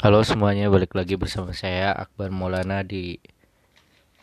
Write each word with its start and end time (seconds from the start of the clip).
Halo 0.00 0.24
semuanya, 0.24 0.72
balik 0.72 0.96
lagi 0.96 1.20
bersama 1.20 1.52
saya 1.52 1.92
Akbar 1.92 2.32
Maulana 2.32 2.80
di 2.80 3.20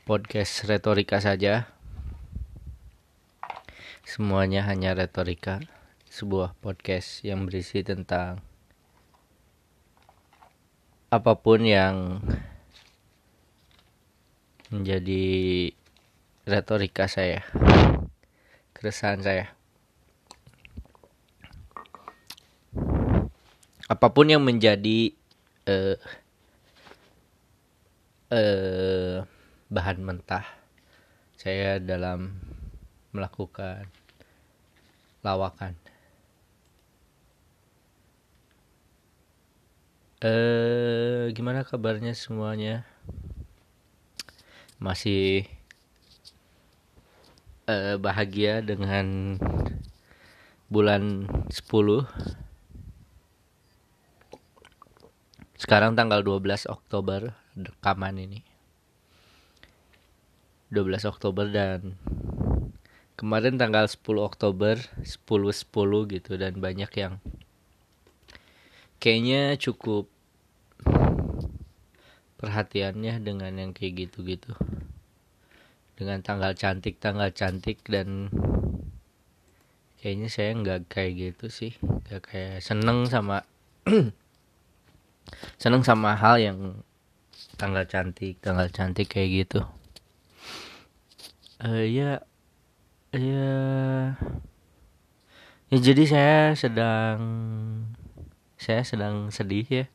podcast 0.10 0.66
Retorika 0.66 1.22
saja. 1.22 1.70
Semuanya 4.02 4.66
hanya 4.66 4.98
retorika, 4.98 5.62
sebuah 6.10 6.58
podcast 6.66 7.22
yang 7.22 7.46
berisi 7.46 7.86
tentang 7.86 8.42
apa 11.14 11.38
pun 11.38 11.62
yang 11.62 12.26
menjadi 14.74 15.30
retorika 16.50 17.06
saya, 17.06 17.46
keresahan 18.74 19.22
saya. 19.22 19.54
Apa 23.86 24.10
pun 24.10 24.26
yang 24.26 24.42
menjadi 24.42 25.14
eh, 25.68 26.00
eh, 28.32 29.20
bahan 29.68 30.00
mentah 30.00 30.48
saya 31.36 31.78
dalam 31.84 32.40
melakukan 33.12 33.84
lawakan. 35.28 35.76
Eh, 40.24 41.30
gimana 41.36 41.62
kabarnya 41.68 42.16
semuanya? 42.16 42.88
Masih 44.80 45.46
eh, 47.68 47.96
bahagia 48.00 48.64
dengan 48.64 49.38
bulan 50.72 51.28
10 51.52 52.08
Sekarang 55.58 55.98
tanggal 55.98 56.22
12 56.22 56.70
Oktober 56.70 57.34
rekaman 57.58 58.22
ini. 58.22 58.46
12 60.70 61.10
Oktober 61.10 61.50
dan 61.50 61.98
kemarin 63.18 63.58
tanggal 63.58 63.90
10 63.90 64.06
Oktober 64.22 64.78
10.10 65.02 66.14
gitu 66.14 66.32
dan 66.38 66.54
banyak 66.62 66.92
yang 66.94 67.18
kayaknya 69.02 69.58
cukup 69.58 70.06
perhatiannya 72.38 73.18
dengan 73.26 73.58
yang 73.58 73.72
kayak 73.74 74.06
gitu-gitu. 74.06 74.54
Dengan 75.98 76.22
tanggal 76.22 76.54
cantik, 76.54 77.02
tanggal 77.02 77.34
cantik 77.34 77.82
dan 77.90 78.30
kayaknya 79.98 80.30
saya 80.30 80.54
nggak 80.54 80.86
kayak 80.86 81.34
gitu 81.34 81.50
sih. 81.50 81.74
Gak 82.06 82.30
kayak 82.30 82.62
seneng 82.62 83.10
sama 83.10 83.42
seneng 85.58 85.84
sama 85.84 86.14
hal 86.18 86.40
yang 86.40 86.60
tanggal 87.58 87.84
cantik 87.90 88.38
tanggal 88.40 88.70
cantik 88.70 89.10
kayak 89.10 89.46
gitu. 89.46 89.62
Uh, 91.58 91.82
ya 91.86 92.22
ya 93.10 93.50
ya 95.74 95.78
jadi 95.82 96.04
saya 96.06 96.38
sedang 96.54 97.20
saya 98.58 98.86
sedang 98.86 99.34
sedih 99.34 99.66
ya. 99.66 99.86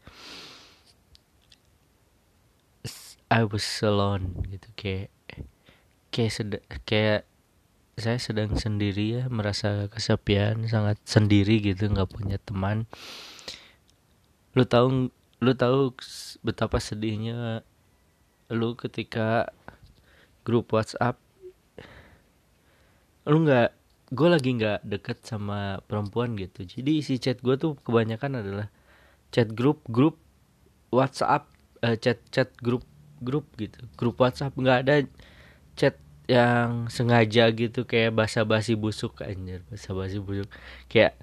I 3.33 3.49
was 3.49 3.65
alone 3.81 4.45
gitu 4.53 4.69
kayak 4.77 5.09
kayak 6.13 6.33
sed 6.37 6.61
kayak 6.85 7.25
saya 7.97 8.21
sedang 8.21 8.61
sendiri 8.61 9.21
ya 9.21 9.23
merasa 9.33 9.89
kesepian 9.89 10.69
sangat 10.69 11.01
sendiri 11.09 11.65
gitu 11.65 11.89
nggak 11.89 12.13
punya 12.13 12.37
teman. 12.37 12.85
Lu 14.53 14.69
tahu 14.69 15.09
lu 15.43 15.59
tahu 15.59 15.91
betapa 16.47 16.79
sedihnya 16.79 17.67
lu 18.47 18.79
ketika 18.79 19.51
grup 20.47 20.71
WhatsApp? 20.71 21.19
Lu 23.27 23.43
nggak 23.43 23.75
gue 24.15 24.29
lagi 24.31 24.51
nggak 24.55 24.87
deket 24.87 25.19
sama 25.27 25.83
perempuan 25.91 26.39
gitu. 26.39 26.63
Jadi 26.63 27.03
isi 27.03 27.19
chat 27.19 27.43
gue 27.43 27.59
tuh 27.59 27.75
kebanyakan 27.83 28.39
adalah 28.39 28.69
chat 29.35 29.51
grup 29.51 29.83
grup 29.91 30.15
WhatsApp 30.95 31.51
uh, 31.83 31.99
chat 31.99 32.23
chat 32.31 32.55
grup 32.63 32.87
grup 33.19 33.51
gitu. 33.59 33.83
Grup 33.99 34.23
WhatsApp 34.23 34.55
nggak 34.55 34.79
ada 34.87 34.95
chat 35.75 35.99
yang 36.31 36.87
sengaja 36.87 37.51
gitu 37.51 37.83
kayak 37.83 38.15
basa-basi 38.15 38.79
busuk 38.79 39.27
anjir 39.27 39.67
basa-basi 39.67 40.23
busuk. 40.23 40.47
Kayak 40.87 41.19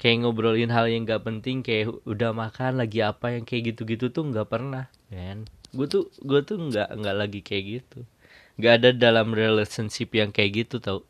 kayak 0.00 0.26
ngobrolin 0.26 0.72
hal 0.72 0.86
yang 0.88 1.08
gak 1.08 1.24
penting 1.24 1.64
kayak 1.64 1.92
udah 2.04 2.30
makan 2.34 2.80
lagi 2.80 3.00
apa 3.00 3.36
yang 3.38 3.44
kayak 3.46 3.74
gitu-gitu 3.74 4.10
tuh 4.10 4.28
nggak 4.28 4.48
pernah 4.50 4.90
kan 5.12 5.46
gue 5.72 5.86
tuh 5.88 6.04
gue 6.20 6.40
tuh 6.44 6.60
nggak 6.60 6.88
nggak 7.00 7.16
lagi 7.16 7.40
kayak 7.40 7.64
gitu. 7.80 7.98
Nggak 8.60 8.74
ada 8.80 8.90
dalam 8.92 9.32
relationship 9.32 10.12
yang 10.12 10.28
kayak 10.28 10.68
gitu 10.68 10.76
tau. 10.78 11.00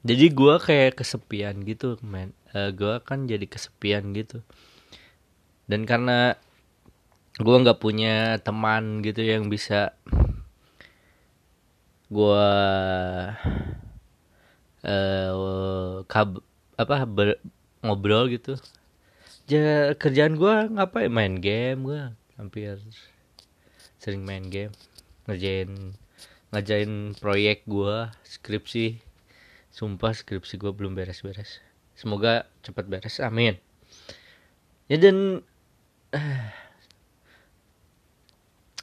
Jadi 0.00 0.32
gue 0.32 0.54
kayak 0.56 0.96
kesepian 0.96 1.60
gitu 1.68 2.00
men. 2.00 2.32
Uh, 2.56 2.72
gue 2.72 3.04
kan 3.04 3.28
jadi 3.28 3.44
kesepian 3.44 4.16
gitu. 4.16 4.40
Dan 5.68 5.84
karena 5.84 6.40
gue 7.36 7.56
nggak 7.60 7.78
punya 7.78 8.40
teman 8.40 9.04
gitu 9.04 9.20
yang 9.20 9.52
bisa 9.52 9.92
gue 12.08 12.48
uh, 14.84 16.04
kab 16.08 16.40
apa 16.80 17.04
ber, 17.04 17.36
ngobrol 17.84 18.28
gitu. 18.32 18.56
Ja, 19.50 19.92
kerjaan 19.98 20.38
gue 20.38 20.54
ngapain? 20.72 21.10
Main 21.10 21.42
game 21.42 21.80
gue 21.82 22.00
hampir 22.38 22.78
sering 24.00 24.24
main 24.24 24.46
game. 24.48 24.72
Ngerjain 25.28 25.96
ngajain 26.54 27.18
proyek 27.18 27.66
gue 27.66 28.08
skripsi. 28.24 29.02
Sumpah 29.70 30.14
skripsi 30.14 30.58
gue 30.58 30.72
belum 30.72 30.96
beres-beres. 30.98 31.62
Semoga 31.94 32.48
cepat 32.64 32.88
beres. 32.88 33.20
Amin. 33.20 33.58
Ya 34.90 34.98
dan 34.98 35.46
uh, 36.16 36.44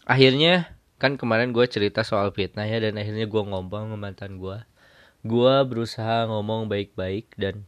akhirnya 0.07 0.71
kan 0.97 1.19
kemarin 1.19 1.51
gue 1.53 1.65
cerita 1.67 2.01
soal 2.01 2.31
fitnah 2.33 2.65
ya 2.65 2.79
dan 2.81 2.97
akhirnya 2.97 3.29
gue 3.29 3.41
ngomong 3.43 3.91
sama 3.91 3.97
mantan 3.99 4.39
gue 4.39 4.57
gue 5.27 5.55
berusaha 5.67 6.25
ngomong 6.31 6.71
baik-baik 6.71 7.29
dan 7.35 7.67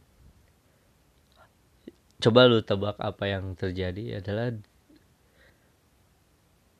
coba 2.20 2.48
lu 2.48 2.60
tebak 2.60 2.96
apa 3.00 3.24
yang 3.28 3.56
terjadi 3.56 4.20
adalah 4.20 4.52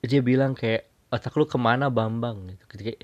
dia 0.01 0.21
bilang 0.25 0.57
kayak 0.57 0.89
otak 1.13 1.37
lu 1.37 1.45
ke 1.45 1.61
mana 1.61 1.93
Bambang? 1.93 2.57
Gitu. 2.57 2.65
Kayak 2.77 3.01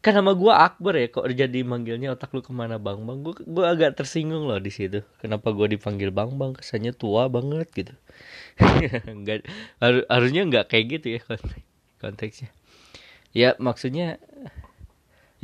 kan 0.00 0.16
nama 0.16 0.32
gue 0.32 0.48
Akbar 0.48 0.96
ya 0.96 1.12
kok 1.12 1.28
jadi 1.28 1.60
manggilnya 1.60 2.16
otak 2.16 2.32
lu 2.32 2.40
ke 2.40 2.56
mana 2.56 2.80
Bang 2.80 3.04
Bang 3.04 3.20
gue 3.20 3.36
gue 3.44 3.64
agak 3.68 4.00
tersinggung 4.00 4.48
loh 4.48 4.56
di 4.56 4.72
situ. 4.72 5.04
Kenapa 5.20 5.52
gue 5.52 5.76
dipanggil 5.76 6.08
Bang 6.08 6.40
Bang 6.40 6.56
kesannya 6.56 6.96
tua 6.96 7.28
banget 7.28 7.68
gitu. 7.72 7.94
Nggak 9.20 9.44
har 9.80 9.94
harusnya 10.08 10.48
nggak 10.48 10.72
kayak 10.72 10.86
gitu 11.00 11.06
ya 11.16 11.22
konteksnya. 12.00 12.48
Ya 13.36 13.54
maksudnya 13.60 14.16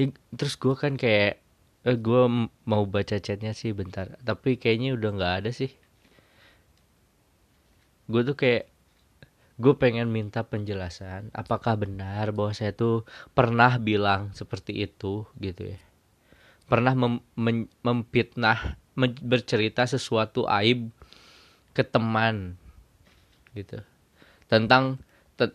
ya, 0.01 0.09
terus 0.33 0.57
gue 0.57 0.73
kan 0.73 0.97
kayak 0.97 1.46
eh, 1.87 1.95
gue 1.97 2.23
mau 2.67 2.83
baca 2.91 3.17
chatnya 3.23 3.55
sih 3.55 3.71
bentar. 3.71 4.19
Tapi 4.27 4.59
kayaknya 4.59 4.99
udah 4.99 5.11
nggak 5.15 5.35
ada 5.45 5.51
sih. 5.55 5.71
Gue 8.11 8.27
tuh 8.27 8.35
kayak 8.35 8.67
gue 9.57 9.73
pengen 9.81 10.13
minta 10.13 10.45
penjelasan 10.45 11.33
apakah 11.33 11.81
benar 11.81 12.29
bahwa 12.37 12.53
saya 12.53 12.77
tuh 12.77 13.09
pernah 13.33 13.81
bilang 13.81 14.35
seperti 14.35 14.83
itu 14.83 15.25
gitu 15.39 15.63
ya. 15.73 15.81
Pernah 16.67 16.99
mem 16.99 17.23
mem 17.39 17.71
memfitnah 17.87 18.77
mem 18.99 19.15
bercerita 19.23 19.87
sesuatu 19.87 20.45
aib 20.51 20.91
ke 21.71 21.87
teman 21.87 22.59
gitu. 23.55 23.79
Tentang 24.51 24.99
te 25.39 25.55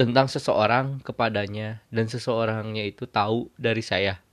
tentang 0.00 0.32
seseorang 0.32 1.04
kepadanya 1.04 1.84
dan 1.92 2.08
seseorangnya 2.08 2.88
itu 2.88 3.04
tahu 3.04 3.52
dari 3.60 3.84
saya 3.84 4.24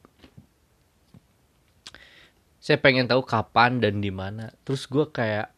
saya 2.65 2.81
pengen 2.81 3.05
tahu 3.05 3.21
kapan 3.21 3.77
dan 3.77 4.01
di 4.01 4.09
mana. 4.09 4.49
Terus 4.65 4.89
gue 4.89 5.05
kayak 5.05 5.53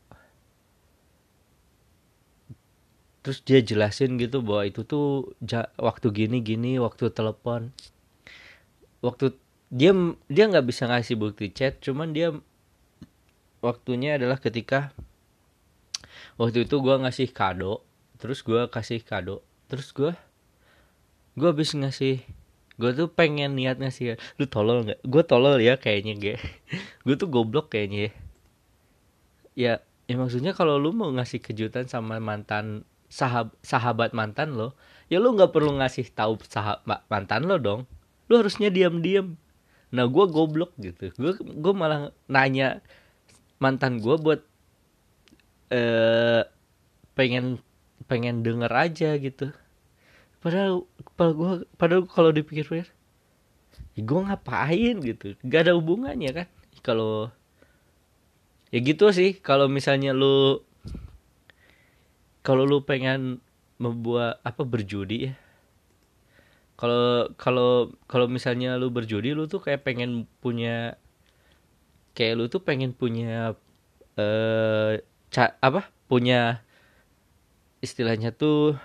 terus 3.23 3.39
dia 3.47 3.63
jelasin 3.63 4.19
gitu 4.19 4.43
bahwa 4.43 4.67
itu 4.67 4.83
tuh 4.83 5.31
waktu 5.79 6.07
gini 6.11 6.43
gini 6.43 6.75
waktu 6.83 7.07
telepon. 7.15 7.71
Waktu 8.99 9.39
dia 9.71 9.95
dia 10.27 10.51
nggak 10.51 10.67
bisa 10.67 10.91
ngasih 10.91 11.15
bukti 11.15 11.47
chat 11.51 11.79
cuman 11.79 12.11
dia 12.11 12.35
waktunya 13.59 14.15
adalah 14.15 14.39
ketika 14.39 14.95
waktu 16.39 16.63
itu 16.63 16.79
gue 16.79 16.95
ngasih 17.03 17.35
kado 17.35 17.83
terus 18.15 18.39
gue 18.47 18.71
kasih 18.71 19.03
kado 19.03 19.43
terus 19.67 19.91
gue 19.91 20.15
gue 21.35 21.47
habis 21.51 21.75
ngasih 21.75 22.23
gue 22.77 22.91
tuh 22.93 23.09
pengen 23.09 23.57
niat 23.57 23.81
ngasih 23.81 24.21
lu 24.37 24.45
tolol 24.45 24.85
nggak? 24.85 25.01
Gue 25.05 25.23
tolol 25.25 25.57
ya 25.57 25.81
kayaknya 25.81 26.13
gue 26.17 26.35
gue 27.05 27.15
tuh 27.17 27.29
goblok 27.29 27.73
kayaknya 27.73 28.13
ya. 29.57 29.73
Ya 30.07 30.15
maksudnya 30.15 30.55
kalau 30.55 30.79
lu 30.79 30.95
mau 30.95 31.11
ngasih 31.11 31.43
kejutan 31.43 31.89
sama 31.91 32.21
mantan 32.21 32.87
sahab, 33.11 33.51
sahabat 33.59 34.15
mantan 34.15 34.55
lo 34.55 34.77
ya 35.11 35.19
lu 35.19 35.35
nggak 35.35 35.51
perlu 35.51 35.75
ngasih 35.81 36.07
tahu 36.13 36.37
sahabat 36.45 37.03
mantan 37.09 37.49
lo 37.49 37.57
dong. 37.57 37.81
Lu 38.29 38.39
harusnya 38.39 38.69
diam-diam. 38.69 39.35
Nah 39.91 40.05
gue 40.05 40.25
goblok 40.29 40.71
gitu. 40.79 41.11
Gue 41.17 41.33
gue 41.35 41.73
malah 41.73 42.13
nanya 42.29 42.79
mantan 43.57 43.97
gue 43.99 44.15
buat 44.21 44.45
eh 45.73 46.45
pengen 47.17 47.59
pengen 48.05 48.45
denger 48.45 48.71
aja 48.71 49.17
gitu 49.17 49.51
padahal 50.39 50.85
padahal 51.17 51.33
gue 51.33 51.51
padahal 51.75 52.03
kalau 52.05 52.29
dipikir-pikir 52.31 52.93
ya 53.97 54.01
gue 54.05 54.21
ngapain? 54.21 54.95
gitu. 55.01 55.33
Gak 55.41 55.69
ada 55.69 55.73
hubungannya 55.73 56.29
kan? 56.29 56.47
Kalau 56.85 57.33
ya 58.69 58.79
gitu 58.81 59.09
sih. 59.09 59.37
Kalau 59.41 59.65
misalnya 59.65 60.13
lu 60.13 60.61
kalau 62.45 62.63
lu 62.63 62.85
pengen 62.85 63.41
membuat 63.81 64.37
apa 64.45 64.61
berjudi 64.61 65.31
ya. 65.31 65.33
Kalau 66.77 67.33
kalau 67.41 67.71
kalau 68.05 68.29
misalnya 68.29 68.77
lu 68.77 68.93
berjudi 68.93 69.33
lu 69.33 69.49
tuh 69.49 69.65
kayak 69.65 69.81
pengen 69.81 70.29
punya 70.45 70.93
kayak 72.13 72.37
lu 72.37 72.45
tuh 72.49 72.61
pengen 72.61 72.93
punya 72.93 73.57
eh 74.17 75.01
ca- 75.33 75.57
apa 75.57 75.89
punya 76.05 76.61
istilahnya 77.81 78.29
tuh 78.33 78.77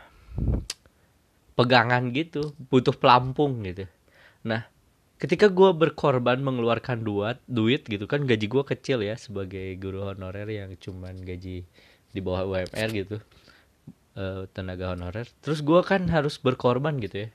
pegangan 1.62 2.10
gitu 2.10 2.52
butuh 2.66 2.94
pelampung 2.98 3.62
gitu. 3.62 3.86
Nah 4.42 4.66
ketika 5.22 5.46
gua 5.46 5.70
berkorban 5.70 6.42
mengeluarkan 6.42 7.06
duit 7.06 7.38
duit 7.46 7.86
gitu 7.86 8.10
kan 8.10 8.26
gaji 8.26 8.50
gua 8.50 8.66
kecil 8.66 9.06
ya 9.06 9.14
sebagai 9.14 9.78
guru 9.78 10.02
honorer 10.10 10.50
yang 10.50 10.74
cuman 10.74 11.14
gaji 11.22 11.62
di 12.12 12.20
bawah 12.20 12.42
UMR 12.50 12.90
gitu 12.90 13.16
eh, 14.18 14.42
tenaga 14.50 14.98
honorer. 14.98 15.30
Terus 15.38 15.62
gua 15.62 15.86
kan 15.86 16.10
harus 16.10 16.42
berkorban 16.42 16.98
gitu 16.98 17.26
ya. 17.26 17.30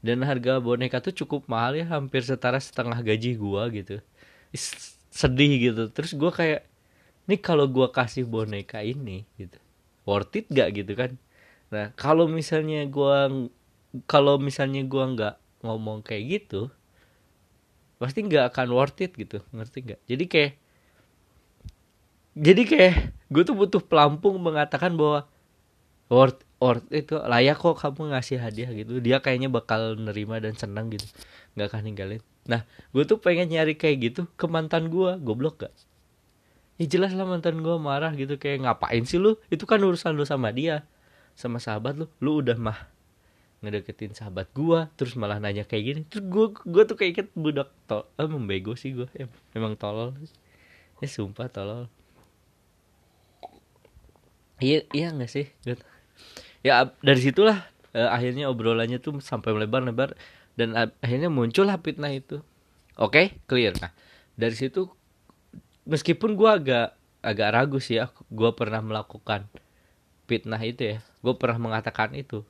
Dan 0.00 0.24
harga 0.24 0.64
boneka 0.64 1.04
tuh 1.04 1.12
cukup 1.12 1.44
mahal 1.44 1.76
ya 1.76 1.84
hampir 1.84 2.24
setara 2.24 2.56
setengah 2.56 3.04
gaji 3.04 3.36
gua 3.36 3.68
gitu. 3.68 4.00
Sedih 5.12 5.52
gitu. 5.60 5.92
Terus 5.92 6.16
gua 6.16 6.32
kayak 6.32 6.64
nih 7.28 7.40
kalau 7.44 7.68
gua 7.68 7.92
kasih 7.92 8.24
boneka 8.24 8.80
ini 8.80 9.28
gitu 9.36 9.60
worth 10.08 10.34
it 10.34 10.46
gak 10.50 10.74
gitu 10.74 10.92
kan 10.96 11.14
nah 11.70 11.94
kalau 11.94 12.26
misalnya 12.26 12.82
gua 12.90 13.30
kalau 14.10 14.38
misalnya 14.42 14.82
gua 14.86 15.04
nggak 15.14 15.34
ngomong 15.64 16.02
kayak 16.02 16.24
gitu 16.40 16.70
pasti 18.00 18.24
nggak 18.24 18.56
akan 18.56 18.68
worth 18.72 18.96
it 19.04 19.12
gitu 19.12 19.44
ngerti 19.52 19.78
nggak? 19.84 20.00
Jadi 20.08 20.24
kayak 20.24 20.52
jadi 22.32 22.62
kayak 22.64 22.94
gue 23.28 23.42
tuh 23.44 23.52
butuh 23.52 23.82
pelampung 23.84 24.40
mengatakan 24.40 24.96
bahwa 24.96 25.28
worth 26.08 26.40
worth 26.56 26.88
itu 26.88 27.20
layak 27.20 27.60
kok 27.60 27.76
kamu 27.76 28.16
ngasih 28.16 28.40
hadiah 28.40 28.72
gitu. 28.72 29.04
Dia 29.04 29.20
kayaknya 29.20 29.52
bakal 29.52 30.00
nerima 30.00 30.40
dan 30.40 30.56
senang 30.56 30.88
gitu 30.88 31.04
nggak 31.58 31.68
akan 31.68 31.82
ninggalin. 31.84 32.22
Nah 32.48 32.64
gue 32.96 33.04
tuh 33.04 33.20
pengen 33.20 33.52
nyari 33.52 33.76
kayak 33.76 33.96
gitu 34.00 34.24
ke 34.32 34.48
mantan 34.48 34.88
gue 34.88 35.20
goblok 35.20 35.68
gak 35.68 35.74
ya 36.80 36.88
jelas 36.88 37.12
lah 37.12 37.28
mantan 37.28 37.60
gue 37.60 37.76
marah 37.76 38.16
gitu 38.16 38.40
kayak 38.40 38.64
ngapain 38.64 39.04
sih 39.04 39.20
lu? 39.20 39.36
Itu 39.52 39.68
kan 39.68 39.84
urusan 39.84 40.16
lu 40.16 40.24
sama 40.24 40.48
dia 40.56 40.88
sama 41.34 41.62
sahabat 41.62 41.96
lu 41.96 42.06
lu 42.20 42.40
udah 42.44 42.56
mah 42.58 42.90
ngedeketin 43.60 44.16
sahabat 44.16 44.48
gua 44.56 44.88
terus 44.96 45.14
malah 45.20 45.36
nanya 45.36 45.68
kayak 45.68 45.84
gini. 45.84 46.00
Terus 46.08 46.24
gua 46.26 46.46
gua 46.64 46.82
tuh 46.88 46.96
kayak 46.96 47.32
budak 47.36 47.68
tol 47.84 48.08
eh, 48.16 48.28
membego 48.28 48.72
sih 48.72 48.96
gua. 48.96 49.08
Em 49.12 49.28
emang 49.52 49.76
tolol. 49.76 50.16
Ya 51.00 51.08
sumpah 51.08 51.52
tolol. 51.52 51.88
Iya 54.60 54.84
iya 54.92 55.08
nggak 55.12 55.30
sih? 55.30 55.48
Gut? 55.64 55.80
ya 56.60 56.92
dari 57.00 57.20
situlah 57.20 57.64
eh, 57.96 58.04
akhirnya 58.04 58.52
obrolannya 58.52 59.00
tuh 59.00 59.16
sampai 59.24 59.56
melebar-lebar 59.56 60.12
dan 60.60 60.76
akhirnya 61.00 61.32
muncullah 61.32 61.80
fitnah 61.80 62.12
itu. 62.12 62.40
Oke 62.96 63.36
clear. 63.44 63.76
Nah 63.80 63.92
dari 64.36 64.56
situ 64.56 64.88
meskipun 65.84 66.32
gua 66.32 66.56
agak 66.56 66.96
agak 67.20 67.48
ragu 67.52 67.76
sih 67.76 68.00
ya 68.00 68.08
gua 68.32 68.56
pernah 68.56 68.80
melakukan 68.80 69.44
fitnah 70.24 70.60
itu 70.64 70.96
ya 70.96 70.98
gue 71.20 71.34
pernah 71.36 71.60
mengatakan 71.60 72.16
itu. 72.16 72.44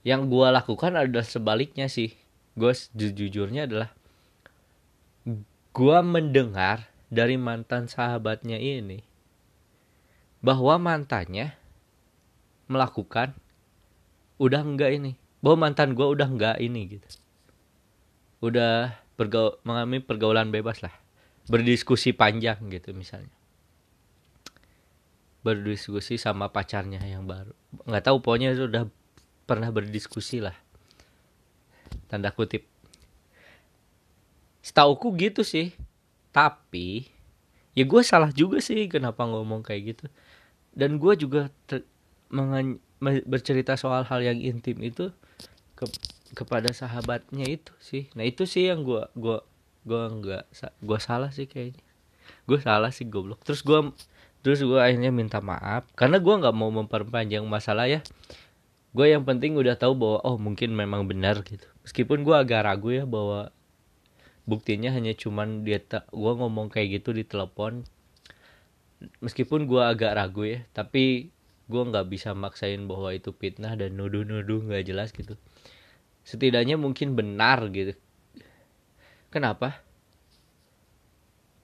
Yang 0.00 0.32
gua 0.32 0.48
lakukan 0.48 0.96
adalah 0.96 1.26
sebaliknya 1.26 1.90
sih. 1.90 2.16
Gue 2.56 2.72
jujurnya 2.96 3.68
adalah 3.68 3.92
gua 5.76 6.00
mendengar 6.00 6.88
dari 7.12 7.36
mantan 7.36 7.86
sahabatnya 7.86 8.56
ini 8.58 9.04
bahwa 10.40 10.80
mantannya 10.80 11.52
melakukan 12.70 13.36
udah 14.40 14.62
enggak 14.64 14.96
ini. 14.96 15.12
Bahwa 15.44 15.68
mantan 15.68 15.92
gua 15.92 16.08
udah 16.08 16.28
enggak 16.28 16.56
ini 16.64 16.96
gitu. 16.96 17.08
Udah 18.40 18.96
bergaul 19.20 19.60
mengalami 19.68 20.00
pergaulan 20.00 20.48
bebas 20.48 20.80
lah. 20.80 20.96
Berdiskusi 21.44 22.16
panjang 22.16 22.56
gitu 22.72 22.96
misalnya 22.96 23.39
berdiskusi 25.40 26.20
sama 26.20 26.52
pacarnya 26.52 27.00
yang 27.04 27.24
baru. 27.24 27.56
Nggak 27.88 28.04
tahu 28.04 28.16
pokoknya 28.20 28.52
sudah 28.56 28.88
pernah 29.48 29.72
berdiskusi 29.72 30.44
lah. 30.44 30.56
Tanda 32.06 32.30
kutip. 32.30 32.68
Setauku 34.60 35.16
gitu 35.16 35.40
sih. 35.40 35.72
Tapi 36.30 37.08
ya 37.72 37.84
gue 37.86 38.02
salah 38.04 38.30
juga 38.30 38.60
sih 38.60 38.86
kenapa 38.86 39.24
ngomong 39.24 39.64
kayak 39.64 39.96
gitu. 39.96 40.06
Dan 40.76 41.00
gue 41.00 41.16
juga 41.16 41.48
ter- 41.66 41.88
mengen- 42.30 42.78
me- 43.02 43.24
bercerita 43.26 43.74
soal 43.74 44.06
hal 44.06 44.20
yang 44.22 44.38
intim 44.38 44.78
itu 44.84 45.10
ke 45.74 45.88
kepada 46.36 46.70
sahabatnya 46.70 47.48
itu 47.48 47.74
sih. 47.82 48.06
Nah 48.14 48.22
itu 48.22 48.46
sih 48.46 48.70
yang 48.70 48.86
gue 48.86 49.02
gua 49.18 49.42
gua 49.82 50.06
nggak 50.12 50.44
gua 50.78 50.98
salah 51.02 51.34
sih 51.34 51.50
kayaknya. 51.50 51.82
Gue 52.46 52.62
salah 52.62 52.94
sih 52.94 53.08
goblok. 53.08 53.42
Terus 53.42 53.66
gue 53.66 53.90
terus 54.40 54.64
gue 54.64 54.80
akhirnya 54.80 55.12
minta 55.12 55.38
maaf. 55.44 55.88
Karena 55.92 56.16
gue 56.20 56.34
nggak 56.34 56.56
mau 56.56 56.70
memperpanjang 56.72 57.44
masalah 57.44 57.86
ya. 57.86 58.00
Gue 58.90 59.12
yang 59.12 59.22
penting 59.22 59.54
udah 59.54 59.78
tahu 59.78 59.94
bahwa 59.94 60.18
oh 60.26 60.36
mungkin 60.40 60.74
memang 60.74 61.06
benar 61.06 61.46
gitu. 61.46 61.66
Meskipun 61.86 62.26
gue 62.26 62.34
agak 62.34 62.66
ragu 62.66 62.90
ya 62.90 63.04
bahwa 63.06 63.54
buktinya 64.48 64.90
hanya 64.90 65.14
cuman 65.14 65.62
dia 65.62 65.78
tak 65.78 66.10
gue 66.10 66.32
ngomong 66.34 66.72
kayak 66.72 67.00
gitu 67.00 67.14
di 67.14 67.22
telepon. 67.22 67.86
Meskipun 69.22 69.70
gue 69.70 69.80
agak 69.80 70.16
ragu 70.16 70.44
ya 70.44 70.66
tapi 70.74 71.30
gue 71.70 71.82
nggak 71.86 72.10
bisa 72.10 72.34
maksain 72.34 72.90
bahwa 72.90 73.14
itu 73.14 73.30
fitnah 73.30 73.78
dan 73.78 73.94
nuduh-nuduh 73.94 74.66
nggak 74.66 74.84
jelas 74.90 75.14
gitu. 75.14 75.38
Setidaknya 76.26 76.74
mungkin 76.74 77.14
benar 77.14 77.70
gitu. 77.70 77.94
Kenapa 79.30 79.86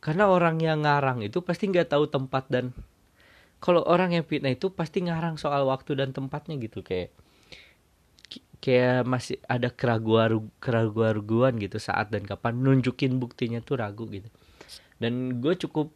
karena 0.06 0.30
orang 0.30 0.62
yang 0.62 0.86
ngarang 0.86 1.26
itu 1.26 1.42
pasti 1.42 1.66
nggak 1.66 1.90
tahu 1.90 2.06
tempat 2.06 2.46
dan 2.46 2.70
kalau 3.58 3.82
orang 3.82 4.14
yang 4.14 4.22
fitnah 4.22 4.54
itu 4.54 4.70
pasti 4.70 5.02
ngarang 5.02 5.34
soal 5.34 5.66
waktu 5.66 5.98
dan 5.98 6.14
tempatnya 6.14 6.54
gitu 6.62 6.86
kayak 6.86 7.10
kayak 8.62 9.02
masih 9.02 9.42
ada 9.50 9.66
keraguan 9.66 10.46
keraguan 10.62 11.58
gitu 11.58 11.82
saat 11.82 12.14
dan 12.14 12.22
kapan 12.22 12.54
nunjukin 12.62 13.18
buktinya 13.18 13.58
tuh 13.58 13.82
ragu 13.82 14.06
gitu. 14.06 14.30
Dan 15.02 15.42
gue 15.42 15.58
cukup 15.58 15.90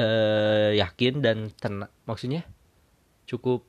eh 0.00 0.80
yakin 0.80 1.20
dan 1.20 1.52
tenang 1.60 1.92
maksudnya 2.08 2.48
cukup 3.28 3.68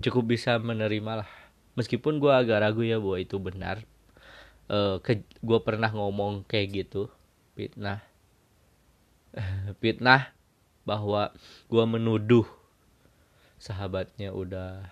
cukup 0.00 0.24
bisa 0.24 0.56
menerima 0.56 1.12
lah. 1.20 1.30
Meskipun 1.76 2.16
gue 2.16 2.32
agak 2.32 2.64
ragu 2.64 2.80
ya 2.80 2.96
bahwa 2.96 3.20
itu 3.20 3.36
benar 3.36 3.84
ke 5.04 5.20
gue 5.44 5.58
pernah 5.60 5.92
ngomong 5.92 6.48
kayak 6.48 6.72
gitu 6.72 7.12
fitnah. 7.56 8.04
Fitnah 9.80 10.30
bahwa 10.84 11.32
gua 11.66 11.84
menuduh 11.88 12.44
sahabatnya 13.56 14.30
udah 14.30 14.84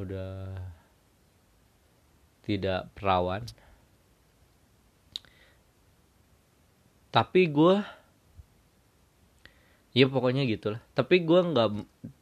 udah 0.00 0.56
tidak 2.42 2.88
perawan. 2.96 3.44
Tapi 7.12 7.52
gua 7.52 7.84
ya 9.92 10.08
pokoknya 10.08 10.48
gitulah. 10.48 10.80
Tapi 10.96 11.20
gua 11.22 11.44
nggak 11.44 11.68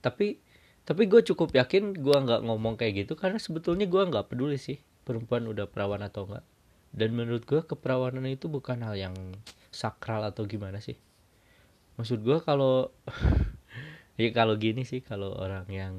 tapi 0.03 0.43
tapi 0.83 1.07
gue 1.07 1.23
cukup 1.23 1.55
yakin 1.55 1.95
gua 1.95 2.19
nggak 2.19 2.43
ngomong 2.43 2.75
kayak 2.75 3.07
gitu 3.07 3.15
karena 3.15 3.39
sebetulnya 3.39 3.87
gua 3.87 4.11
nggak 4.11 4.27
peduli 4.27 4.59
sih 4.59 4.83
perempuan 5.07 5.47
udah 5.47 5.71
perawan 5.71 6.03
atau 6.03 6.27
enggak 6.27 6.43
dan 6.91 7.15
menurut 7.15 7.47
gua 7.47 7.63
keperawanan 7.63 8.27
itu 8.27 8.51
bukan 8.51 8.83
hal 8.83 8.99
yang 8.99 9.15
sakral 9.71 10.27
atau 10.27 10.43
gimana 10.47 10.83
sih? 10.83 10.99
Maksud 11.95 12.27
gua 12.27 12.43
kalau 12.43 12.91
ya 14.21 14.29
kalau 14.35 14.59
gini 14.59 14.83
sih 14.83 14.99
kalau 14.99 15.31
orang 15.39 15.67
yang 15.71 15.95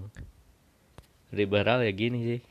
liberal 1.31 1.79
ya 1.79 1.91
gini 1.95 2.19
sih. 2.27 2.41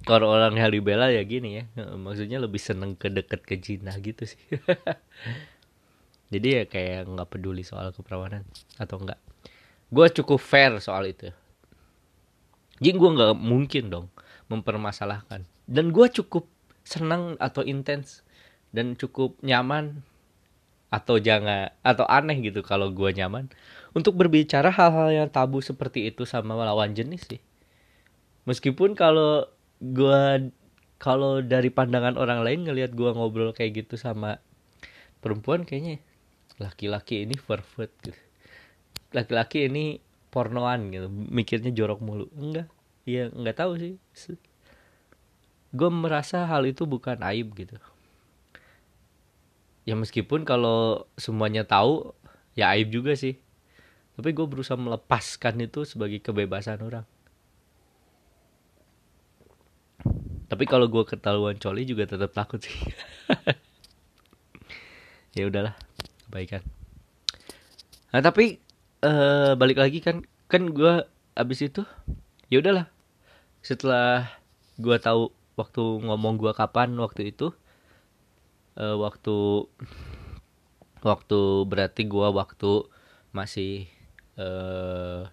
Kalau 0.00 0.32
orang 0.32 0.56
yang 0.58 0.72
dibela 0.74 1.12
ya 1.12 1.22
gini 1.22 1.62
ya 1.62 1.64
maksudnya 1.94 2.42
lebih 2.42 2.58
seneng 2.58 2.98
ke 2.98 3.12
deket 3.12 3.46
ke 3.46 3.62
Cina 3.62 3.94
gitu 4.02 4.26
sih. 4.26 4.40
Jadi 6.34 6.48
ya 6.50 6.62
kayak 6.66 7.06
nggak 7.06 7.28
peduli 7.30 7.62
soal 7.62 7.94
keperawanan 7.94 8.42
atau 8.74 8.98
enggak 8.98 9.20
gue 9.90 10.06
cukup 10.22 10.38
fair 10.38 10.78
soal 10.82 11.10
itu. 11.10 11.30
Jadi 12.78 12.96
gue 12.96 13.10
nggak 13.12 13.34
mungkin 13.38 13.84
dong 13.90 14.06
mempermasalahkan. 14.50 15.46
Dan 15.70 15.94
gue 15.94 16.10
cukup 16.10 16.50
senang 16.82 17.38
atau 17.38 17.62
intens 17.62 18.26
dan 18.74 18.98
cukup 18.98 19.38
nyaman 19.46 20.02
atau 20.90 21.22
jangan 21.22 21.70
atau 21.86 22.02
aneh 22.10 22.42
gitu 22.42 22.66
kalau 22.66 22.90
gue 22.90 23.14
nyaman 23.14 23.46
untuk 23.94 24.18
berbicara 24.18 24.74
hal-hal 24.74 25.14
yang 25.14 25.28
tabu 25.30 25.62
seperti 25.62 26.10
itu 26.10 26.26
sama 26.26 26.58
lawan 26.58 26.98
jenis 26.98 27.30
sih. 27.30 27.38
Meskipun 28.50 28.98
kalau 28.98 29.46
gue 29.78 30.50
kalau 30.98 31.40
dari 31.46 31.70
pandangan 31.70 32.18
orang 32.18 32.42
lain 32.42 32.66
ngelihat 32.66 32.90
gue 32.98 33.10
ngobrol 33.14 33.54
kayak 33.54 33.86
gitu 33.86 33.94
sama 33.94 34.42
perempuan 35.22 35.62
kayaknya 35.62 36.02
laki-laki 36.58 37.22
ini 37.22 37.38
pervert 37.38 37.94
gitu. 38.02 38.18
Laki-laki 39.14 39.70
ini 39.70 40.02
pornoan 40.34 40.90
gitu 40.90 41.06
mikirnya 41.06 41.70
jorok 41.70 42.02
mulu. 42.02 42.26
Enggak 42.34 42.66
ya 43.06 43.28
enggak 43.32 43.56
tahu 43.60 43.72
sih. 43.78 43.94
Gue 45.70 45.90
merasa 45.90 46.44
hal 46.44 46.66
itu 46.66 46.82
bukan 46.84 47.20
aib 47.30 47.54
gitu. 47.54 47.78
Ya 49.86 49.94
meskipun 49.96 50.44
kalau 50.44 51.08
semuanya 51.16 51.64
tahu 51.64 52.12
ya 52.58 52.74
aib 52.76 52.90
juga 52.90 53.14
sih. 53.14 53.38
Tapi 54.18 54.36
gue 54.36 54.46
berusaha 54.46 54.76
melepaskan 54.76 55.64
itu 55.64 55.88
sebagai 55.88 56.20
kebebasan 56.20 56.82
orang. 56.84 57.06
Tapi 60.50 60.64
kalau 60.66 60.90
gue 60.90 61.06
ketahuan 61.06 61.56
coli 61.62 61.86
juga 61.86 62.10
tetap 62.10 62.34
takut 62.34 62.60
sih. 62.60 62.74
Ya 65.30 65.46
udahlah 65.46 65.78
kebaikan. 66.26 66.58
Nah 68.10 68.18
tapi 68.18 68.58
uh, 69.06 69.54
balik 69.54 69.78
lagi 69.78 70.02
kan 70.02 70.26
kan 70.50 70.66
gue 70.74 71.06
abis 71.38 71.70
itu 71.70 71.86
ya 72.50 72.58
udahlah. 72.58 72.90
Setelah 73.62 74.28
gue 74.76 74.96
tahu 74.98 75.30
waktu 75.54 75.82
ngomong 76.02 76.40
gue 76.40 76.52
kapan 76.52 76.92
waktu 76.98 77.30
itu 77.30 77.54
uh, 78.80 78.96
waktu 78.98 79.68
waktu 81.00 81.40
berarti 81.64 82.02
gue 82.08 82.28
waktu 82.28 82.72
masih 83.30 83.86
uh, 84.36 85.28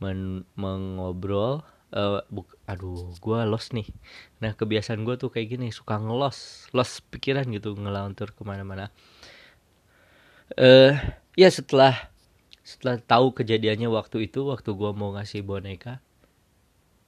men 0.00 0.44
mengobrol 0.54 1.64
uh, 1.92 2.22
buk, 2.30 2.54
aduh 2.64 3.12
gue 3.18 3.38
los 3.46 3.74
nih. 3.74 3.88
Nah 4.40 4.54
kebiasaan 4.54 5.02
gue 5.02 5.16
tuh 5.18 5.28
kayak 5.28 5.58
gini 5.58 5.68
suka 5.74 5.98
ngelos 6.00 6.70
los 6.72 7.02
pikiran 7.12 7.46
gitu 7.52 7.74
ngelantur 7.76 8.32
ke 8.32 8.42
mana-mana. 8.46 8.94
Eh 10.54 10.64
uh, 10.64 10.94
ya 11.34 11.50
setelah 11.50 12.14
setelah 12.66 12.98
tahu 12.98 13.34
kejadiannya 13.34 13.86
waktu 13.90 14.30
itu 14.30 14.46
waktu 14.46 14.70
gue 14.74 14.90
mau 14.94 15.14
ngasih 15.14 15.42
boneka 15.46 16.02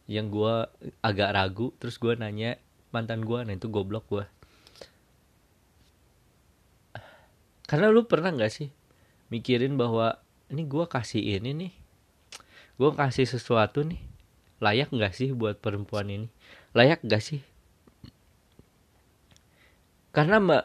yang 0.09 0.33
gue 0.33 0.67
agak 1.05 1.31
ragu 1.37 1.77
terus 1.77 2.01
gue 2.01 2.17
nanya 2.17 2.57
mantan 2.91 3.23
gue 3.23 3.39
nah 3.45 3.55
itu 3.55 3.69
goblok 3.69 4.09
gue 4.09 4.25
karena 7.69 7.93
lu 7.93 8.09
pernah 8.09 8.33
nggak 8.33 8.53
sih 8.53 8.73
mikirin 9.29 9.77
bahwa 9.77 10.17
ini 10.49 10.65
gue 10.65 10.85
kasih 10.89 11.21
ini 11.21 11.53
nih 11.53 11.73
gue 12.81 12.91
kasih 12.97 13.29
sesuatu 13.29 13.85
nih 13.85 14.09
layak 14.59 14.91
gak 14.91 15.15
sih 15.15 15.31
buat 15.35 15.59
perempuan 15.63 16.11
ini? 16.11 16.29
Layak 16.75 17.03
gak 17.07 17.23
sih? 17.23 17.41
Karena 20.11 20.43
mbak 20.43 20.65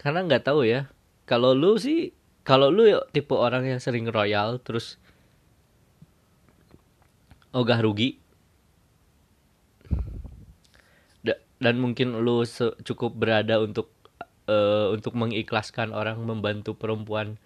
karena 0.00 0.24
nggak 0.24 0.48
tahu 0.48 0.64
ya 0.64 0.88
kalau 1.28 1.52
lu 1.52 1.76
sih 1.76 2.16
kalau 2.40 2.72
lu 2.72 2.88
tipe 3.12 3.36
orang 3.36 3.68
yang 3.68 3.76
sering 3.76 4.08
royal 4.08 4.56
terus 4.56 4.96
ogah 7.50 7.80
rugi. 7.82 8.18
Dan 11.60 11.76
mungkin 11.76 12.16
lu 12.24 12.40
cukup 12.88 13.20
berada 13.20 13.60
untuk 13.60 13.92
uh, 14.48 14.88
untuk 14.96 15.12
mengikhlaskan 15.12 15.92
orang 15.92 16.16
membantu 16.24 16.72
perempuan. 16.72 17.36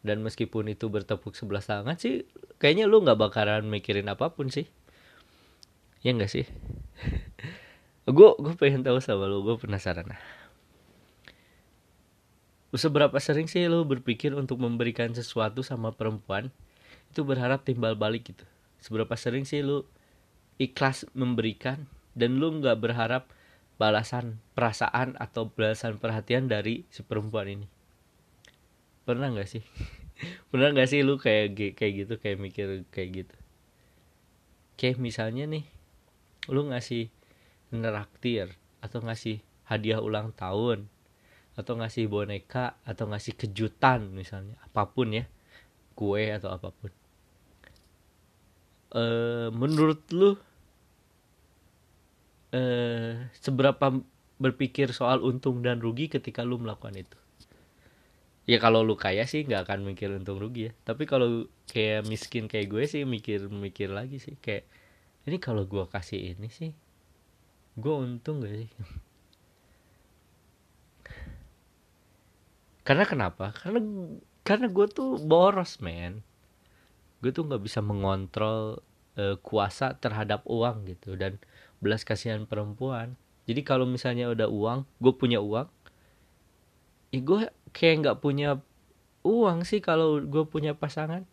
Dan 0.00 0.24
meskipun 0.24 0.72
itu 0.72 0.88
bertepuk 0.88 1.36
sebelah 1.36 1.60
tangan 1.60 2.00
sih 2.00 2.24
kayaknya 2.56 2.88
lu 2.88 3.04
nggak 3.04 3.20
bakaran 3.20 3.68
mikirin 3.68 4.08
apa 4.08 4.32
pun 4.32 4.48
sih. 4.48 4.64
Ya 6.00 6.16
enggak 6.16 6.32
sih? 6.32 6.48
Gue 8.08 8.32
gue 8.40 8.56
pengen 8.56 8.80
tahu 8.80 9.04
sama 9.04 9.28
lu 9.28 9.44
gue 9.44 9.60
penasaran. 9.60 10.08
Seberapa 12.72 13.20
sering 13.20 13.52
sih 13.52 13.68
lu 13.68 13.84
berpikir 13.84 14.32
untuk 14.32 14.64
memberikan 14.64 15.12
sesuatu 15.12 15.60
sama 15.60 15.92
perempuan? 15.92 16.48
Itu 17.12 17.28
berharap 17.28 17.68
timbal 17.68 18.00
balik 18.00 18.32
gitu 18.32 18.48
seberapa 18.78 19.14
sering 19.14 19.44
sih 19.46 19.62
lu 19.62 19.86
ikhlas 20.58 21.06
memberikan 21.14 21.86
dan 22.18 22.42
lu 22.42 22.58
nggak 22.58 22.78
berharap 22.82 23.30
balasan 23.78 24.42
perasaan 24.58 25.14
atau 25.22 25.50
balasan 25.54 26.02
perhatian 26.02 26.50
dari 26.50 26.82
si 26.90 27.06
perempuan 27.06 27.46
ini? 27.46 27.66
Pernah 29.06 29.30
nggak 29.30 29.48
sih? 29.48 29.62
Pernah 30.50 30.74
nggak 30.74 30.88
sih 30.90 31.00
lu 31.06 31.14
kayak 31.16 31.78
kayak 31.78 31.92
gitu 32.04 32.14
kayak 32.18 32.38
mikir 32.42 32.68
kayak 32.90 33.10
gitu? 33.24 33.36
Kayak 34.74 34.98
misalnya 34.98 35.46
nih 35.46 35.64
lu 36.50 36.66
ngasih 36.70 37.10
neraktir 37.70 38.56
atau 38.82 39.04
ngasih 39.04 39.42
hadiah 39.68 40.00
ulang 40.00 40.32
tahun 40.32 40.88
atau 41.58 41.74
ngasih 41.74 42.06
boneka 42.06 42.78
atau 42.86 43.10
ngasih 43.10 43.34
kejutan 43.34 44.14
misalnya 44.14 44.54
apa 44.62 44.86
pun 44.88 45.10
ya 45.10 45.26
kue 45.98 46.30
atau 46.30 46.54
apa 46.54 46.70
pun 46.70 46.94
e, 48.92 49.04
menurut 49.52 50.00
lu 50.12 50.36
e, 52.52 52.62
seberapa 53.36 53.92
berpikir 54.38 54.94
soal 54.94 55.20
untung 55.26 55.60
dan 55.60 55.82
rugi 55.82 56.06
ketika 56.08 56.46
lu 56.46 56.62
melakukan 56.62 56.94
itu? 56.96 57.18
Ya 58.48 58.56
kalau 58.56 58.80
lu 58.80 58.96
kaya 58.96 59.28
sih 59.28 59.44
nggak 59.44 59.68
akan 59.68 59.84
mikir 59.84 60.08
untung 60.08 60.40
rugi 60.40 60.70
ya. 60.70 60.72
Tapi 60.88 61.04
kalau 61.04 61.44
kayak 61.68 62.08
miskin 62.08 62.48
kayak 62.48 62.72
gue 62.72 62.84
sih 62.88 63.04
mikir 63.04 63.52
mikir 63.52 63.92
lagi 63.92 64.16
sih. 64.16 64.40
Kayak 64.40 64.64
ini 65.28 65.36
kalau 65.36 65.68
gue 65.68 65.84
kasih 65.84 66.32
ini 66.32 66.48
sih 66.48 66.72
gue 67.78 67.94
untung 67.94 68.42
gak 68.42 68.56
sih? 68.56 68.70
Karena 72.88 73.04
kenapa? 73.04 73.52
Karena 73.52 73.84
karena 74.42 74.66
gue 74.72 74.86
tuh 74.88 75.20
boros 75.20 75.76
men 75.84 76.24
gue 77.20 77.30
tuh 77.34 77.46
nggak 77.46 77.62
bisa 77.62 77.82
mengontrol 77.82 78.82
uh, 79.18 79.36
kuasa 79.42 79.98
terhadap 79.98 80.46
uang 80.46 80.86
gitu. 80.86 81.18
Dan 81.18 81.42
belas 81.82 82.02
kasihan 82.02 82.46
perempuan. 82.46 83.14
Jadi 83.48 83.64
kalau 83.64 83.88
misalnya 83.88 84.28
udah 84.28 84.48
uang 84.50 84.84
gue 85.00 85.14
punya 85.16 85.40
uang 85.40 85.68
ya 87.08 87.20
gue 87.24 87.40
kayak 87.72 87.94
nggak 88.04 88.18
punya 88.20 88.60
uang 89.24 89.64
sih 89.64 89.80
kalau 89.80 90.20
gue 90.20 90.44
punya 90.44 90.76
pasangan. 90.76 91.24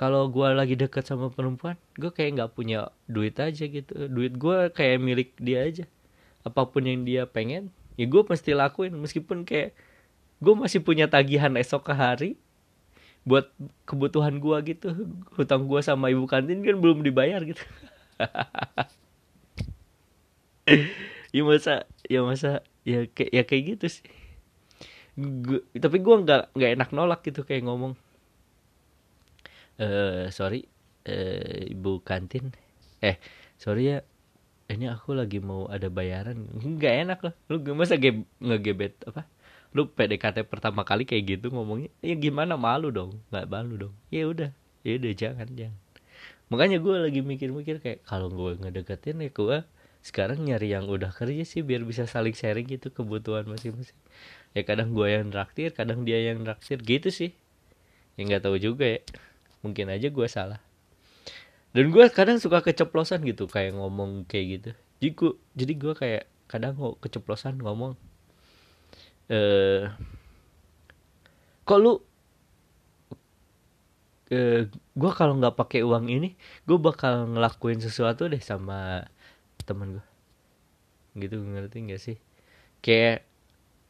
Kalau 0.00 0.26
gue 0.32 0.48
lagi 0.56 0.74
deket 0.74 1.04
sama 1.06 1.28
perempuan 1.28 1.76
gue 2.00 2.10
kayak 2.10 2.40
nggak 2.40 2.52
punya 2.56 2.90
duit 3.06 3.36
aja 3.36 3.64
gitu. 3.68 4.08
Duit 4.08 4.34
gue 4.40 4.72
kayak 4.72 4.98
milik 4.98 5.30
dia 5.36 5.68
aja. 5.68 5.84
Apa 6.42 6.66
pun 6.66 6.88
yang 6.88 7.04
dia 7.04 7.28
pengen 7.28 7.68
ya 8.00 8.08
gue 8.08 8.22
pasti 8.24 8.56
lakuin. 8.56 8.96
Meskipun 8.96 9.44
kayak 9.44 9.76
gue 10.40 10.54
masih 10.56 10.80
punya 10.80 11.06
tagihan 11.06 11.52
esok 11.54 11.92
ke 11.92 11.94
hari 11.94 12.30
buat 13.22 13.50
kebutuhan 13.86 14.42
gue 14.42 14.56
gitu. 14.74 14.88
Hutang 15.38 15.70
gue 15.70 15.80
sama 15.82 16.10
ibu 16.10 16.26
kantin 16.26 16.62
kan 16.62 16.76
belum 16.78 17.06
dibayar 17.06 17.42
gitu. 17.42 17.62
Ya 21.32 21.48
masa 21.48 21.88
ya 22.12 22.20
masa 22.20 22.60
ya 22.84 23.08
kayak 23.08 23.32
ya 23.32 23.42
kayak 23.48 23.64
gitu 23.74 23.86
sih. 23.88 24.04
Gua, 25.16 25.64
tapi 25.80 26.04
gue 26.04 26.16
nggak 26.28 26.52
nggak 26.52 26.70
enak 26.76 26.90
nolak 26.92 27.24
gitu 27.24 27.40
kayak 27.48 27.64
ngomong. 27.64 27.96
Eh 29.80 30.28
sorry 30.28 30.68
uh, 31.08 31.72
ibu 31.72 32.04
kantin. 32.04 32.52
Eh 33.00 33.16
sorry 33.56 33.96
ya 33.96 33.98
ini 34.68 34.92
aku 34.92 35.16
lagi 35.16 35.40
mau 35.40 35.72
ada 35.72 35.88
bayaran. 35.88 36.36
Nggak 36.52 36.94
enak 37.08 37.18
lah. 37.24 37.34
Lu 37.48 37.64
masa 37.72 37.96
ge 37.96 38.28
ngegebet 38.36 39.00
apa 39.08 39.24
lu 39.72 39.88
PDKT 39.88 40.44
pertama 40.48 40.84
kali 40.84 41.08
kayak 41.08 41.40
gitu 41.40 41.46
ngomongnya 41.48 41.88
ya 42.04 42.12
gimana? 42.16 42.60
Malu 42.60 42.92
dong. 42.92 43.20
Nggak 43.32 43.46
malu 43.48 43.74
dong. 43.88 43.94
Ya 44.12 44.28
udah. 44.28 44.52
Ya 44.84 44.92
udah 45.00 45.12
jangan 45.16 45.48
jangan. 45.52 45.80
Makanya 46.52 46.78
gue 46.84 46.94
lagi 47.00 47.20
mikir-mikir 47.24 47.80
kayak 47.80 48.04
kalau 48.04 48.28
gue 48.28 48.60
ngedeketin 48.60 49.24
ya 49.24 49.32
gue 49.32 49.56
sekarang 50.04 50.44
nyari 50.44 50.74
yang 50.74 50.90
udah 50.90 51.08
kerja 51.14 51.46
sih 51.46 51.64
biar 51.64 51.86
bisa 51.86 52.04
saling 52.04 52.36
sharing 52.36 52.68
gitu 52.68 52.92
kebutuhan 52.92 53.48
masing-masing. 53.48 53.96
Ya 54.52 54.60
kadang 54.68 54.92
gue 54.92 55.08
yang 55.08 55.32
traktir 55.32 55.72
kadang 55.72 56.04
dia 56.04 56.20
yang 56.20 56.44
traktir. 56.44 56.84
Gitu 56.84 57.08
sih. 57.08 57.32
Ya 58.20 58.28
nggak 58.28 58.44
tahu 58.44 58.60
juga 58.60 58.84
ya. 58.84 59.00
Mungkin 59.64 59.88
aja 59.88 60.12
gue 60.12 60.28
salah. 60.28 60.60
Dan 61.72 61.88
gue 61.88 62.04
kadang 62.12 62.36
suka 62.36 62.60
keceplosan 62.60 63.24
gitu 63.24 63.48
kayak 63.48 63.72
ngomong 63.72 64.28
kayak 64.28 64.46
gitu. 64.60 64.70
Jadi 65.00 65.10
gue 65.16 65.32
jadi 65.56 65.72
gue 65.72 65.94
kayak 65.96 66.24
kadang 66.52 66.76
kok 66.76 67.00
keceplosan 67.00 67.56
ngomong 67.64 67.96
eh 69.30 69.86
kok 71.62 71.78
lu 71.78 72.02
eh 74.32 74.66
gue 74.72 75.10
kalau 75.12 75.36
nggak 75.36 75.54
pakai 75.54 75.84
uang 75.84 76.08
ini 76.08 76.34
gue 76.64 76.78
bakal 76.80 77.28
ngelakuin 77.30 77.78
sesuatu 77.78 78.26
deh 78.26 78.40
sama 78.40 79.04
temen 79.62 80.00
gue 80.00 80.06
gitu 81.28 81.44
ngerti 81.44 81.76
gak 81.92 82.00
sih? 82.00 82.16
Kayak 82.80 83.28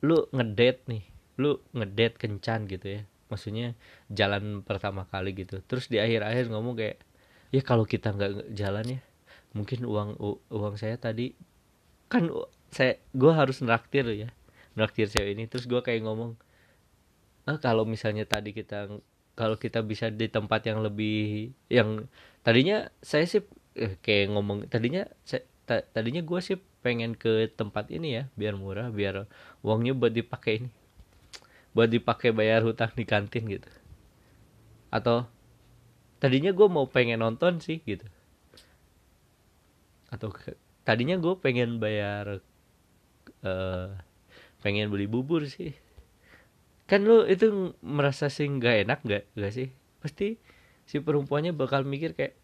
lu 0.03 0.27
ngedate 0.35 0.83
nih 0.91 1.05
lu 1.39 1.63
ngedate 1.71 2.19
kencan 2.19 2.67
gitu 2.67 2.99
ya. 2.99 3.03
Maksudnya 3.31 3.79
jalan 4.11 4.67
pertama 4.67 5.07
kali 5.07 5.31
gitu. 5.33 5.63
Terus 5.65 5.87
di 5.87 6.03
akhir-akhir 6.03 6.51
ngomong 6.51 6.75
kayak 6.75 6.99
ya 7.55 7.63
kalau 7.63 7.87
kita 7.87 8.11
nggak 8.11 8.51
jalan 8.57 8.99
ya 8.99 9.01
mungkin 9.53 9.85
uang 9.85 10.17
uang 10.49 10.75
saya 10.81 10.97
tadi 10.97 11.37
kan 12.09 12.33
saya 12.73 12.97
gue 13.13 13.33
harus 13.33 13.61
neraktir 13.61 14.09
ya 14.09 14.33
neraktir 14.75 15.09
cewek 15.09 15.37
ini 15.37 15.45
terus 15.49 15.69
gue 15.69 15.81
kayak 15.81 16.05
ngomong 16.07 16.37
ah 17.49 17.59
kalau 17.59 17.83
misalnya 17.85 18.25
tadi 18.25 18.55
kita 18.55 18.89
kalau 19.35 19.57
kita 19.57 19.83
bisa 19.83 20.13
di 20.13 20.29
tempat 20.31 20.69
yang 20.69 20.85
lebih 20.85 21.51
yang 21.73 22.07
tadinya 22.47 22.89
saya 23.03 23.27
sih 23.27 23.43
eh, 23.77 23.99
kayak 23.99 24.33
ngomong 24.37 24.69
tadinya 24.71 25.09
saya 25.27 25.43
ta, 25.67 25.83
tadinya 25.83 26.23
gue 26.23 26.41
sih 26.41 26.61
pengen 26.83 27.19
ke 27.19 27.51
tempat 27.55 27.91
ini 27.91 28.23
ya 28.23 28.25
biar 28.39 28.55
murah 28.55 28.91
biar 28.91 29.27
uangnya 29.65 29.95
buat 29.97 30.15
dipakai 30.15 30.53
ini 30.63 30.71
buat 31.73 31.89
dipakai 31.89 32.37
bayar 32.37 32.61
hutang 32.65 32.93
di 32.93 33.05
kantin 33.09 33.49
gitu. 33.49 33.69
Atau 34.93 35.25
tadinya 36.21 36.53
gue 36.53 36.69
mau 36.69 36.85
pengen 36.85 37.25
nonton 37.25 37.59
sih 37.65 37.81
gitu. 37.83 38.05
Atau 40.13 40.37
tadinya 40.85 41.17
gue 41.17 41.35
pengen 41.41 41.81
bayar 41.81 42.45
uh, 43.41 43.89
pengen 44.63 44.89
beli 44.89 45.11
bubur 45.11 45.45
sih. 45.51 45.75
Kan 46.87 47.05
lu 47.05 47.27
itu 47.27 47.75
merasa 47.83 48.31
sih 48.31 48.47
nggak 48.47 48.87
enak 48.87 48.99
nggak 49.03 49.23
nggak 49.35 49.53
sih? 49.53 49.69
Pasti 49.99 50.39
si 50.87 51.03
perempuannya 51.03 51.51
bakal 51.51 51.83
mikir 51.83 52.15
kayak 52.15 52.39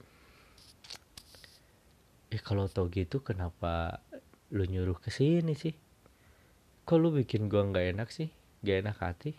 eh 2.28 2.42
kalau 2.44 2.68
tau 2.68 2.90
gitu 2.92 3.24
kenapa 3.24 4.04
lu 4.52 4.66
nyuruh 4.66 4.98
ke 4.98 5.08
sini 5.14 5.54
sih? 5.54 5.72
Kok 6.84 6.98
lu 6.98 7.14
bikin 7.14 7.46
gua 7.46 7.64
nggak 7.70 7.86
enak 7.96 8.08
sih? 8.10 8.28
Gak 8.66 8.82
enak 8.82 8.98
hati. 8.98 9.32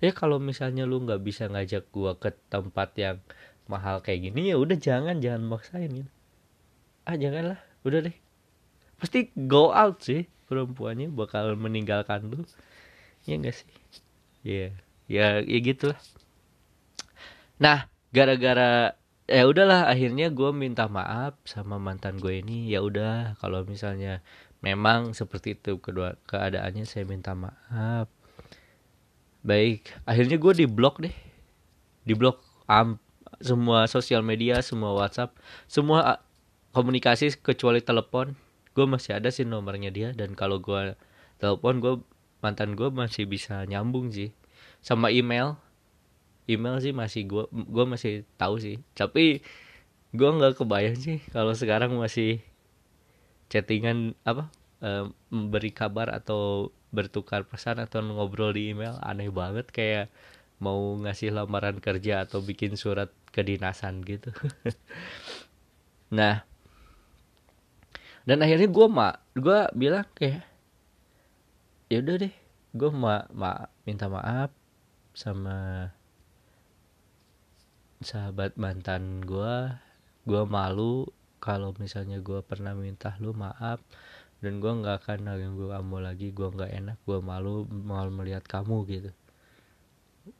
Ya 0.00 0.14
kalau 0.16 0.40
misalnya 0.40 0.88
lu 0.88 1.04
nggak 1.04 1.20
bisa 1.20 1.50
ngajak 1.50 1.90
gua 1.92 2.16
ke 2.16 2.32
tempat 2.48 2.96
yang 2.96 3.18
mahal 3.68 4.00
kayak 4.00 4.32
gini 4.32 4.48
ya 4.48 4.56
udah 4.56 4.80
jangan 4.80 5.20
jangan 5.20 5.44
maksain 5.44 5.92
gitu. 5.92 6.10
Ah 7.04 7.18
janganlah 7.18 7.60
udah 7.84 8.00
deh. 8.08 8.16
Pasti 8.96 9.30
go 9.34 9.70
out 9.74 10.00
sih 10.02 10.26
perempuannya 10.48 11.12
bakal 11.12 11.54
meninggalkan 11.54 12.32
lu. 12.32 12.42
Ya 13.28 13.36
enggak 13.36 13.60
sih? 13.60 13.70
Ya 14.42 14.72
yeah. 15.08 15.40
ya 15.44 15.44
ya 15.44 15.58
gitulah. 15.60 16.00
Nah 17.60 17.86
gara-gara 18.10 18.96
ya 19.28 19.44
udahlah 19.44 19.92
akhirnya 19.92 20.32
gue 20.32 20.50
minta 20.56 20.88
maaf 20.88 21.36
sama 21.44 21.76
mantan 21.76 22.16
gue 22.16 22.40
ini. 22.40 22.72
Ya 22.72 22.80
udah 22.80 23.36
kalau 23.44 23.68
misalnya 23.68 24.24
memang 24.64 25.12
seperti 25.12 25.54
itu 25.54 25.78
kedua 25.78 26.16
keadaannya 26.24 26.88
saya 26.88 27.04
minta 27.04 27.36
maaf. 27.36 28.08
Baik 29.44 29.92
akhirnya 30.08 30.40
gue 30.40 30.52
diblok 30.64 31.04
deh. 31.04 31.14
Diblok 32.08 32.40
um, 32.64 32.96
semua 33.38 33.86
sosial 33.86 34.24
media 34.24 34.58
semua 34.64 34.94
WhatsApp 34.96 35.36
semua 35.70 36.22
komunikasi 36.74 37.38
kecuali 37.38 37.78
telepon 37.78 38.34
gue 38.78 38.86
masih 38.86 39.18
ada 39.18 39.34
sih 39.34 39.42
nomornya 39.42 39.90
dia 39.90 40.14
dan 40.14 40.38
kalau 40.38 40.62
gue 40.62 40.94
telepon 41.42 41.82
gue 41.82 41.94
mantan 42.38 42.78
gue 42.78 42.86
masih 42.94 43.26
bisa 43.26 43.66
nyambung 43.66 44.14
sih. 44.14 44.30
Sama 44.78 45.10
email. 45.10 45.58
Email 46.46 46.78
sih 46.78 46.94
masih 46.94 47.26
gue 47.26 47.44
gue 47.50 47.84
masih 47.90 48.22
tahu 48.38 48.62
sih. 48.62 48.78
Tapi 48.94 49.42
gue 50.14 50.30
nggak 50.30 50.62
kebayang 50.62 50.94
sih 50.94 51.18
kalau 51.34 51.52
sekarang 51.58 51.98
masih 51.98 52.38
chattingan 53.50 54.14
apa 54.22 54.48
e, 54.78 55.10
memberi 55.28 55.74
kabar 55.74 56.08
atau 56.14 56.70
bertukar 56.94 57.44
pesan 57.44 57.82
atau 57.82 57.98
ngobrol 58.00 58.54
di 58.54 58.70
email. 58.70 58.94
Aneh 59.02 59.34
banget 59.34 59.74
kayak 59.74 60.06
mau 60.62 60.78
ngasih 61.02 61.34
lamaran 61.34 61.82
kerja 61.82 62.22
atau 62.26 62.38
bikin 62.46 62.78
surat 62.78 63.10
kedinasan 63.34 64.06
gitu. 64.06 64.30
Nah 66.08 66.47
dan 68.28 68.44
akhirnya 68.44 68.68
gue 68.68 68.86
mak 68.92 69.14
gue 69.32 69.58
bilang 69.72 70.04
kayak 70.12 70.44
ya 71.88 72.04
udah 72.04 72.16
deh 72.28 72.34
gue 72.76 72.90
ma, 72.92 73.24
ma 73.32 73.72
minta 73.88 74.12
maaf 74.12 74.52
sama 75.16 75.88
sahabat 78.04 78.60
mantan 78.60 79.24
gue 79.24 79.72
gue 80.28 80.42
malu 80.44 81.08
kalau 81.40 81.72
misalnya 81.80 82.20
gue 82.20 82.44
pernah 82.44 82.76
minta 82.76 83.16
lu 83.16 83.32
maaf 83.32 83.80
dan 84.38 84.62
gue 84.62 84.70
nggak 84.70 85.02
akan 85.02 85.34
ganggu 85.34 85.66
kamu 85.74 85.96
lagi. 85.98 86.28
Gue 86.30 86.48
nggak 86.50 86.70
enak 86.70 86.98
gue 87.02 87.18
malu 87.18 87.66
malu 87.66 88.10
melihat 88.14 88.46
kamu 88.46 88.86
gitu. 88.86 89.10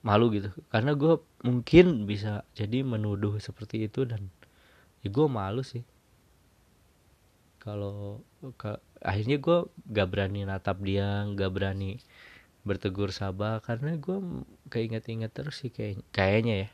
Malu 0.04 0.28
gitu 0.30 0.52
karena 0.68 0.92
gue 0.92 1.16
mungkin 1.42 2.04
bisa 2.04 2.44
jadi 2.52 2.84
menuduh 2.84 3.40
seperti 3.40 3.88
itu 3.88 4.04
dan 4.04 4.28
ya 5.00 5.08
gue 5.08 5.26
malu 5.32 5.64
sih 5.64 5.80
kalau 7.68 8.24
akhirnya 9.04 9.36
gue 9.36 9.58
gak 9.92 10.08
berani 10.08 10.48
natap 10.48 10.80
dia 10.80 11.28
gak 11.36 11.52
berani 11.52 12.00
bertegur 12.64 13.12
sabah 13.12 13.60
karena 13.60 14.00
gue 14.00 14.44
keinget-inget 14.72 15.32
terus 15.32 15.60
sih 15.60 15.68
kayak 15.68 16.00
kayaknya 16.16 16.54
ya. 16.64 16.68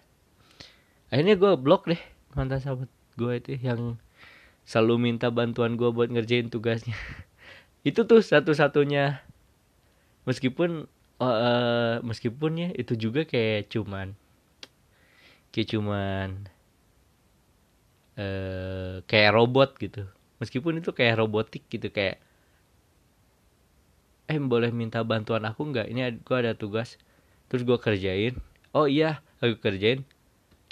Akhirnya 1.10 1.34
gue 1.34 1.52
blok 1.58 1.90
deh 1.90 2.02
mantan 2.38 2.62
sahabat 2.62 2.90
gue 3.18 3.32
itu 3.38 3.50
yang 3.58 3.98
selalu 4.62 5.12
minta 5.12 5.28
bantuan 5.34 5.74
gue 5.74 5.90
buat 5.90 6.10
ngerjain 6.10 6.50
tugasnya. 6.50 6.96
Itu 7.88 8.08
tuh 8.08 8.24
satu-satunya. 8.24 9.20
Meskipun 10.24 10.88
uh, 11.20 12.00
meskipun 12.02 12.52
ya 12.58 12.68
itu 12.74 12.96
juga 12.96 13.28
kayak 13.28 13.70
cuman 13.70 14.16
kayak 15.52 15.68
cuman 15.70 16.28
uh, 18.18 19.04
kayak 19.06 19.34
robot 19.34 19.76
gitu 19.78 20.08
meskipun 20.42 20.82
itu 20.82 20.90
kayak 20.90 21.22
robotik 21.22 21.66
gitu 21.70 21.90
kayak 21.90 22.18
eh 24.24 24.40
boleh 24.40 24.72
minta 24.72 25.04
bantuan 25.04 25.44
aku 25.44 25.68
nggak? 25.68 25.86
Ini 25.92 26.24
gue 26.24 26.36
ada 26.36 26.56
tugas. 26.56 26.96
Terus 27.52 27.62
gue 27.62 27.76
kerjain. 27.76 28.34
Oh 28.72 28.88
iya 28.88 29.20
aku 29.38 29.60
kerjain. 29.60 30.02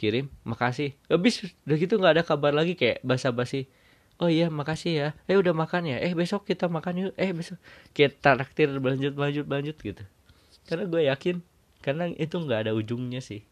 Kirim 0.00 0.32
makasih. 0.42 0.96
Habis 1.06 1.52
udah 1.68 1.76
gitu 1.76 1.94
nggak 2.00 2.12
ada 2.20 2.24
kabar 2.24 2.56
lagi 2.56 2.74
kayak 2.74 3.04
basa-basi. 3.04 3.68
Oh 4.16 4.32
iya 4.32 4.48
makasih 4.48 4.92
ya. 4.92 5.08
Eh 5.28 5.36
udah 5.36 5.52
makan 5.52 5.84
ya? 5.88 6.00
Eh 6.00 6.16
besok 6.16 6.48
kita 6.48 6.66
makan 6.66 7.10
yuk. 7.10 7.12
Eh 7.20 7.30
besok. 7.36 7.60
Kita 7.92 8.34
traktir 8.34 8.72
lanjut 8.72 9.14
lanjut 9.14 9.46
lanjut 9.46 9.76
gitu. 9.76 10.02
Karena 10.64 10.84
gue 10.88 11.02
yakin 11.12 11.36
karena 11.84 12.08
itu 12.08 12.40
nggak 12.40 12.66
ada 12.68 12.72
ujungnya 12.72 13.20
sih. 13.20 13.44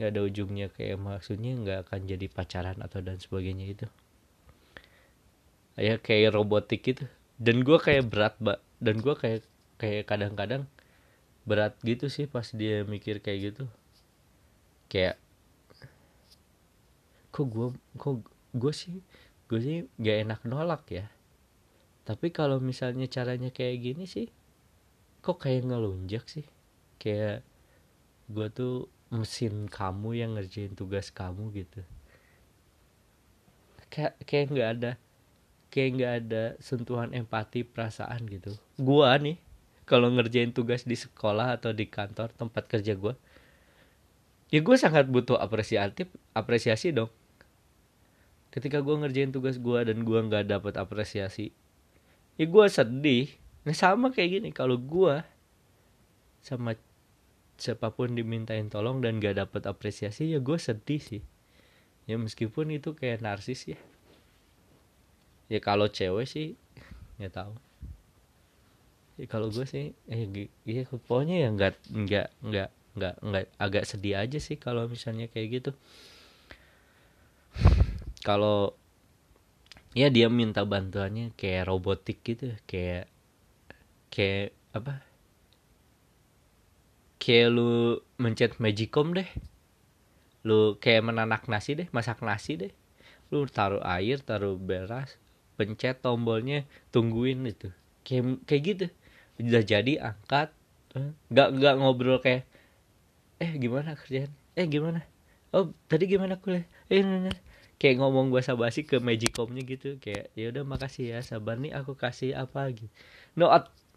Nggak 0.00 0.08
ada 0.16 0.20
ujungnya 0.24 0.66
kayak 0.72 0.96
maksudnya 0.96 1.52
nggak 1.60 1.78
akan 1.88 2.00
jadi 2.08 2.26
pacaran 2.32 2.78
atau 2.80 3.04
dan 3.04 3.20
sebagainya 3.20 3.68
itu 3.68 3.86
ya 5.76 6.00
kayak 6.00 6.32
robotik 6.34 6.82
gitu. 6.82 7.04
Dan 7.36 7.62
gue 7.62 7.76
kayak 7.76 8.08
berat 8.08 8.34
mbak. 8.40 8.58
Dan 8.80 9.00
gue 9.00 9.14
kayak 9.16 9.44
kayak 9.76 10.08
kadang-kadang 10.08 10.64
berat 11.46 11.76
gitu 11.84 12.08
sih 12.08 12.26
pas 12.26 12.48
dia 12.50 12.82
mikir 12.82 13.20
kayak 13.20 13.52
gitu. 13.52 13.64
Kayak 14.88 15.20
kok 17.30 17.46
gue 17.52 17.68
kok 18.00 18.24
gue 18.56 18.72
sih 18.72 19.04
gue 19.46 19.60
sih 19.60 19.76
gak 20.00 20.16
enak 20.26 20.40
nolak 20.48 20.88
ya. 20.88 21.06
Tapi 22.08 22.32
kalau 22.32 22.58
misalnya 22.58 23.06
caranya 23.06 23.52
kayak 23.52 23.76
gini 23.84 24.04
sih 24.08 24.32
kok 25.20 25.44
kayak 25.44 25.68
ngelunjak 25.68 26.24
sih? 26.26 26.48
Kayak 26.96 27.44
gue 28.26 28.48
tuh 28.50 28.88
mesin 29.12 29.70
kamu 29.70 30.18
yang 30.18 30.30
ngerjain 30.34 30.74
tugas 30.74 31.12
kamu 31.14 31.52
gitu. 31.54 31.84
Kayak 33.86 34.18
kayak 34.26 34.46
nggak 34.50 34.70
ada 34.80 34.92
kayak 35.76 35.90
nggak 36.00 36.12
ada 36.24 36.44
sentuhan 36.56 37.12
empati 37.12 37.68
perasaan 37.68 38.24
gitu. 38.32 38.56
Gua 38.80 39.12
nih 39.20 39.36
kalau 39.84 40.08
ngerjain 40.08 40.56
tugas 40.56 40.88
di 40.88 40.96
sekolah 40.96 41.60
atau 41.60 41.76
di 41.76 41.84
kantor 41.84 42.32
tempat 42.32 42.64
kerja 42.64 42.96
gua 42.96 43.12
ya 44.48 44.62
gue 44.62 44.76
sangat 44.78 45.10
butuh 45.10 45.36
apresiatif 45.36 46.08
apresiasi 46.32 46.96
dong. 46.96 47.12
Ketika 48.48 48.80
gue 48.80 48.96
ngerjain 48.96 49.36
tugas 49.36 49.60
gue 49.60 49.80
dan 49.84 50.00
gue 50.00 50.16
nggak 50.16 50.48
dapat 50.48 50.80
apresiasi 50.80 51.52
ya 52.40 52.48
gue 52.48 52.66
sedih. 52.72 53.28
Nah 53.68 53.76
sama 53.76 54.16
kayak 54.16 54.40
gini 54.40 54.48
kalau 54.56 54.80
gua 54.80 55.28
sama 56.40 56.78
siapa 57.60 57.92
pun 57.92 58.16
dimintain 58.16 58.68
tolong 58.72 59.00
dan 59.00 59.18
gak 59.18 59.40
dapet 59.40 59.64
apresiasi 59.64 60.30
ya 60.30 60.38
gue 60.38 60.56
sedih 60.60 61.02
sih. 61.02 61.22
ya 62.06 62.14
meskipun 62.14 62.70
itu 62.70 62.94
kayak 62.94 63.18
narsis 63.18 63.66
ya 63.66 63.78
ya 65.46 65.58
kalau 65.62 65.86
cewek 65.86 66.26
sih 66.26 66.58
nggak 67.16 67.34
tahu. 67.34 67.54
Ya 69.16 69.26
kalau 69.30 69.48
gue 69.48 69.64
sih 69.64 69.96
eh 70.12 70.28
iya 70.68 70.82
pokoknya 70.84 71.46
ya 71.46 71.48
nggak 71.54 71.74
nggak 71.88 72.28
nggak 72.44 72.68
nggak 72.96 73.14
nggak 73.24 73.44
agak 73.56 73.84
sedih 73.88 74.20
aja 74.20 74.36
sih 74.36 74.60
kalau 74.60 74.84
misalnya 74.90 75.30
kayak 75.32 75.62
gitu. 75.62 75.70
Kalau 78.20 78.76
ya 79.96 80.12
dia 80.12 80.28
minta 80.28 80.60
bantuannya 80.66 81.32
kayak 81.38 81.64
robotik 81.72 82.20
gitu 82.26 82.52
kayak 82.68 83.08
kayak 84.12 84.52
apa? 84.76 85.00
Kayak 87.16 87.48
lu 87.56 88.04
mencet 88.20 88.60
magicom 88.60 89.16
deh. 89.16 89.30
Lu 90.44 90.76
kayak 90.76 91.08
menanak 91.08 91.48
nasi 91.48 91.72
deh 91.72 91.88
masak 91.94 92.20
nasi 92.20 92.60
deh. 92.60 92.72
Lu 93.32 93.48
taruh 93.48 93.80
air 93.80 94.20
taruh 94.20 94.60
beras 94.60 95.16
pencet 95.56 95.98
tombolnya 96.04 96.68
tungguin 96.92 97.42
itu. 97.48 97.72
Kayak 98.06 98.44
kayak 98.44 98.62
gitu. 98.62 98.86
Udah 99.42 99.62
jadi 99.64 99.92
angkat. 100.12 100.52
Nggak 101.28 101.48
nggak 101.60 101.74
ngobrol 101.80 102.20
kayak 102.24 102.48
eh 103.36 103.52
gimana 103.60 103.96
kerjaan? 103.96 104.32
Eh 104.56 104.64
gimana? 104.64 105.04
Oh 105.52 105.72
tadi 105.88 106.08
gimana 106.08 106.40
kuliah? 106.40 106.64
Eh 106.88 107.04
nah 107.04 107.32
kayak 107.76 108.00
ngomong 108.00 108.32
bahasa 108.32 108.56
basi 108.56 108.84
ke 108.88 108.96
magicomnya 109.00 109.60
gitu. 109.64 110.00
Kayak 110.00 110.32
ya 110.32 110.48
udah 110.52 110.64
makasih 110.64 111.16
ya 111.16 111.18
sabar 111.20 111.60
nih 111.60 111.72
aku 111.76 111.96
kasih 111.96 112.36
apa 112.36 112.64
gitu. 112.72 112.88
No 113.36 113.52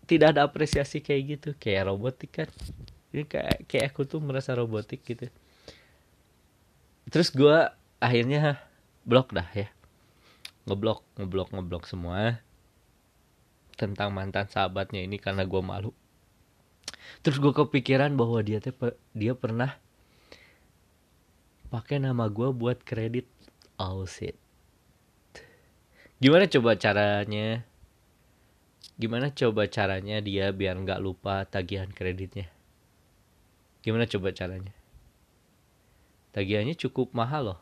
tidak 0.09 0.35
ada 0.35 0.47
apresiasi 0.47 0.99
kayak 0.99 1.39
gitu. 1.39 1.49
Kayak 1.55 1.91
robotik 1.91 2.31
kan. 2.43 2.49
Ini 3.15 3.23
kayak 3.25 3.67
kayak 3.69 3.85
aku 3.95 4.03
tuh 4.03 4.19
merasa 4.19 4.51
robotik 4.55 5.03
gitu. 5.07 5.31
Terus 7.09 7.31
gue 7.31 7.57
akhirnya 8.03 8.59
blok 9.07 9.33
dah 9.33 9.47
ya 9.55 9.67
ngeblok 10.69 11.01
ngeblok 11.17 11.49
ngeblok 11.49 11.83
semua 11.89 12.37
tentang 13.73 14.13
mantan 14.13 14.45
sahabatnya 14.45 15.01
ini 15.01 15.17
karena 15.17 15.47
gue 15.49 15.61
malu. 15.65 15.91
Terus 17.25 17.41
gue 17.41 17.49
kepikiran 17.49 18.13
bahwa 18.13 18.37
dia 18.45 18.61
teh 18.61 18.75
dia 19.17 19.33
pernah 19.33 19.81
pakai 21.73 21.97
nama 21.97 22.29
gue 22.29 22.53
buat 22.53 22.85
kredit 22.85 23.25
all 23.81 24.05
shit. 24.05 24.37
Gimana 26.21 26.45
coba 26.45 26.75
caranya? 26.77 27.63
Gimana 28.99 29.31
coba 29.31 29.65
caranya 29.71 30.19
dia 30.19 30.51
biar 30.51 30.75
nggak 30.75 30.99
lupa 30.99 31.47
tagihan 31.47 31.87
kreditnya? 31.89 32.51
Gimana 33.79 34.05
coba 34.05 34.35
caranya? 34.35 34.75
Tagihannya 36.35 36.75
cukup 36.75 37.15
mahal 37.15 37.55
loh. 37.55 37.59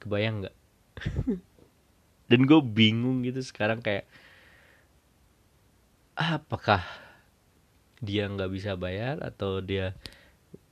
Kebayang 0.00 0.42
nggak 0.42 0.56
dan 2.30 2.40
gue 2.46 2.60
bingung 2.62 3.26
gitu 3.26 3.42
sekarang 3.42 3.82
kayak 3.82 4.06
apakah 6.16 6.84
dia 8.02 8.26
nggak 8.26 8.50
bisa 8.50 8.74
bayar 8.74 9.22
atau 9.22 9.62
dia 9.62 9.94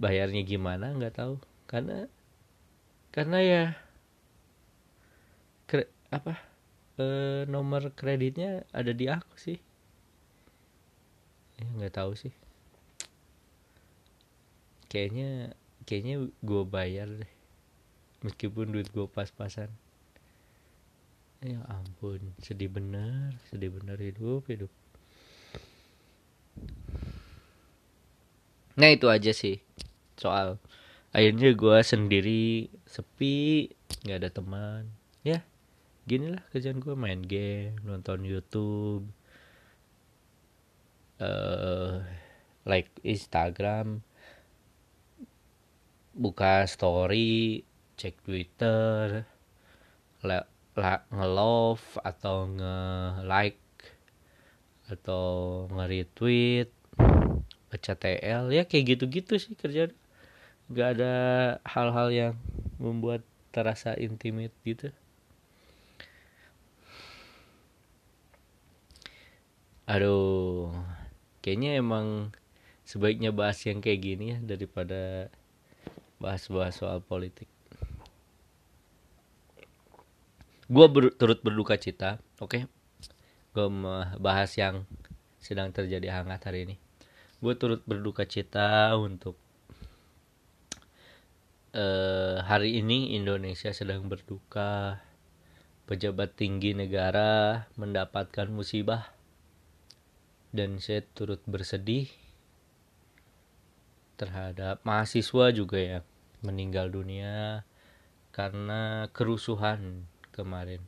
bayarnya 0.02 0.42
gimana? 0.42 0.92
Nggak 0.92 1.14
tahu. 1.16 1.34
Karena 1.70 2.10
karena 3.14 3.38
ya 3.42 3.64
kre, 5.66 5.86
apa 6.10 6.38
e, 6.98 7.06
nomor 7.46 7.94
kreditnya 7.94 8.66
ada 8.74 8.90
di 8.90 9.06
aku 9.06 9.34
sih. 9.38 9.58
Ya 11.58 11.66
nggak 11.78 11.94
tahu 11.94 12.12
sih. 12.18 12.34
Kayaknya 14.90 15.54
kayaknya 15.86 16.26
gue 16.42 16.62
bayar 16.66 17.08
deh. 17.08 17.32
Meskipun 18.26 18.74
duit 18.74 18.90
gue 18.90 19.06
pas-pasan 19.06 19.70
ya 21.40 21.64
ampun 21.72 22.36
sedih 22.44 22.68
bener 22.68 23.32
sedih 23.48 23.72
bener 23.72 23.96
hidup 23.96 24.44
hidup. 24.44 24.68
Nah 28.76 28.88
itu 28.92 29.08
aja 29.08 29.32
sih 29.32 29.60
soal. 30.20 30.60
Akhirnya 31.16 31.56
gue 31.56 31.78
sendiri 31.80 32.68
sepi 32.84 33.72
nggak 34.04 34.18
ada 34.20 34.30
teman. 34.30 34.84
Ya 35.24 35.44
gini 36.04 36.32
lah 36.32 36.44
kerjaan 36.52 36.80
gue 36.80 36.92
main 36.92 37.24
game 37.24 37.76
nonton 37.84 38.24
YouTube 38.24 39.08
uh, 41.20 42.04
like 42.68 42.90
Instagram 43.00 44.04
buka 46.16 46.66
story 46.66 47.62
cek 47.96 48.16
Twitter 48.24 49.24
nge-love 50.78 51.84
atau 52.02 52.46
nge-like 52.46 53.60
atau 54.90 55.26
nge-retweet 55.70 56.70
baca 57.70 57.92
TL 57.94 58.50
ya 58.50 58.66
kayak 58.66 58.98
gitu-gitu 58.98 59.38
sih 59.38 59.54
kerjaan. 59.54 59.94
Gak 60.70 60.98
ada 60.98 61.14
hal-hal 61.66 62.08
yang 62.10 62.34
membuat 62.78 63.22
terasa 63.50 63.94
intimate 63.98 64.54
gitu. 64.62 64.94
Aduh 69.90 70.70
kayaknya 71.42 71.82
emang 71.82 72.30
sebaiknya 72.86 73.34
bahas 73.34 73.58
yang 73.66 73.82
kayak 73.82 74.02
gini 74.02 74.24
ya 74.34 74.38
daripada 74.38 75.30
bahas-bahas 76.22 76.78
soal 76.78 77.02
politik 77.02 77.50
gue 80.70 80.86
ber, 80.86 81.10
turut 81.18 81.42
berduka 81.42 81.74
cita 81.74 82.22
oke? 82.38 82.46
Okay? 82.46 82.62
gue 83.50 83.66
bahas 84.22 84.54
yang 84.54 84.86
sedang 85.42 85.74
terjadi 85.74 86.22
hangat 86.22 86.46
hari 86.46 86.70
ini. 86.70 86.76
Gue 87.42 87.58
turut 87.58 87.82
berduka 87.82 88.28
cita 88.28 88.94
untuk 88.94 89.34
uh, 91.74 92.38
hari 92.46 92.78
ini 92.78 93.18
Indonesia 93.18 93.74
sedang 93.74 94.06
berduka. 94.06 95.02
Pejabat 95.90 96.38
tinggi 96.38 96.70
negara 96.70 97.66
mendapatkan 97.74 98.46
musibah. 98.46 99.10
Dan 100.54 100.78
saya 100.78 101.02
turut 101.02 101.42
bersedih 101.46 102.06
terhadap 104.14 104.82
mahasiswa 104.86 105.50
juga 105.50 105.78
ya 105.80 105.98
meninggal 106.44 106.92
dunia 106.92 107.64
karena 108.30 109.08
kerusuhan 109.14 110.09
kemarin. 110.40 110.80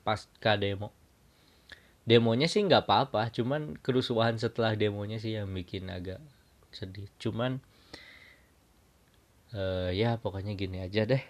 Pasca 0.00 0.56
demo. 0.56 0.94
Demonya 2.08 2.48
sih 2.48 2.64
nggak 2.64 2.88
apa-apa 2.88 3.28
cuman 3.30 3.76
kerusuhan 3.78 4.40
setelah 4.40 4.74
demonya 4.74 5.20
sih 5.20 5.36
yang 5.36 5.52
bikin 5.52 5.92
agak 5.92 6.18
sedih. 6.72 7.06
Cuman 7.20 7.60
uh, 9.52 9.92
ya 9.92 10.16
pokoknya 10.16 10.56
gini 10.56 10.80
aja 10.80 11.06
deh. 11.06 11.22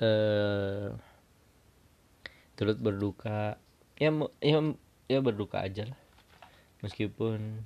Uh, 0.00 0.94
turut 2.54 2.78
berduka. 2.78 3.58
Ya 3.98 4.10
ya 4.40 4.58
ya 5.10 5.18
berduka 5.20 5.60
aja 5.60 5.90
lah. 5.90 6.00
Meskipun 6.80 7.64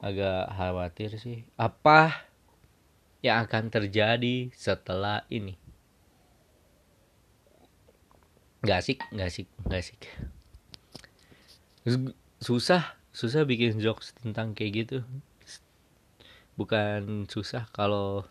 agak 0.00 0.50
khawatir 0.52 1.16
sih. 1.16 1.48
Apa 1.56 2.26
yang 3.26 3.42
akan 3.42 3.68
terjadi 3.68 4.54
setelah 4.54 5.26
ini. 5.26 5.58
Nggak 8.62 8.78
asik 8.78 8.98
nggak 9.10 9.28
asik 9.28 9.48
nggak 9.66 9.80
asik. 9.82 10.00
Susah 12.38 12.94
susah 13.10 13.42
bikin 13.42 13.82
jokes 13.82 14.14
tentang 14.14 14.54
kayak 14.54 14.72
gitu. 14.86 14.98
Bukan 16.54 17.26
susah 17.26 17.66
kalau 17.74 18.24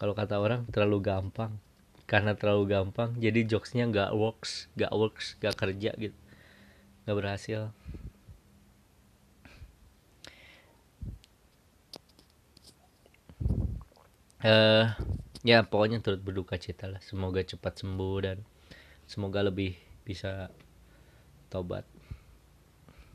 kalau 0.00 0.16
kata 0.16 0.40
orang 0.40 0.64
terlalu 0.72 1.04
gampang. 1.04 1.60
Karena 2.08 2.34
terlalu 2.34 2.74
gampang 2.74 3.14
jadi 3.20 3.46
jokesnya 3.46 3.86
nggak 3.86 4.16
works 4.16 4.66
nggak 4.74 4.92
works 4.96 5.38
nggak 5.38 5.54
kerja 5.54 5.90
gitu. 5.94 6.18
Nggak 7.06 7.16
berhasil 7.16 7.60
eh 7.70 7.90
uh, 14.44 14.84
ya 15.44 15.64
pokoknya 15.64 16.04
turut 16.04 16.20
berduka 16.20 16.56
cita 16.60 16.88
lah. 16.88 17.00
Semoga 17.04 17.40
cepat 17.44 17.80
sembuh 17.80 18.16
dan 18.20 18.38
semoga 19.08 19.44
lebih 19.44 19.76
bisa 20.04 20.52
tobat. 21.52 21.84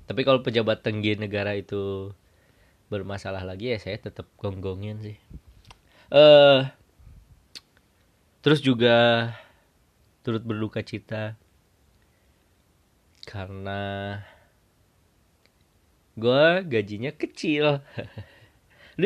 Tapi 0.06 0.22
kalau 0.22 0.46
pejabat 0.46 0.86
tinggi 0.86 1.18
negara 1.18 1.58
itu 1.58 2.14
bermasalah 2.86 3.42
lagi 3.42 3.74
ya 3.74 3.80
saya 3.82 3.98
tetap 3.98 4.30
gonggongin 4.38 5.02
sih. 5.02 5.18
Uh, 6.14 6.70
terus 8.46 8.62
juga 8.62 9.34
turut 10.22 10.46
berduka 10.46 10.86
cita 10.86 11.34
karena 13.26 14.22
gue 16.14 16.46
gajinya 16.70 17.12
kecil. 17.12 17.82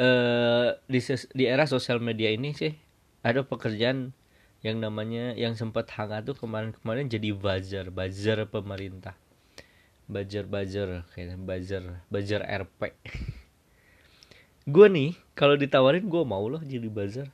Eh 0.00 0.80
di 0.88 1.00
di 1.36 1.44
era 1.44 1.68
sosial 1.68 2.00
media 2.00 2.32
ini 2.32 2.56
sih 2.56 2.72
ada 3.20 3.44
pekerjaan 3.44 4.16
yang 4.64 4.80
namanya 4.80 5.36
yang 5.36 5.52
sempat 5.52 5.92
hangat 5.92 6.24
tuh 6.24 6.36
kemarin-kemarin 6.40 7.12
jadi 7.12 7.36
buzzer 7.36 7.92
buzzer 7.92 8.48
pemerintah. 8.48 9.12
Buzzer 10.08 10.48
buzzer 10.48 11.04
kayak 11.12 11.36
buzzer 11.44 11.84
buzzer 12.08 12.40
RP 12.40 12.96
gue 14.74 14.86
nih 14.88 15.10
kalau 15.36 15.60
ditawarin 15.60 16.08
gue 16.08 16.22
mau 16.24 16.48
loh 16.48 16.64
jadi 16.64 16.88
buzzer. 16.88 17.28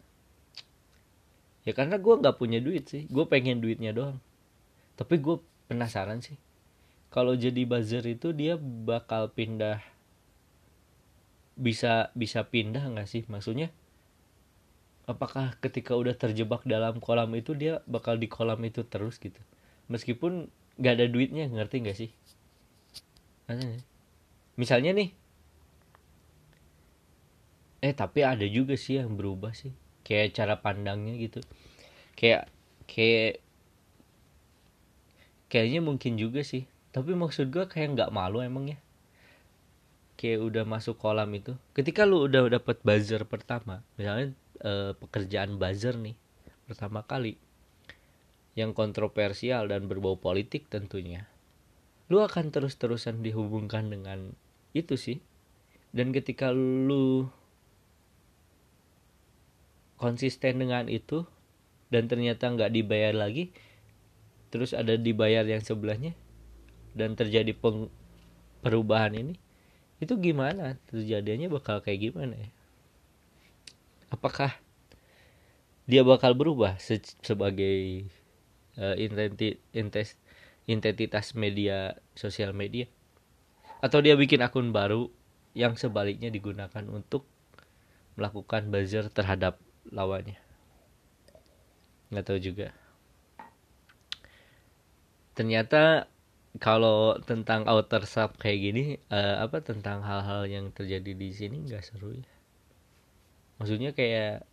Ya 1.62 1.70
karena 1.70 2.02
gue 2.02 2.14
nggak 2.18 2.34
punya 2.34 2.58
duit 2.58 2.90
sih 2.90 3.06
gue 3.06 3.30
pengen 3.30 3.62
duitnya 3.62 3.94
doang. 3.94 4.18
Tapi 4.98 5.22
gue 5.22 5.38
penasaran 5.70 6.18
sih 6.18 6.34
kalau 7.14 7.38
jadi 7.38 7.62
buzzer 7.62 8.02
itu 8.10 8.34
dia 8.34 8.58
bakal 8.58 9.30
pindah 9.30 9.78
bisa 11.56 12.12
bisa 12.12 12.44
pindah 12.44 12.84
nggak 12.84 13.08
sih? 13.08 13.24
Maksudnya 13.26 13.72
apakah 15.08 15.56
ketika 15.64 15.96
udah 15.96 16.12
terjebak 16.12 16.62
dalam 16.68 17.00
kolam 17.00 17.32
itu 17.32 17.56
dia 17.56 17.80
bakal 17.88 18.20
di 18.20 18.28
kolam 18.28 18.60
itu 18.62 18.84
terus 18.84 19.16
gitu? 19.16 19.40
Meskipun 19.88 20.52
nggak 20.76 20.94
ada 21.00 21.06
duitnya 21.08 21.48
ngerti 21.48 21.76
nggak 21.82 21.98
sih? 21.98 22.10
Misalnya 24.60 24.92
nih 24.92 25.10
eh 27.84 27.94
tapi 27.94 28.24
ada 28.24 28.44
juga 28.44 28.76
sih 28.76 29.00
yang 29.00 29.16
berubah 29.16 29.56
sih. 29.56 29.72
Kayak 30.04 30.36
cara 30.36 30.54
pandangnya 30.60 31.16
gitu. 31.16 31.40
Kayak 32.14 32.52
kayak 32.86 33.40
kayaknya 35.48 35.80
mungkin 35.80 36.20
juga 36.20 36.44
sih. 36.44 36.68
Tapi 36.92 37.12
maksud 37.12 37.48
gua 37.52 37.68
kayak 37.68 37.96
nggak 37.96 38.10
malu 38.12 38.40
emang 38.42 38.72
ya 38.72 38.78
kayak 40.16 40.40
udah 40.42 40.64
masuk 40.64 40.96
kolam 40.96 41.30
itu. 41.36 41.54
Ketika 41.76 42.08
lu 42.08 42.26
udah 42.26 42.48
dapet 42.48 42.80
buzzer 42.82 43.22
pertama 43.28 43.84
misalnya 44.00 44.32
eh, 44.64 44.92
pekerjaan 44.96 45.60
buzzer 45.60 45.94
nih 45.96 46.16
pertama 46.66 47.06
kali 47.06 47.38
yang 48.58 48.72
kontroversial 48.72 49.68
dan 49.68 49.86
berbau 49.86 50.16
politik 50.16 50.66
tentunya 50.72 51.28
lu 52.06 52.22
akan 52.22 52.54
terus-terusan 52.54 53.22
dihubungkan 53.22 53.90
dengan 53.90 54.34
itu 54.70 54.94
sih. 54.94 55.18
Dan 55.90 56.12
ketika 56.12 56.52
lu 56.52 57.26
konsisten 59.96 60.60
dengan 60.60 60.86
itu 60.92 61.24
dan 61.88 62.04
ternyata 62.06 62.52
nggak 62.52 62.68
dibayar 62.68 63.16
lagi 63.16 63.50
terus 64.52 64.76
ada 64.76 64.94
dibayar 65.00 65.42
yang 65.48 65.64
sebelahnya 65.64 66.12
dan 66.92 67.16
terjadi 67.16 67.56
peng- 67.56 67.88
perubahan 68.60 69.16
ini 69.16 69.34
itu 70.02 70.14
gimana? 70.20 70.76
Terjadinya 70.90 71.48
bakal 71.48 71.80
kayak 71.80 72.12
gimana 72.12 72.34
ya? 72.36 72.50
Apakah 74.12 74.54
dia 75.86 76.02
bakal 76.02 76.34
berubah 76.34 76.76
se- 76.82 77.16
sebagai 77.22 78.06
eh, 78.76 78.96
intenti- 79.00 79.60
intes- 79.72 80.18
identitas 80.68 81.32
media 81.32 81.96
sosial 82.12 82.52
media? 82.52 82.86
Atau 83.80 84.02
dia 84.04 84.16
bikin 84.18 84.42
akun 84.44 84.72
baru 84.74 85.08
yang 85.56 85.78
sebaliknya 85.80 86.28
digunakan 86.28 86.84
untuk 86.92 87.24
melakukan 88.16 88.68
buzzer 88.68 89.08
terhadap 89.12 89.60
lawannya? 89.88 90.36
Nggak 92.12 92.24
tahu 92.24 92.38
juga. 92.40 92.68
Ternyata 95.36 96.08
kalau 96.56 97.20
tentang 97.24 97.68
outer 97.68 98.04
sub 98.08 98.36
kayak 98.40 98.58
gini 98.60 98.84
eh, 99.12 99.36
apa 99.40 99.60
tentang 99.60 100.00
hal-hal 100.04 100.48
yang 100.48 100.72
terjadi 100.72 101.12
di 101.12 101.28
sini 101.32 101.64
nggak 101.68 101.84
seru 101.84 102.16
ya? 102.16 102.28
Maksudnya 103.60 103.90
kayak 103.96 104.44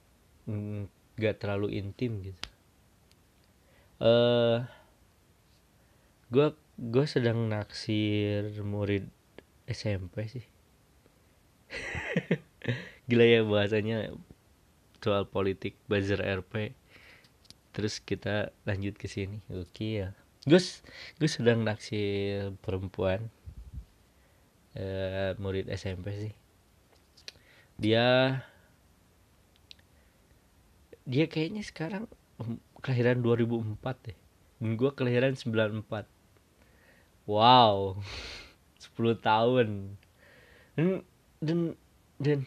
mm, 0.48 0.88
nggak 1.20 1.36
terlalu 1.40 1.80
intim 1.80 2.24
gitu. 2.24 2.44
Eh 4.04 4.58
gue 6.34 6.48
gue 6.82 7.06
sedang 7.06 7.46
naksir 7.48 8.50
murid 8.66 9.06
SMP 9.70 10.28
sih. 10.28 10.46
Gila 13.08 13.26
ya 13.28 13.42
bahasanya 13.44 13.98
soal 15.04 15.28
politik 15.28 15.76
buzzer 15.92 16.24
RP 16.24 16.72
terus 17.76 18.00
kita 18.00 18.56
lanjut 18.66 18.96
ke 18.96 19.12
sini. 19.12 19.44
Oke 19.52 20.04
ya 20.04 20.23
Gus 20.44 20.84
gue 21.24 21.30
sedang 21.32 21.64
naksir 21.64 22.52
perempuan 22.60 23.32
eh, 24.76 25.32
murid 25.40 25.72
SMP 25.72 26.12
sih. 26.20 26.36
Dia 27.80 28.38
dia 31.08 31.26
kayaknya 31.32 31.64
sekarang 31.64 32.12
em, 32.44 32.60
kelahiran 32.84 33.24
2004 33.24 34.06
deh. 34.12 34.18
Dan 34.60 34.76
gue 34.76 34.92
kelahiran 34.92 35.32
94 35.32 36.12
wow 37.24 37.96
10 39.00 39.16
tahun. 39.24 39.96
Dan 40.76 41.08
dan 41.40 41.60
dan 42.20 42.40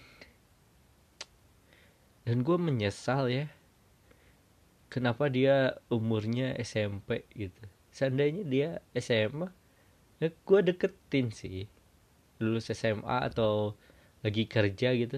dan 2.29 2.37
gue 2.45 2.57
menyesal 2.61 3.33
ya 3.33 3.47
kenapa 4.93 5.33
dia 5.33 5.81
umurnya 5.89 6.53
SMP 6.61 7.25
gitu 7.33 7.76
seandainya 7.97 8.45
dia 8.45 8.69
SMA 8.93 9.49
ya 10.21 10.29
gue 10.29 10.61
deketin 10.61 11.33
sih. 11.33 11.65
Lulus 12.37 12.69
SMA 12.69 13.25
atau 13.25 13.73
lagi 14.21 14.45
kerja 14.45 14.93
gitu. 14.93 15.17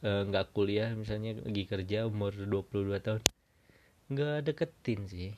Eh, 0.00 0.22
nggak 0.24 0.56
kuliah 0.56 0.96
misalnya 0.96 1.36
lagi 1.44 1.68
kerja 1.68 2.08
umur 2.08 2.32
22 2.32 2.96
tahun. 3.04 3.20
Nggak 4.08 4.36
deketin 4.48 5.00
sih. 5.04 5.32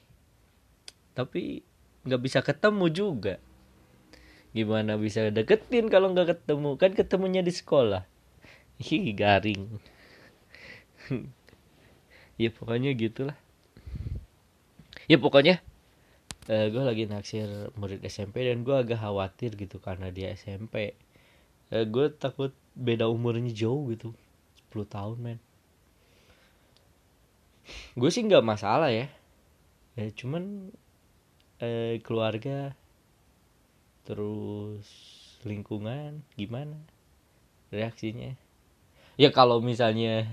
Tapi 1.18 1.66
nggak 2.06 2.22
bisa 2.22 2.38
ketemu 2.46 2.86
juga. 2.94 3.34
Gimana 4.54 4.94
bisa 4.94 5.26
deketin 5.34 5.90
kalau 5.90 6.14
nggak 6.14 6.38
ketemu? 6.38 6.78
Kan 6.78 6.94
ketemunya 6.94 7.42
di 7.42 7.50
sekolah. 7.50 8.06
Ih, 8.78 9.10
garing. 9.14 9.66
Ya 12.38 12.54
pokoknya 12.54 12.94
gitulah. 12.94 13.34
Ya 15.10 15.18
pokoknya 15.18 15.58
eh, 16.48 16.72
gue 16.72 16.82
lagi 16.82 17.04
naksir 17.04 17.48
murid 17.76 18.00
SMP 18.08 18.48
dan 18.48 18.64
gue 18.64 18.72
agak 18.72 18.98
khawatir 19.04 19.54
gitu 19.54 19.76
karena 19.78 20.08
dia 20.08 20.32
SMP 20.32 20.96
eh, 21.68 21.84
gue 21.84 22.06
takut 22.16 22.56
beda 22.72 23.06
umurnya 23.12 23.52
jauh 23.52 23.92
gitu 23.92 24.16
10 24.72 24.88
tahun 24.88 25.16
men. 25.20 25.38
Gue 27.92 28.08
sih 28.08 28.24
nggak 28.24 28.44
masalah 28.44 28.88
ya. 28.88 29.12
Ya 29.98 30.08
cuman 30.14 30.72
eh, 31.60 32.00
keluarga 32.00 32.72
terus 34.08 34.88
lingkungan 35.44 36.24
gimana 36.40 36.80
reaksinya? 37.68 38.32
Ya 39.20 39.28
kalau 39.34 39.60
misalnya 39.60 40.24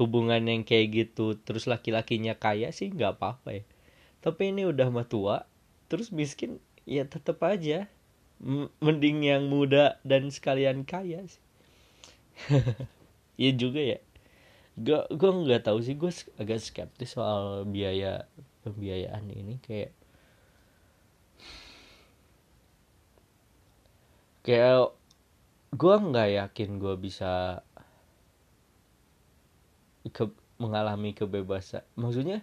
hubungan 0.00 0.40
yang 0.46 0.62
kayak 0.62 0.88
gitu 0.94 1.36
terus 1.36 1.66
laki-lakinya 1.66 2.38
kaya 2.38 2.70
sih 2.70 2.88
nggak 2.94 3.18
apa-apa 3.18 3.60
ya 3.60 3.64
tapi 4.24 4.50
ini 4.50 4.66
udah 4.66 4.88
mah 4.90 5.06
tua 5.06 5.46
terus 5.88 6.12
miskin 6.12 6.60
ya 6.88 7.04
tetep 7.04 7.38
aja. 7.44 7.86
Mending 8.78 9.26
yang 9.26 9.50
muda 9.50 9.98
dan 10.06 10.30
sekalian 10.30 10.86
kaya 10.86 11.26
sih. 11.26 11.42
Iya 13.38 13.54
juga 13.54 13.78
ya. 13.78 13.98
Gue 14.74 14.98
gue 15.14 15.30
nggak 15.30 15.70
tahu 15.70 15.78
sih 15.78 15.94
gue 15.94 16.10
agak 16.42 16.58
skeptis 16.58 17.14
soal 17.14 17.62
biaya 17.70 18.26
pembiayaan 18.66 19.30
ini 19.30 19.62
kayak 19.62 19.94
kayak 24.42 24.90
gue 25.70 25.94
nggak 26.10 26.28
yakin 26.34 26.70
gue 26.82 26.94
bisa 26.98 27.62
ke 30.10 30.24
mengalami 30.58 31.14
kebebasan. 31.14 31.86
Maksudnya 31.94 32.42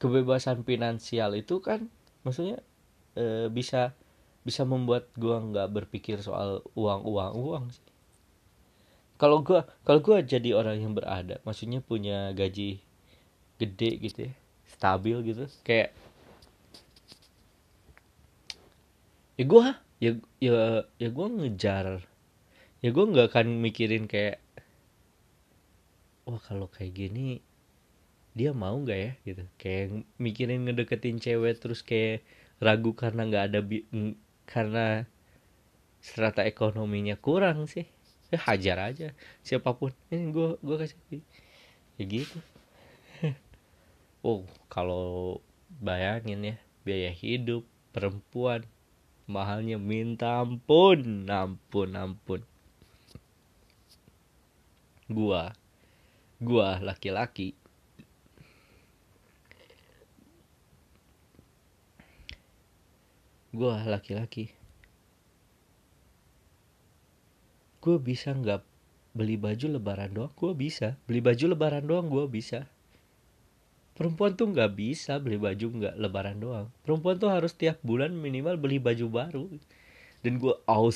kebebasan 0.00 0.64
finansial 0.64 1.36
itu 1.36 1.60
kan 1.60 1.86
maksudnya 2.24 2.58
eh, 3.14 3.52
bisa 3.52 3.92
bisa 4.40 4.64
membuat 4.64 5.12
gue 5.20 5.36
nggak 5.36 5.68
berpikir 5.68 6.24
soal 6.24 6.64
uang 6.72 7.04
uang 7.04 7.32
uang 7.36 7.64
sih. 7.68 7.84
Kalau 9.20 9.44
gue 9.44 9.60
kalau 9.84 10.00
gue 10.00 10.16
jadi 10.24 10.56
orang 10.56 10.80
yang 10.80 10.92
berada 10.96 11.38
maksudnya 11.44 11.84
punya 11.84 12.32
gaji 12.32 12.80
gede 13.60 13.90
gitu 14.00 14.18
ya 14.32 14.34
stabil 14.64 15.16
gitu 15.28 15.44
kayak 15.60 15.92
ya 19.36 19.44
gue 19.44 19.64
ya 20.00 20.10
ya 20.40 20.56
ya 20.96 21.08
gue 21.12 21.26
ngejar 21.28 22.00
ya 22.80 22.88
gue 22.88 23.04
nggak 23.04 23.28
akan 23.28 23.60
mikirin 23.60 24.08
kayak 24.08 24.40
wah 26.24 26.40
kalau 26.40 26.72
kayak 26.72 26.96
gini 26.96 27.44
dia 28.38 28.50
mau 28.62 28.76
nggak 28.82 28.98
ya 29.06 29.12
gitu. 29.28 29.42
Kayak 29.60 29.84
mikirin 30.24 30.60
ngedeketin 30.66 31.16
cewek 31.24 31.54
terus 31.62 31.80
kayak 31.90 32.22
ragu 32.64 32.90
karena 33.02 33.20
nggak 33.28 33.44
ada 33.52 33.60
bi- 33.70 33.88
karena 34.52 35.06
strata 36.08 36.42
ekonominya 36.52 37.16
kurang 37.26 37.58
sih. 37.74 37.86
Ya 38.30 38.38
hajar 38.46 38.78
aja 38.94 39.08
siapa 39.46 39.70
pun. 39.78 39.90
Ini 40.12 40.30
gue 40.36 40.48
gue 40.66 40.76
kasih 40.82 40.98
ya 41.98 42.04
gitu. 42.14 42.38
Oh 44.30 44.42
kalau 44.74 45.40
bayangin 45.86 46.40
ya 46.50 46.56
biaya 46.86 47.12
hidup 47.22 47.62
perempuan 47.94 48.62
mahalnya 49.34 49.76
minta 49.90 50.28
ampun 50.44 51.00
ampun 51.42 51.90
ampun. 52.04 52.40
Gua 55.16 55.42
gua 56.48 56.68
laki-laki 56.88 57.48
gua 63.50 63.82
laki-laki. 63.82 64.54
Gue 67.80 67.96
bisa 67.96 68.36
nggak 68.36 68.60
beli 69.16 69.40
baju 69.40 69.66
lebaran 69.80 70.12
doang? 70.12 70.32
Gue 70.36 70.52
bisa. 70.52 71.00
Beli 71.08 71.24
baju 71.24 71.44
lebaran 71.56 71.84
doang 71.88 72.06
gue 72.12 72.28
bisa. 72.28 72.68
Perempuan 73.96 74.32
tuh 74.32 74.52
nggak 74.52 74.70
bisa 74.76 75.16
beli 75.20 75.36
baju 75.40 75.66
nggak 75.76 75.94
lebaran 75.96 76.36
doang. 76.40 76.66
Perempuan 76.84 77.16
tuh 77.16 77.32
harus 77.32 77.52
tiap 77.56 77.80
bulan 77.80 78.12
minimal 78.12 78.60
beli 78.60 78.76
baju 78.76 79.06
baru. 79.08 79.46
Dan 80.20 80.36
gue 80.36 80.52
oh 80.52 80.92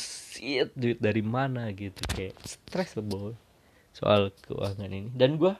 duit 0.76 0.98
dari 1.00 1.24
mana 1.24 1.72
gitu. 1.72 2.00
Kayak 2.12 2.36
stres 2.44 2.96
boy 3.00 3.32
soal 3.96 4.28
keuangan 4.44 4.88
ini. 4.92 5.08
Dan 5.12 5.40
gue 5.40 5.56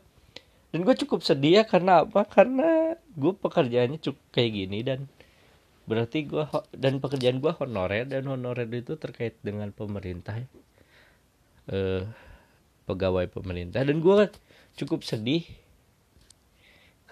dan 0.74 0.83
gue 0.83 0.94
cukup 1.07 1.22
sedih 1.22 1.61
ya 1.61 1.64
karena 1.64 2.02
apa? 2.02 2.26
Karena 2.26 2.98
gue 3.16 3.33
pekerjaannya 3.33 4.02
cukup 4.02 4.24
kayak 4.35 4.50
gini 4.52 4.83
dan 4.85 5.07
berarti 5.84 6.24
gue 6.24 6.44
dan 6.72 7.00
pekerjaan 7.00 7.44
gue 7.44 7.52
honorer 7.52 8.08
dan 8.08 8.24
honorer 8.24 8.68
itu 8.72 8.96
terkait 8.96 9.36
dengan 9.44 9.68
pemerintah 9.70 10.40
ya. 10.40 10.48
Eh, 11.72 12.04
pegawai 12.84 13.28
pemerintah. 13.28 13.84
Dan 13.84 14.04
gue 14.04 14.28
cukup 14.76 15.04
sedih 15.04 15.44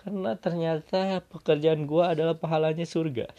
karena 0.02 0.34
ternyata 0.34 1.22
pekerjaan 1.30 1.86
gue 1.86 2.04
adalah 2.04 2.34
pahalanya 2.34 2.84
surga. 2.84 3.30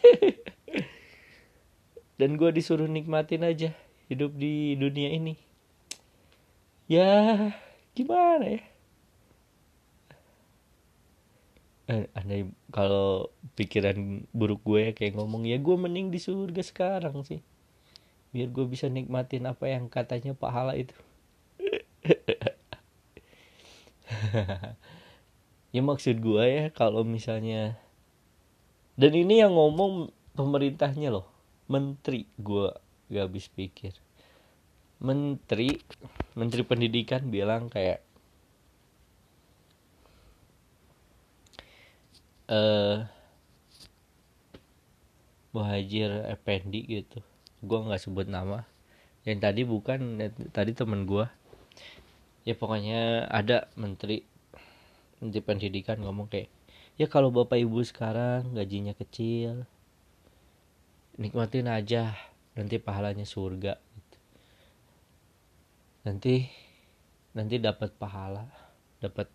Dan 2.20 2.36
gue 2.36 2.52
disuruh 2.52 2.84
nikmatin 2.84 3.48
aja 3.48 3.72
hidup 4.12 4.36
di 4.36 4.76
dunia 4.76 5.16
ini. 5.16 5.40
Ya 6.90 7.48
gimana 7.96 8.60
ya 8.60 8.69
eh, 11.90 12.06
aneh 12.14 12.46
kalau 12.70 13.34
pikiran 13.58 14.22
buruk 14.30 14.62
gue 14.62 14.94
kayak 14.94 15.18
ngomong 15.18 15.42
ya 15.42 15.58
gue 15.58 15.74
mending 15.74 16.14
di 16.14 16.22
surga 16.22 16.62
sekarang 16.62 17.26
sih. 17.26 17.42
Biar 18.30 18.54
gue 18.54 18.62
bisa 18.70 18.86
nikmatin 18.86 19.50
apa 19.50 19.66
yang 19.66 19.90
katanya 19.90 20.38
pahala 20.38 20.78
itu. 20.78 20.94
Ya 25.70 25.86
maksud 25.86 26.18
gue 26.18 26.44
ya 26.50 26.64
kalau 26.74 27.06
misalnya 27.06 27.78
dan 28.98 29.14
ini 29.14 29.38
yang 29.38 29.54
ngomong 29.54 30.10
pemerintahnya 30.34 31.14
loh. 31.14 31.30
Menteri 31.70 32.26
gue 32.42 32.74
gak 33.06 33.30
habis 33.30 33.46
pikir. 33.46 33.94
Menteri 34.98 35.78
menteri 36.34 36.66
pendidikan 36.66 37.30
bilang 37.30 37.70
kayak 37.70 38.02
eh 42.50 42.54
uh, 42.54 42.96
Muhajir 45.54 46.10
Effendi 46.30 46.86
gitu. 46.86 47.22
Gue 47.62 47.78
nggak 47.82 48.02
sebut 48.02 48.26
nama. 48.26 48.66
Yang 49.22 49.38
tadi 49.42 49.62
bukan 49.66 50.00
tadi 50.50 50.72
temen 50.74 51.06
gue 51.06 51.26
ya 52.48 52.56
pokoknya 52.56 53.28
ada 53.28 53.68
menteri 53.76 54.24
menteri 55.20 55.40
pendidikan 55.44 56.00
ngomong 56.00 56.32
kayak 56.32 56.48
ya 56.96 57.04
kalau 57.04 57.28
bapak 57.28 57.60
ibu 57.60 57.84
sekarang 57.84 58.56
gajinya 58.56 58.96
kecil 58.96 59.68
nikmatin 61.20 61.68
aja 61.68 62.16
nanti 62.56 62.80
pahalanya 62.80 63.28
surga. 63.28 63.76
Gitu. 63.76 64.18
nanti 66.08 66.34
nanti 67.36 67.56
dapat 67.60 67.92
pahala 68.00 68.48
dapat 69.04 69.28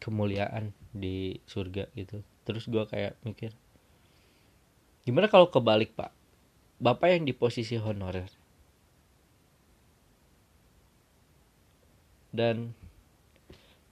kemuliaan 0.00 0.72
di 0.96 1.36
surga 1.44 1.92
gitu 1.92 2.24
terus 2.44 2.66
gue 2.66 2.84
kayak 2.88 3.16
mikir 3.22 3.52
gimana 5.04 5.26
kalau 5.26 5.48
kebalik 5.48 5.92
pak 5.96 6.14
Bapak 6.80 7.12
yang 7.12 7.28
di 7.28 7.36
posisi 7.36 7.76
honorer. 7.76 8.32
Dan 12.32 12.72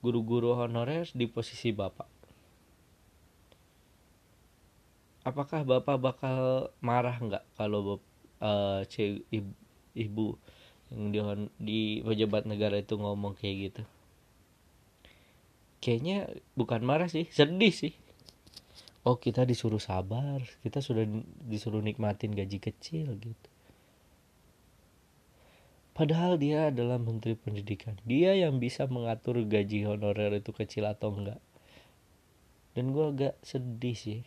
guru-guru 0.00 0.56
honorer 0.56 1.04
di 1.12 1.28
posisi 1.28 1.68
Bapak. 1.68 2.08
Apakah 5.20 5.68
Bapak 5.68 6.00
bakal 6.00 6.72
marah 6.80 7.20
nggak 7.20 7.44
kalau 7.60 8.00
uh, 8.40 8.80
ibu, 9.28 9.52
ibu 9.92 10.26
yang 10.88 11.12
di, 11.12 11.20
di 11.60 11.80
pejabat 12.00 12.48
negara 12.48 12.80
itu 12.80 12.96
ngomong 12.96 13.36
kayak 13.36 13.56
gitu? 13.68 13.82
Kayaknya 15.84 16.32
bukan 16.56 16.80
marah 16.88 17.12
sih, 17.12 17.28
sedih 17.28 17.76
sih 17.76 17.92
oh 19.06 19.16
kita 19.18 19.46
disuruh 19.46 19.82
sabar. 19.82 20.42
Kita 20.62 20.82
sudah 20.82 21.04
disuruh 21.46 21.82
nikmatin 21.82 22.34
gaji 22.34 22.58
kecil 22.58 23.14
gitu. 23.18 23.50
Padahal 25.98 26.38
dia 26.38 26.70
adalah 26.70 26.94
menteri 26.94 27.34
pendidikan. 27.34 27.98
Dia 28.06 28.38
yang 28.38 28.62
bisa 28.62 28.86
mengatur 28.86 29.42
gaji 29.42 29.82
honorer 29.82 30.38
itu 30.38 30.54
kecil 30.54 30.86
atau 30.86 31.10
enggak. 31.10 31.42
Dan 32.78 32.94
gue 32.94 33.06
agak 33.10 33.34
sedih 33.42 33.98
sih. 33.98 34.22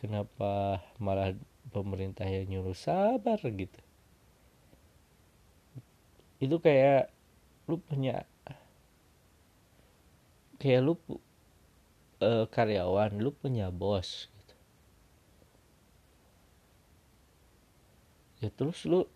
Kenapa 0.00 0.80
malah 0.96 1.36
pemerintah 1.68 2.24
yang 2.24 2.48
nyuruh 2.48 2.72
sabar 2.72 3.36
gitu? 3.36 3.80
Itu 6.40 6.56
kayak 6.60 7.12
lu 7.68 7.76
punya 7.76 8.24
kayak 10.56 10.80
lu 10.88 10.96
uh, 12.26 12.44
karyawan 12.50 13.22
lu 13.22 13.30
punya 13.30 13.70
bos 13.70 14.26
gitu. 14.34 14.54
ya 18.42 18.50
terus 18.50 18.82
lu 18.82 19.06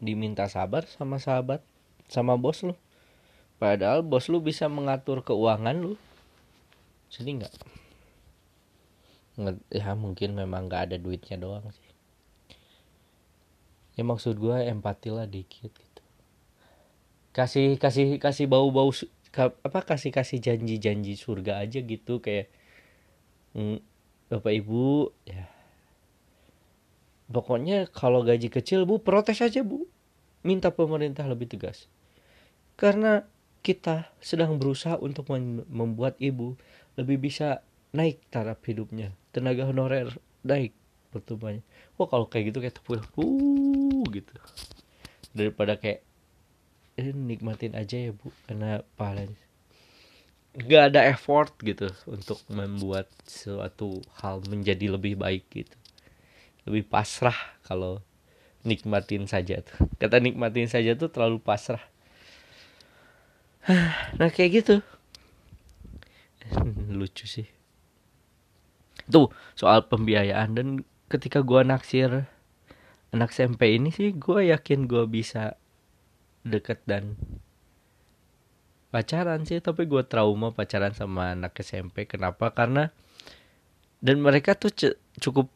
diminta 0.00 0.48
sabar 0.48 0.88
sama 0.88 1.20
sahabat 1.20 1.60
sama 2.08 2.36
bos 2.36 2.60
lu. 2.60 2.76
Padahal 3.56 4.04
bos 4.04 4.28
lu 4.28 4.44
bisa 4.44 4.68
mengatur 4.68 5.24
keuangan 5.24 5.72
lu. 5.72 5.94
Jadi 7.08 7.40
nggak? 7.40 7.54
Ya 9.72 9.96
mungkin 9.96 10.36
memang 10.36 10.68
nggak 10.68 10.92
ada 10.92 10.96
duitnya 11.00 11.40
doang 11.40 11.64
sih. 11.72 11.90
Ya 13.94 14.02
maksud 14.02 14.36
gue 14.36 14.58
empati 14.68 15.08
lah 15.14 15.26
dikit 15.26 15.70
gitu. 15.70 16.02
Kasih 17.34 17.78
kasih 17.78 18.18
kasih 18.18 18.46
bau 18.50 18.70
bau 18.70 18.90
apa 19.38 19.80
kasih 19.82 20.14
kasih 20.14 20.38
janji 20.38 20.78
janji 20.78 21.18
surga 21.18 21.66
aja 21.66 21.82
gitu 21.82 22.22
kayak 22.22 22.50
mm, 23.58 23.78
bapak 24.30 24.52
ibu 24.62 25.10
ya. 25.26 25.50
Pokoknya 27.24 27.88
kalau 27.90 28.22
gaji 28.22 28.52
kecil 28.52 28.84
bu 28.84 29.00
protes 29.00 29.40
aja 29.40 29.64
bu. 29.64 29.88
Minta 30.44 30.68
pemerintah 30.70 31.24
lebih 31.24 31.48
tegas. 31.48 31.88
Karena 32.76 33.24
kita 33.64 34.12
sedang 34.20 34.60
berusaha 34.60 35.00
untuk 35.00 35.32
membuat 35.72 36.20
ibu 36.20 36.60
lebih 37.00 37.16
bisa 37.16 37.64
naik 37.96 38.20
taraf 38.28 38.60
hidupnya. 38.68 39.16
Tenaga 39.32 39.64
honorer 39.64 40.12
naik 40.44 40.76
pertumbuhannya. 41.10 41.64
Wah 41.96 42.06
kalau 42.06 42.28
kayak 42.28 42.52
gitu 42.52 42.58
kayak 42.60 42.76
tepuk 42.76 43.00
uh 43.16 44.04
gitu. 44.12 44.34
Daripada 45.32 45.80
kayak 45.80 46.04
eh, 46.98 47.12
nikmatin 47.14 47.74
aja 47.74 47.96
ya 47.98 48.12
bu. 48.14 48.30
Karena 48.46 48.82
pahalanya. 48.98 49.38
Gak 50.54 50.94
ada 50.94 51.10
effort 51.10 51.50
gitu 51.66 51.90
untuk 52.06 52.38
membuat 52.46 53.10
suatu 53.26 53.98
hal 54.22 54.42
menjadi 54.46 54.94
lebih 54.94 55.18
baik 55.18 55.50
gitu. 55.50 55.76
Lebih 56.70 56.86
pasrah 56.86 57.36
kalau 57.66 57.98
nikmatin 58.62 59.26
saja 59.26 59.60
tuh. 59.60 59.90
Kata 59.98 60.22
nikmatin 60.22 60.70
saja 60.70 60.94
tuh 60.94 61.10
terlalu 61.10 61.38
pasrah. 61.42 61.82
Nah 64.20 64.28
kayak 64.30 64.62
gitu. 64.62 64.76
Lucu 66.98 67.26
sih. 67.26 67.48
Tuh 69.10 69.28
soal 69.58 69.84
pembiayaan 69.90 70.54
dan 70.54 70.66
ketika 71.10 71.42
gua 71.42 71.66
naksir 71.66 72.30
anak 73.14 73.30
SMP 73.30 73.78
ini 73.78 73.94
sih 73.94 74.10
gue 74.10 74.50
yakin 74.50 74.90
gue 74.90 75.06
bisa 75.06 75.54
deket 76.44 76.84
dan 76.84 77.16
pacaran 78.94 79.42
sih 79.42 79.58
tapi 79.58 79.90
gue 79.90 80.06
trauma 80.06 80.54
pacaran 80.54 80.94
sama 80.94 81.34
anak 81.34 81.58
SMP 81.58 82.06
kenapa? 82.06 82.54
Karena 82.54 82.94
dan 83.98 84.20
mereka 84.20 84.54
tuh 84.54 84.70
cukup 85.18 85.48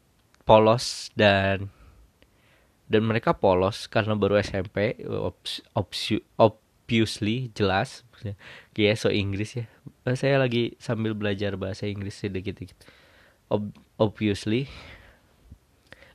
polos 0.43 1.13
dan 1.13 1.69
dan 2.89 3.01
mereka 3.05 3.37
polos 3.37 3.85
karena 3.85 4.17
baru 4.17 4.41
SMP 4.41 4.97
obviously 6.35 7.53
jelas 7.53 8.01
kayak 8.73 8.97
so 8.97 9.13
Inggris 9.13 9.61
ya. 9.61 9.65
Eh, 10.03 10.17
saya 10.17 10.41
lagi 10.41 10.73
sambil 10.81 11.13
belajar 11.13 11.53
bahasa 11.55 11.85
Inggris 11.85 12.17
sedikit-sedikit 12.17 12.75
Ob 13.49 13.73
obviously. 14.01 14.69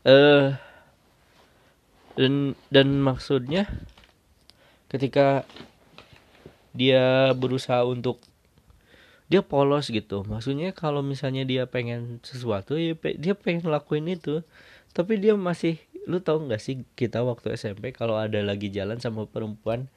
Eh 0.05 0.11
uh, 0.13 0.49
dan 2.15 2.59
dan 2.71 3.03
maksudnya 3.03 3.67
ketika 4.95 5.43
dia 6.71 7.35
berusaha 7.35 7.83
untuk 7.83 8.23
dia 9.27 9.43
polos 9.43 9.91
gitu. 9.91 10.23
Maksudnya 10.23 10.71
kalau 10.71 11.03
misalnya 11.03 11.43
dia 11.43 11.67
pengen 11.67 12.23
sesuatu 12.23 12.79
ya 12.79 12.95
dia 13.19 13.35
pengen 13.35 13.67
lakuin 13.67 14.07
itu. 14.07 14.47
Tapi 14.95 15.19
dia 15.19 15.35
masih 15.35 15.83
lu 16.07 16.23
tau 16.23 16.39
nggak 16.39 16.63
sih 16.63 16.87
kita 16.95 17.27
waktu 17.27 17.59
SMP 17.59 17.91
kalau 17.91 18.15
ada 18.15 18.39
lagi 18.45 18.71
jalan 18.71 19.03
sama 19.03 19.27
perempuan 19.27 19.89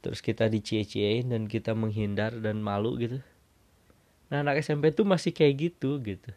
terus 0.00 0.24
kita 0.24 0.48
dicie-ciein 0.48 1.30
dan 1.30 1.46
kita 1.46 1.76
menghindar 1.76 2.34
dan 2.42 2.58
malu 2.58 2.98
gitu. 2.98 3.22
Nah 4.32 4.42
anak 4.42 4.66
SMP 4.66 4.90
tuh 4.90 5.06
masih 5.06 5.30
kayak 5.30 5.70
gitu 5.70 6.02
gitu. 6.02 6.34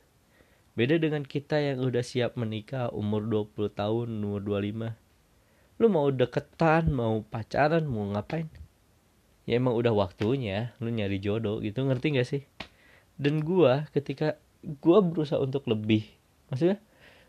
Beda 0.77 1.01
dengan 1.01 1.25
kita 1.25 1.57
yang 1.57 1.81
udah 1.81 2.05
siap 2.05 2.37
menikah 2.37 2.93
umur 2.93 3.25
20 3.25 3.73
tahun 3.73 4.07
umur 4.21 4.45
25 4.45 5.06
lu 5.77 5.87
mau 5.93 6.09
deketan 6.09 6.89
mau 6.89 7.21
pacaran 7.21 7.85
mau 7.85 8.09
ngapain? 8.13 8.49
Ya 9.47 9.61
emang 9.61 9.77
udah 9.77 9.93
waktunya 9.93 10.73
lu 10.81 10.89
nyari 10.89 11.21
jodoh 11.21 11.61
gitu 11.61 11.85
ngerti 11.85 12.17
gak 12.17 12.27
sih? 12.27 12.43
Dan 13.15 13.45
gua 13.45 13.87
ketika 13.93 14.37
gua 14.81 15.01
berusaha 15.05 15.39
untuk 15.39 15.69
lebih 15.69 16.05
maksudnya 16.49 16.81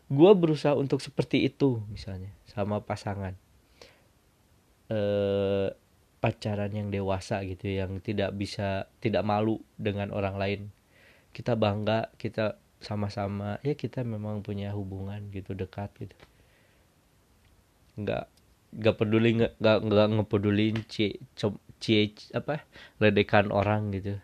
gua 0.09 0.33
berusaha 0.33 0.73
untuk 0.73 0.99
seperti 0.99 1.45
itu 1.45 1.81
misalnya 1.87 2.33
sama 2.49 2.81
pasangan. 2.81 3.37
Eh 4.89 5.69
pacaran 6.19 6.67
yang 6.75 6.91
dewasa 6.91 7.39
gitu 7.47 7.71
yang 7.71 8.03
tidak 8.03 8.35
bisa 8.35 8.91
tidak 8.99 9.23
malu 9.23 9.63
dengan 9.79 10.11
orang 10.11 10.35
lain. 10.35 10.61
Kita 11.31 11.55
bangga 11.55 12.11
kita 12.19 12.59
sama-sama 12.83 13.59
ya 13.63 13.75
kita 13.75 14.03
memang 14.03 14.43
punya 14.43 14.75
hubungan 14.75 15.31
gitu 15.31 15.55
dekat 15.55 15.91
gitu. 15.99 16.15
Nggak 17.95 18.27
nggak 18.69 18.95
peduli 19.01 19.29
nggak 19.39 19.53
nggak 19.59 20.07
ngepedulin 20.19 20.75
cie 20.85 21.17
cie 21.81 22.13
apa 22.35 22.65
ledekan 23.01 23.49
orang 23.49 23.89
gitu. 23.95 24.17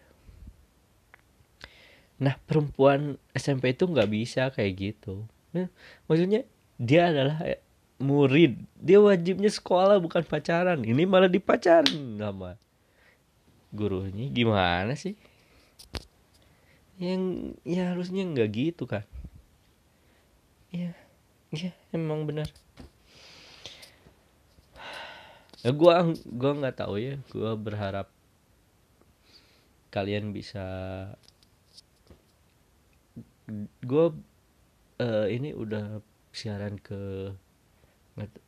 Nah 2.21 2.37
perempuan 2.47 3.19
SMP 3.35 3.73
itu 3.75 3.89
nggak 3.89 4.09
bisa 4.09 4.53
kayak 4.53 4.73
gitu. 4.77 5.25
Nah, 5.55 5.71
maksudnya 6.07 6.43
dia 6.75 7.11
adalah 7.11 7.39
murid. 7.99 8.59
Dia 8.75 8.99
wajibnya 8.99 9.47
sekolah 9.51 9.99
bukan 10.03 10.23
pacaran. 10.27 10.83
Ini 10.83 11.03
malah 11.07 11.31
dipacarin 11.31 12.19
sama 12.19 12.59
gurunya. 13.71 14.31
Gimana 14.31 14.95
sih? 14.95 15.15
Yang 16.99 17.55
ya 17.67 17.91
harusnya 17.91 18.23
nggak 18.23 18.49
gitu 18.55 18.87
kan 18.87 19.03
ya 20.75 20.91
ya 21.55 21.71
emang 21.95 22.27
benar 22.27 22.51
ya 25.65 25.73
gua 25.73 26.13
gua 26.29 26.51
nggak 26.53 26.77
tahu 26.77 27.01
ya. 27.01 27.17
Gua 27.33 27.57
berharap 27.57 28.13
kalian 29.89 30.29
bisa 30.29 30.65
gua 33.81 34.13
uh, 35.01 35.27
ini 35.27 35.57
udah 35.57 35.99
siaran 36.35 36.77
ke 36.77 37.33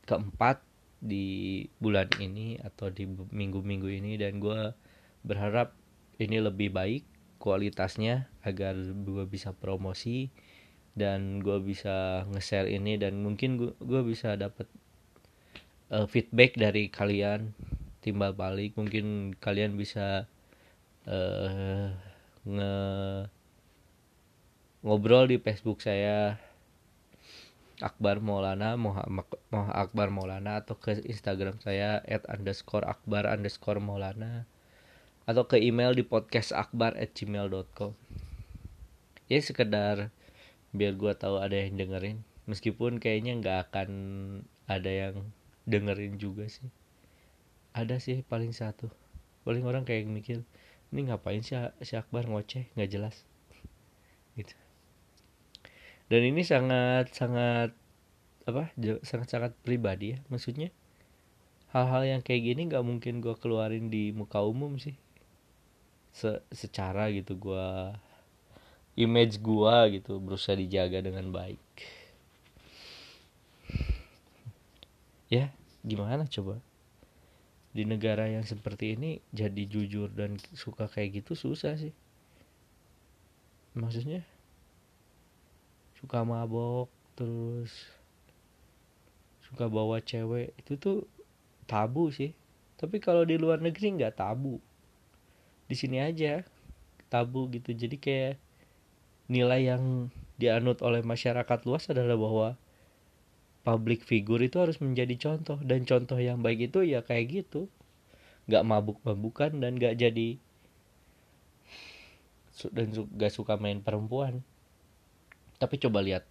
keempat 0.07 0.63
di 0.97 1.68
bulan 1.78 2.09
ini 2.18 2.57
atau 2.57 2.89
di 2.89 3.05
minggu-minggu 3.07 3.88
ini 3.88 4.18
dan 4.18 4.41
gue 4.41 4.74
berharap 5.22 5.76
ini 6.18 6.41
lebih 6.41 6.74
baik 6.74 7.03
kualitasnya 7.38 8.26
agar 8.41 8.74
gue 9.05 9.24
bisa 9.30 9.53
promosi 9.53 10.34
dan 10.97 11.38
gue 11.45 11.61
bisa 11.61 12.26
nge-share 12.34 12.74
ini 12.74 12.97
dan 12.97 13.22
mungkin 13.22 13.61
gue 13.78 14.01
bisa 14.01 14.34
dapat 14.34 14.65
uh, 15.91 16.05
feedback 16.07 16.55
dari 16.55 16.91
kalian 16.91 17.53
timbal 18.03 18.33
balik. 18.33 18.75
Mungkin 18.79 19.35
kalian 19.39 19.75
bisa 19.75 20.27
uh, 21.07 21.91
nge 22.47 22.73
ngobrol 24.85 25.27
di 25.27 25.38
Facebook 25.43 25.83
saya 25.83 26.39
Akbar 27.77 28.23
Maulana 28.23 28.73
Muhammad 28.79 29.27
Akbar 29.53 30.09
Maulana 30.09 30.63
atau 30.63 30.79
ke 30.79 30.97
Instagram 31.03 31.59
saya 31.61 32.01
at 32.07 32.23
underscore 32.31 32.88
Akbar 32.88 33.27
underscore 33.27 33.83
Maulana 33.83 34.47
atau 35.27 35.43
ke 35.43 35.59
email 35.59 35.91
di 35.91 36.07
podcast 36.07 36.55
akbar 36.55 36.95
at 36.95 37.11
gmail.com 37.11 37.91
ya 39.27 39.39
sekedar 39.43 40.07
biar 40.71 40.95
gua 40.95 41.19
tahu 41.19 41.43
ada 41.43 41.55
yang 41.55 41.75
dengerin. 41.75 42.23
Meskipun 42.47 43.03
kayaknya 43.03 43.35
nggak 43.43 43.59
akan 43.67 43.89
ada 44.71 44.88
yang 44.88 45.15
dengerin 45.68 46.15
juga 46.15 46.47
sih. 46.47 46.72
Ada 47.76 47.99
sih 47.99 48.24
paling 48.24 48.55
satu. 48.55 48.88
Paling 49.43 49.68
orang 49.68 49.84
kayak 49.84 50.07
mikir 50.07 50.41
ini 50.95 51.11
ngapain 51.11 51.43
sih 51.43 51.59
si 51.84 51.93
Akbar 51.99 52.26
ngoceh? 52.26 52.72
Nggak 52.74 52.89
jelas. 52.89 53.15
Gitu. 54.39 54.55
Dan 56.07 56.24
ini 56.24 56.41
sangat 56.47 57.11
sangat 57.11 57.76
apa 58.47 58.72
sangat 59.03 59.28
sangat 59.28 59.51
pribadi 59.61 60.15
ya. 60.15 60.20
Maksudnya 60.32 60.72
hal-hal 61.76 62.07
yang 62.07 62.22
kayak 62.24 62.47
gini 62.47 62.72
nggak 62.72 62.88
mungkin 62.88 63.20
gue 63.20 63.36
keluarin 63.36 63.91
di 63.91 64.15
muka 64.15 64.39
umum 64.39 64.80
sih. 64.80 64.95
Se 66.15 66.39
secara 66.55 67.11
gitu 67.11 67.36
gue 67.36 67.68
image 68.97 69.43
gue 69.43 69.99
gitu 69.99 70.18
berusaha 70.24 70.55
dijaga 70.55 71.03
dengan 71.03 71.28
baik. 71.30 71.59
Ya 75.28 75.51
gimana 75.88 76.27
coba? 76.27 76.59
Di 77.71 77.88
negara 77.88 78.27
yang 78.27 78.43
seperti 78.43 78.99
ini 78.99 79.23
jadi 79.31 79.63
jujur 79.63 80.11
dan 80.11 80.35
suka 80.53 80.91
kayak 80.91 81.23
gitu 81.23 81.33
susah 81.33 81.79
sih. 81.79 81.95
Maksudnya? 83.77 84.27
Suka 85.97 86.27
mabok 86.27 86.91
terus 87.17 87.73
suka 89.47 89.71
bawa 89.71 90.03
cewek 90.03 90.51
itu 90.59 90.75
tuh 90.75 91.07
tabu 91.65 92.11
sih. 92.11 92.35
Tapi 92.77 92.99
kalau 92.99 93.23
di 93.23 93.39
luar 93.39 93.63
negeri 93.63 93.95
nggak 93.95 94.19
tabu. 94.19 94.59
Di 95.65 95.73
sini 95.73 96.03
aja 96.03 96.43
tabu 97.07 97.47
gitu. 97.49 97.71
Jadi 97.71 97.95
kayak 97.97 98.35
nilai 99.27 99.71
yang 99.71 100.11
dianut 100.38 100.79
oleh 100.85 101.01
masyarakat 101.01 101.59
luas 101.65 101.89
adalah 101.89 102.15
bahwa 102.15 102.47
public 103.68 104.07
figure 104.07 104.39
itu 104.39 104.63
harus 104.63 104.80
menjadi 104.80 105.20
contoh. 105.20 105.59
Dan 105.59 105.84
contoh 105.84 106.15
yang 106.15 106.39
baik 106.39 106.72
itu 106.72 106.88
ya 106.88 107.03
kayak 107.03 107.43
gitu. 107.43 107.68
Nggak 108.47 108.63
mabuk-mabukan 108.63 109.59
dan 109.59 109.76
nggak 109.76 109.99
jadi 109.99 110.39
dan 112.72 112.89
gak 113.20 113.36
suka 113.36 113.59
main 113.59 113.84
perempuan. 113.84 114.41
Tapi 115.59 115.78
coba 115.78 116.01
lihat 116.01 116.24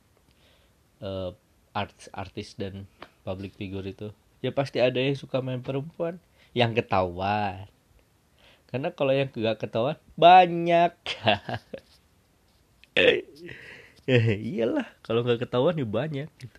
uh, 1.04 1.36
artis 1.70 2.08
artis 2.10 2.48
dan 2.58 2.88
public 3.22 3.54
figure 3.54 3.84
itu. 3.84 4.10
Ya 4.40 4.50
pasti 4.50 4.80
ada 4.80 4.96
yang 4.96 5.14
suka 5.14 5.44
main 5.44 5.60
perempuan. 5.60 6.18
Yang 6.56 6.82
ketahuan. 6.82 7.68
Karena 8.66 8.90
kalau 8.90 9.12
yang 9.12 9.28
gak 9.30 9.60
ketahuan 9.60 10.00
banyak. 10.18 10.96
Iyalah 14.46 14.88
kalau 15.04 15.26
nggak 15.26 15.44
ketahuan 15.44 15.76
ya 15.76 15.84
banyak 15.84 16.30
gitu 16.38 16.58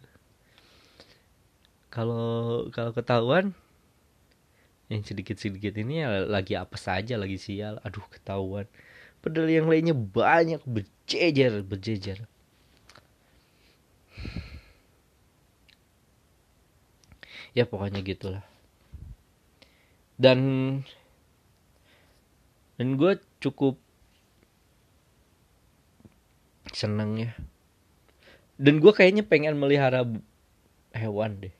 kalau 1.88 2.68
kalau 2.76 2.92
ketahuan 2.92 3.56
yang 4.88 5.04
sedikit-sedikit 5.04 5.76
ini 5.80 6.04
ya 6.04 6.24
lagi 6.24 6.56
apa 6.56 6.76
saja 6.80 7.20
lagi 7.20 7.36
sial. 7.40 7.80
Aduh 7.84 8.04
ketahuan. 8.08 8.68
Padahal 9.20 9.52
yang 9.52 9.68
lainnya 9.68 9.96
banyak 9.96 10.64
berjejer 10.64 11.64
berjejer. 11.64 12.24
Ya 17.52 17.64
pokoknya 17.68 18.04
gitulah. 18.04 18.44
Dan 20.16 20.40
dan 22.78 22.88
gue 22.96 23.18
cukup 23.42 23.76
seneng 26.72 27.28
ya. 27.28 27.32
Dan 28.58 28.80
gue 28.80 28.94
kayaknya 28.94 29.26
pengen 29.26 29.58
melihara 29.58 30.06
hewan 30.94 31.42
deh 31.42 31.57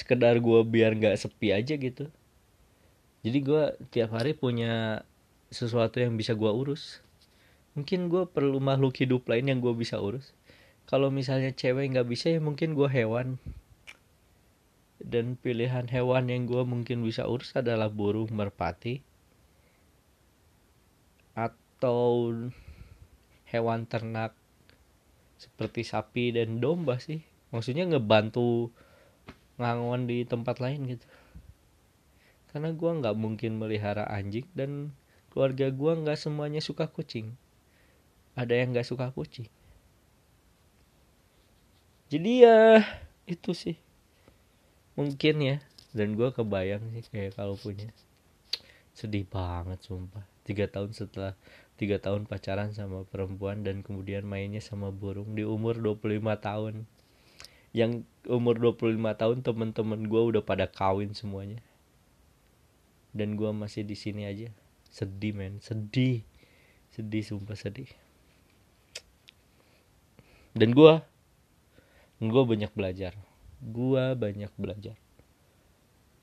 sekedar 0.00 0.40
gue 0.40 0.60
biar 0.64 0.96
nggak 0.96 1.20
sepi 1.20 1.52
aja 1.52 1.76
gitu. 1.76 2.08
Jadi 3.20 3.38
gue 3.44 3.62
tiap 3.92 4.16
hari 4.16 4.32
punya 4.32 5.04
sesuatu 5.52 6.00
yang 6.00 6.16
bisa 6.16 6.32
gue 6.32 6.48
urus. 6.48 7.04
Mungkin 7.76 8.08
gue 8.08 8.24
perlu 8.24 8.56
makhluk 8.64 8.96
hidup 8.96 9.28
lain 9.28 9.52
yang 9.52 9.60
gue 9.60 9.76
bisa 9.76 10.00
urus. 10.00 10.32
Kalau 10.88 11.12
misalnya 11.12 11.52
cewek 11.52 11.92
nggak 11.92 12.08
bisa 12.08 12.32
ya 12.32 12.40
mungkin 12.40 12.72
gue 12.72 12.88
hewan. 12.88 13.36
Dan 14.96 15.36
pilihan 15.36 15.84
hewan 15.92 16.32
yang 16.32 16.48
gue 16.48 16.64
mungkin 16.64 17.04
bisa 17.04 17.28
urus 17.28 17.52
adalah 17.52 17.92
burung 17.92 18.32
merpati. 18.32 19.04
Atau 21.36 22.32
hewan 23.52 23.84
ternak 23.84 24.32
seperti 25.36 25.84
sapi 25.84 26.32
dan 26.32 26.56
domba 26.56 26.96
sih. 26.96 27.20
Maksudnya 27.52 27.84
ngebantu 27.84 28.72
ngangon 29.60 30.08
di 30.08 30.24
tempat 30.24 30.58
lain 30.58 30.96
gitu. 30.96 31.06
Karena 32.50 32.72
gue 32.72 32.90
nggak 32.90 33.14
mungkin 33.14 33.60
melihara 33.60 34.08
anjing 34.08 34.48
dan 34.56 34.90
keluarga 35.30 35.70
gue 35.70 35.92
nggak 36.02 36.18
semuanya 36.18 36.58
suka 36.58 36.88
kucing. 36.90 37.36
Ada 38.34 38.64
yang 38.64 38.74
nggak 38.74 38.88
suka 38.88 39.12
kucing. 39.14 39.46
Jadi 42.10 42.42
ya 42.42 42.82
itu 43.30 43.54
sih. 43.54 43.78
Mungkin 44.98 45.36
ya. 45.38 45.56
Dan 45.94 46.18
gue 46.18 46.34
kebayang 46.34 46.82
sih 46.90 47.06
kayak 47.06 47.38
kalau 47.38 47.54
punya. 47.54 47.94
Sedih 48.96 49.22
banget 49.28 49.78
sumpah. 49.86 50.26
Tiga 50.42 50.66
tahun 50.66 50.90
setelah 50.90 51.38
tiga 51.78 52.02
tahun 52.02 52.26
pacaran 52.26 52.74
sama 52.74 53.06
perempuan 53.06 53.62
dan 53.62 53.86
kemudian 53.86 54.26
mainnya 54.26 54.60
sama 54.60 54.90
burung 54.90 55.38
di 55.38 55.46
umur 55.46 55.78
25 55.78 56.20
tahun 56.42 56.74
yang 57.70 58.02
umur 58.26 58.58
25 58.58 58.98
tahun 59.14 59.38
temen-temen 59.46 60.00
gue 60.10 60.22
udah 60.34 60.42
pada 60.42 60.66
kawin 60.66 61.14
semuanya. 61.14 61.62
Dan 63.14 63.34
gue 63.38 63.50
masih 63.50 63.86
di 63.86 63.94
sini 63.94 64.26
aja. 64.26 64.50
Sedih 64.90 65.34
men. 65.34 65.62
Sedih. 65.62 66.26
Sedih 66.90 67.22
sumpah 67.22 67.54
sedih. 67.54 67.90
Dan 70.50 70.74
gue 70.74 70.98
gue 72.18 72.42
banyak 72.42 72.74
belajar. 72.74 73.14
Gue 73.62 74.14
banyak 74.18 74.50
belajar. 74.58 74.98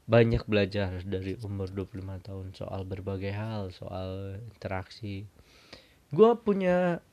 Banyak 0.07 0.47
belajar 0.47 1.03
dari 1.03 1.35
umur 1.43 1.71
25 1.71 2.27
tahun 2.27 2.47
soal 2.55 2.87
berbagai 2.87 3.31
hal 3.31 3.71
soal 3.75 4.39
interaksi. 4.51 5.27
Gue 6.11 6.31
punya 6.39 7.03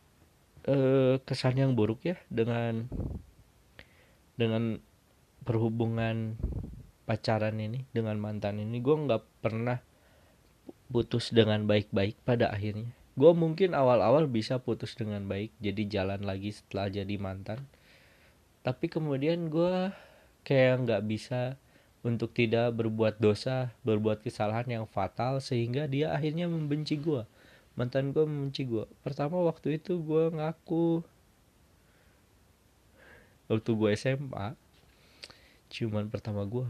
uh, 0.70 1.18
kesan 1.22 1.58
yang 1.58 1.74
buruk 1.74 2.06
ya 2.06 2.18
dengan 2.30 2.86
dengan 4.34 4.82
perhubungan 5.44 6.38
pacaran 7.04 7.60
ini 7.60 7.84
dengan 7.92 8.16
mantan 8.16 8.58
ini 8.58 8.80
gue 8.80 8.96
nggak 8.96 9.44
pernah 9.44 9.78
putus 10.88 11.34
dengan 11.34 11.66
baik-baik 11.66 12.22
pada 12.22 12.54
akhirnya. 12.54 12.94
Gue 13.14 13.30
mungkin 13.30 13.78
awal-awal 13.78 14.26
bisa 14.26 14.58
putus 14.58 14.98
dengan 14.98 15.26
baik 15.30 15.54
jadi 15.62 15.86
jalan 15.86 16.26
lagi 16.26 16.50
setelah 16.50 16.90
jadi 16.90 17.14
mantan. 17.18 17.66
Tapi 18.64 18.90
kemudian 18.90 19.52
gue 19.52 19.90
kayak 20.42 20.86
nggak 20.86 21.02
bisa 21.06 21.56
untuk 22.04 22.36
tidak 22.36 22.76
berbuat 22.76 23.16
dosa 23.16 23.72
berbuat 23.80 24.20
kesalahan 24.20 24.68
yang 24.68 24.84
fatal 24.84 25.40
sehingga 25.40 25.88
dia 25.88 26.12
akhirnya 26.12 26.44
membenci 26.44 27.00
gue 27.00 27.24
mantan 27.74 28.12
gue 28.12 28.22
membenci 28.22 28.68
gue 28.68 28.84
pertama 29.00 29.40
waktu 29.40 29.80
itu 29.80 29.98
gue 29.98 30.30
ngaku 30.36 31.00
waktu 33.54 33.70
gue 33.72 33.90
SMA 33.94 34.58
ciuman 35.70 36.10
pertama 36.10 36.42
gue 36.44 36.66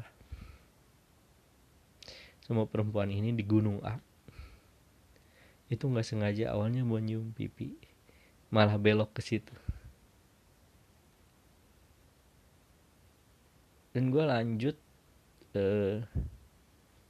sama 2.45 2.69
perempuan 2.69 3.09
ini 3.09 3.33
di 3.33 3.41
Gunung 3.41 3.81
A. 3.81 3.97
Itu 5.73 5.89
nggak 5.89 6.05
sengaja 6.05 6.53
awalnya 6.53 6.85
mau 6.85 7.01
nyium 7.01 7.33
pipi 7.33 7.73
malah 8.53 8.77
belok 8.77 9.17
ke 9.17 9.25
situ. 9.25 9.55
Dan 13.97 14.13
gue 14.13 14.25
lanjut 14.27 14.77
uh, 15.57 16.05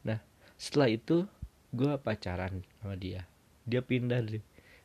nah 0.07 0.23
setelah 0.55 0.89
itu 0.95 1.27
gue 1.75 1.99
pacaran 1.99 2.63
sama 2.79 2.95
dia. 2.95 3.27
Dia 3.67 3.83
pindah 3.83 4.23
deh 4.23 4.45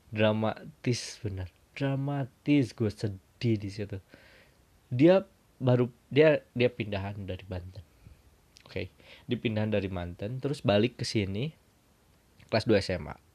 dramatis 0.09 1.21
benar 1.21 1.53
dramatis 1.77 2.73
gue 2.73 2.89
sedih 2.89 3.55
di 3.61 3.69
situ 3.69 4.01
dia 4.89 5.25
baru 5.61 5.89
dia 6.09 6.41
dia 6.53 6.69
pindahan 6.69 7.15
dari 7.25 7.45
Banten. 7.45 7.85
Oke 8.69 8.73
okay. 8.73 8.85
dia 9.25 9.37
pindahan 9.37 9.73
dari 9.73 9.89
Banten 9.89 10.37
terus 10.37 10.61
balik 10.61 11.01
ke 11.01 11.05
sini 11.05 11.53
kelas 12.49 12.65
2 12.65 12.81
SMA 12.85 13.29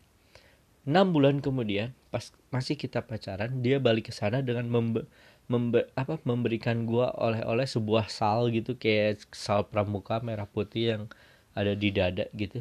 enam 0.84 1.16
bulan 1.16 1.40
kemudian 1.40 1.96
pas 2.12 2.28
masih 2.52 2.76
kita 2.76 3.00
pacaran 3.00 3.64
dia 3.64 3.80
balik 3.80 4.12
ke 4.12 4.14
sana 4.14 4.44
dengan 4.44 4.68
membe 4.68 5.08
membe 5.48 5.88
apa 5.96 6.20
memberikan 6.24 6.84
gua 6.84 7.12
oleh-oleh 7.16 7.64
sebuah 7.64 8.08
sal 8.08 8.52
gitu 8.52 8.76
kayak 8.76 9.24
sal 9.32 9.64
pramuka 9.64 10.20
merah 10.20 10.48
putih 10.48 10.96
yang 10.96 11.02
ada 11.56 11.72
di 11.76 11.92
dada 11.92 12.28
gitu. 12.36 12.60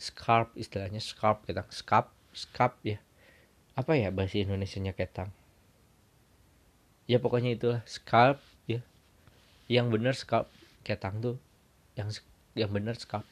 Scarf 0.00 0.50
istilahnya 0.56 0.98
scarf 1.02 1.42
ketang 1.44 1.68
scarf 1.70 2.08
scarf 2.34 2.74
ya. 2.86 2.98
Apa 3.78 3.98
ya 3.98 4.10
bahasa 4.10 4.42
Indonesia 4.42 4.78
nya 4.82 4.94
ketang 4.94 5.30
ya 7.10 7.18
pokoknya 7.18 7.58
itulah. 7.58 7.82
Scarf 7.90 8.38
ya. 8.70 8.78
Yang 9.66 9.86
benar 9.90 10.14
scarf 10.14 10.46
ketang 10.86 11.18
tuh. 11.18 11.36
Yang 11.98 12.22
yang 12.54 12.70
benar 12.70 12.94
scarf 12.94 13.26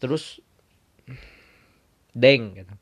terus 0.00 0.40
deng 2.16 2.56
ketang. 2.56 2.80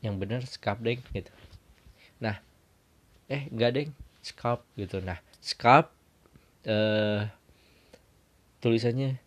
Yang 0.00 0.14
benar 0.16 0.40
scarf 0.48 0.80
deng 0.80 1.04
gitu. 1.12 1.32
Nah 2.24 2.40
eh 3.32 3.48
enggak 3.48 3.70
deh 3.76 3.86
scalp 4.20 4.64
gitu. 4.76 5.00
Nah 5.00 5.18
scalp 5.40 5.88
uh, 6.68 7.26
tulisannya 8.62 9.18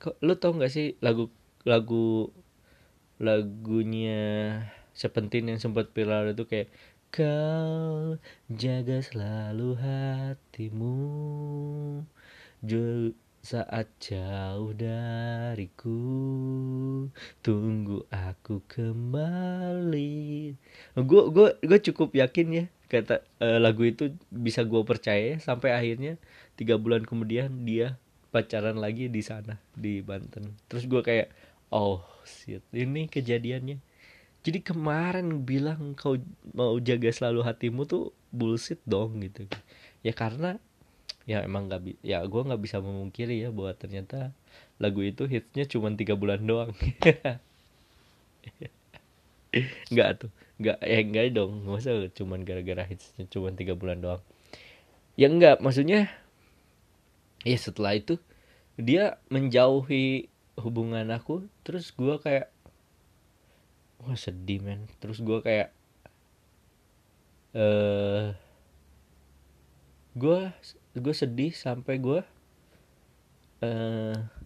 kok 0.00 0.16
lu 0.22 0.34
tau 0.38 0.54
nggak 0.54 0.72
sih 0.72 0.96
lagu 1.04 1.30
lagu 1.66 2.30
lagunya 3.18 4.22
Sepentin 4.94 5.46
yang 5.46 5.62
sempat 5.62 5.94
viral 5.94 6.34
itu 6.34 6.42
kayak 6.46 6.70
kau 7.08 8.20
jaga 8.52 9.00
selalu 9.00 9.76
hatimu. 9.80 10.96
Saat 13.38 13.88
jauh 14.02 14.76
dariku 14.76 15.96
tunggu 17.40 18.04
aku 18.12 18.60
kembali. 18.68 20.52
Gue 21.00 21.22
gue 21.32 21.48
gue 21.64 21.78
cukup 21.80 22.12
yakin 22.12 22.48
ya 22.52 22.64
kata 22.92 23.24
uh, 23.40 23.56
lagu 23.56 23.88
itu 23.88 24.12
bisa 24.28 24.68
gue 24.68 24.84
percaya 24.84 25.40
sampai 25.40 25.72
akhirnya 25.72 26.20
tiga 26.60 26.76
bulan 26.76 27.08
kemudian 27.08 27.64
dia 27.64 27.96
pacaran 28.34 28.76
lagi 28.76 29.08
di 29.08 29.24
sana 29.24 29.56
di 29.72 30.04
Banten. 30.04 30.52
Terus 30.68 30.84
gue 30.84 31.00
kayak 31.00 31.32
oh 31.72 32.04
shit 32.28 32.60
ini 32.76 33.08
kejadiannya 33.08 33.80
jadi 34.48 34.64
kemarin 34.64 35.44
bilang 35.44 35.92
kau 35.92 36.16
mau 36.56 36.80
jaga 36.80 37.12
selalu 37.12 37.44
hatimu 37.44 37.84
tuh 37.84 38.16
bullshit 38.32 38.80
dong 38.88 39.20
gitu. 39.20 39.44
Ya 40.00 40.16
karena 40.16 40.56
ya 41.28 41.44
emang 41.44 41.68
nggak 41.68 42.00
ya 42.00 42.24
gue 42.24 42.42
nggak 42.48 42.62
bisa 42.64 42.80
memungkiri 42.80 43.44
ya 43.44 43.52
bahwa 43.52 43.76
ternyata 43.76 44.32
lagu 44.80 45.04
itu 45.04 45.28
hitsnya 45.28 45.68
cuma 45.68 45.92
tiga 45.92 46.16
bulan 46.16 46.40
doang. 46.48 46.72
Nggak 49.92 50.08
tuh 50.24 50.30
nggak 50.56 50.80
eh 50.80 51.04
enggak 51.04 51.36
dong. 51.36 51.68
Masa 51.68 52.08
cuman 52.16 52.48
gara-gara 52.48 52.88
hitsnya 52.88 53.28
cuman 53.28 53.52
tiga 53.52 53.76
bulan 53.76 54.00
doang? 54.00 54.24
Ya 55.20 55.28
enggak 55.28 55.60
maksudnya 55.60 56.08
ya 57.44 57.58
setelah 57.60 58.00
itu 58.00 58.16
dia 58.80 59.20
menjauhi 59.28 60.32
hubungan 60.56 61.12
aku 61.12 61.44
terus 61.68 61.92
gue 61.92 62.16
kayak 62.16 62.48
wah 64.02 64.18
sedih 64.18 64.62
men? 64.62 64.86
Terus 65.02 65.18
gue 65.22 65.38
kayak 65.42 65.70
eh 67.56 67.60
uh, 67.60 68.26
gue 70.18 70.38
gue 70.98 71.14
sedih 71.14 71.54
sampai 71.54 71.96
gue 72.02 72.20
eh 73.62 74.14
uh, 74.14 74.38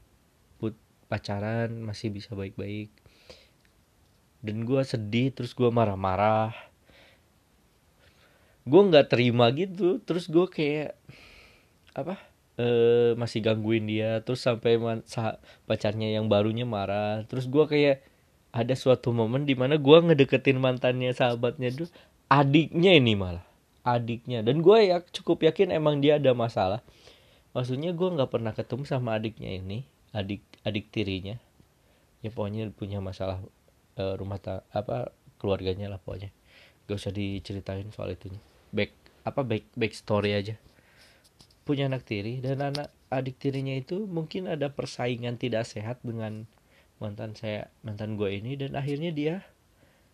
pacaran 1.12 1.68
masih 1.84 2.08
bisa 2.08 2.32
baik-baik. 2.32 2.88
Dan 4.40 4.64
gue 4.64 4.80
sedih 4.80 5.28
terus 5.36 5.52
gue 5.52 5.68
marah-marah. 5.68 6.56
Gue 8.64 8.80
nggak 8.88 9.12
terima 9.12 9.52
gitu. 9.52 10.00
Terus 10.00 10.24
gue 10.32 10.48
kayak 10.48 10.96
apa 11.92 12.16
e, 12.56 12.66
masih 13.20 13.44
gangguin 13.44 13.84
dia. 13.84 14.24
Terus 14.24 14.40
sampai 14.40 14.80
pacarnya 15.68 16.16
yang 16.16 16.32
barunya 16.32 16.64
marah. 16.64 17.28
Terus 17.28 17.44
gue 17.44 17.64
kayak 17.68 18.00
ada 18.52 18.76
suatu 18.76 19.16
momen 19.16 19.48
di 19.48 19.56
mana 19.56 19.80
gue 19.80 19.98
ngedeketin 20.04 20.60
mantannya 20.60 21.16
sahabatnya 21.16 21.72
tuh 21.72 21.88
adiknya 22.28 22.92
ini 22.92 23.16
malah. 23.16 23.44
Adiknya. 23.82 24.44
Dan 24.44 24.60
gue 24.60 24.78
ya 24.92 25.00
cukup 25.00 25.42
yakin 25.48 25.72
emang 25.72 26.04
dia 26.04 26.20
ada 26.20 26.36
masalah. 26.36 26.84
Maksudnya 27.56 27.96
gue 27.96 28.08
nggak 28.12 28.30
pernah 28.30 28.52
ketemu 28.52 28.84
sama 28.84 29.16
adiknya 29.16 29.56
ini 29.56 29.88
adik 30.12 30.44
adik 30.62 30.92
tirinya. 30.92 31.40
Ya 32.20 32.30
pokoknya 32.30 32.70
punya 32.70 33.00
masalah 33.00 33.40
uh, 33.98 34.14
rumah 34.20 34.38
ta 34.38 34.62
apa 34.70 35.10
keluarganya 35.40 35.88
lah 35.88 35.98
pokoknya. 35.98 36.30
Gak 36.86 36.96
usah 37.00 37.10
diceritain 37.10 37.88
soal 37.90 38.14
itunya. 38.14 38.38
Back 38.70 38.92
apa 39.24 39.42
back 39.42 39.64
back 39.74 39.92
story 39.96 40.36
aja. 40.36 40.54
Punya 41.64 41.88
anak 41.88 42.04
tiri 42.04 42.38
dan 42.44 42.60
anak 42.62 42.92
adik 43.08 43.40
tirinya 43.40 43.74
itu 43.74 44.04
mungkin 44.06 44.46
ada 44.48 44.70
persaingan 44.70 45.40
tidak 45.40 45.66
sehat 45.66 45.98
dengan 46.04 46.46
mantan 47.02 47.34
saya 47.34 47.66
mantan 47.82 48.14
gue 48.14 48.30
ini 48.30 48.54
dan 48.54 48.78
akhirnya 48.78 49.10
dia 49.10 49.34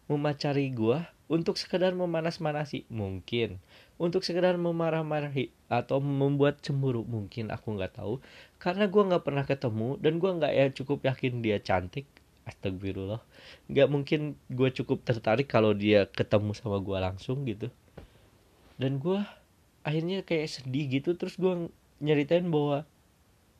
memacari 0.09 0.72
gue 0.72 1.05
untuk 1.28 1.61
sekedar 1.61 1.93
memanas-manasi. 1.93 2.89
Mungkin. 2.89 3.61
Untuk 4.01 4.24
sekedar 4.24 4.57
memarah-marahi 4.57 5.53
atau 5.68 6.01
membuat 6.01 6.64
cemburu. 6.64 7.05
Mungkin 7.05 7.53
aku 7.53 7.76
nggak 7.76 8.01
tahu. 8.01 8.24
Karena 8.57 8.89
gue 8.89 9.03
nggak 9.05 9.22
pernah 9.22 9.45
ketemu 9.45 10.01
dan 10.01 10.16
gue 10.16 10.30
nggak 10.32 10.53
ya 10.57 10.66
cukup 10.72 11.05
yakin 11.05 11.45
dia 11.45 11.61
cantik. 11.61 12.09
Astagfirullah. 12.49 13.20
Nggak 13.68 13.89
mungkin 13.93 14.20
gue 14.49 14.68
cukup 14.72 15.05
tertarik 15.05 15.47
kalau 15.47 15.76
dia 15.76 16.09
ketemu 16.09 16.57
sama 16.57 16.80
gue 16.80 16.97
langsung 16.97 17.45
gitu. 17.45 17.68
Dan 18.80 18.97
gue 18.97 19.20
akhirnya 19.84 20.24
kayak 20.24 20.49
sedih 20.49 20.89
gitu. 20.89 21.12
Terus 21.12 21.36
gue 21.36 21.68
nyeritain 22.01 22.49
bahwa 22.49 22.89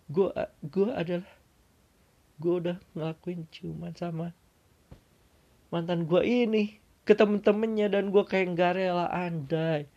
gue 0.09 0.33
gue 0.64 0.89
adalah 0.89 1.29
gue 2.39 2.55
udah 2.64 2.76
ngelakuin 2.95 3.47
ciuman 3.51 3.95
sama 3.99 4.32
mantan 5.68 6.09
gue 6.09 6.22
ini 6.24 6.80
ke 7.05 7.12
temen-temennya 7.12 7.93
dan 7.93 8.09
gue 8.14 8.24
kayak 8.24 8.57
nggak 8.57 8.72
rela 8.78 9.07
andai 9.12 9.91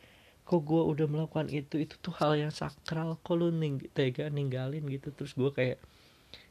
kok 0.51 0.67
gue 0.67 0.83
udah 0.83 1.07
melakukan 1.07 1.47
itu 1.47 1.79
itu 1.79 1.95
tuh 2.03 2.11
hal 2.19 2.35
yang 2.35 2.51
sakral 2.51 3.15
kok 3.23 3.39
lu 3.39 3.55
ning 3.55 3.79
tega 3.95 4.27
ninggalin 4.27 4.83
gitu. 4.91 5.13
Terus 5.15 5.31
gue 5.31 5.47
kayak 5.47 5.79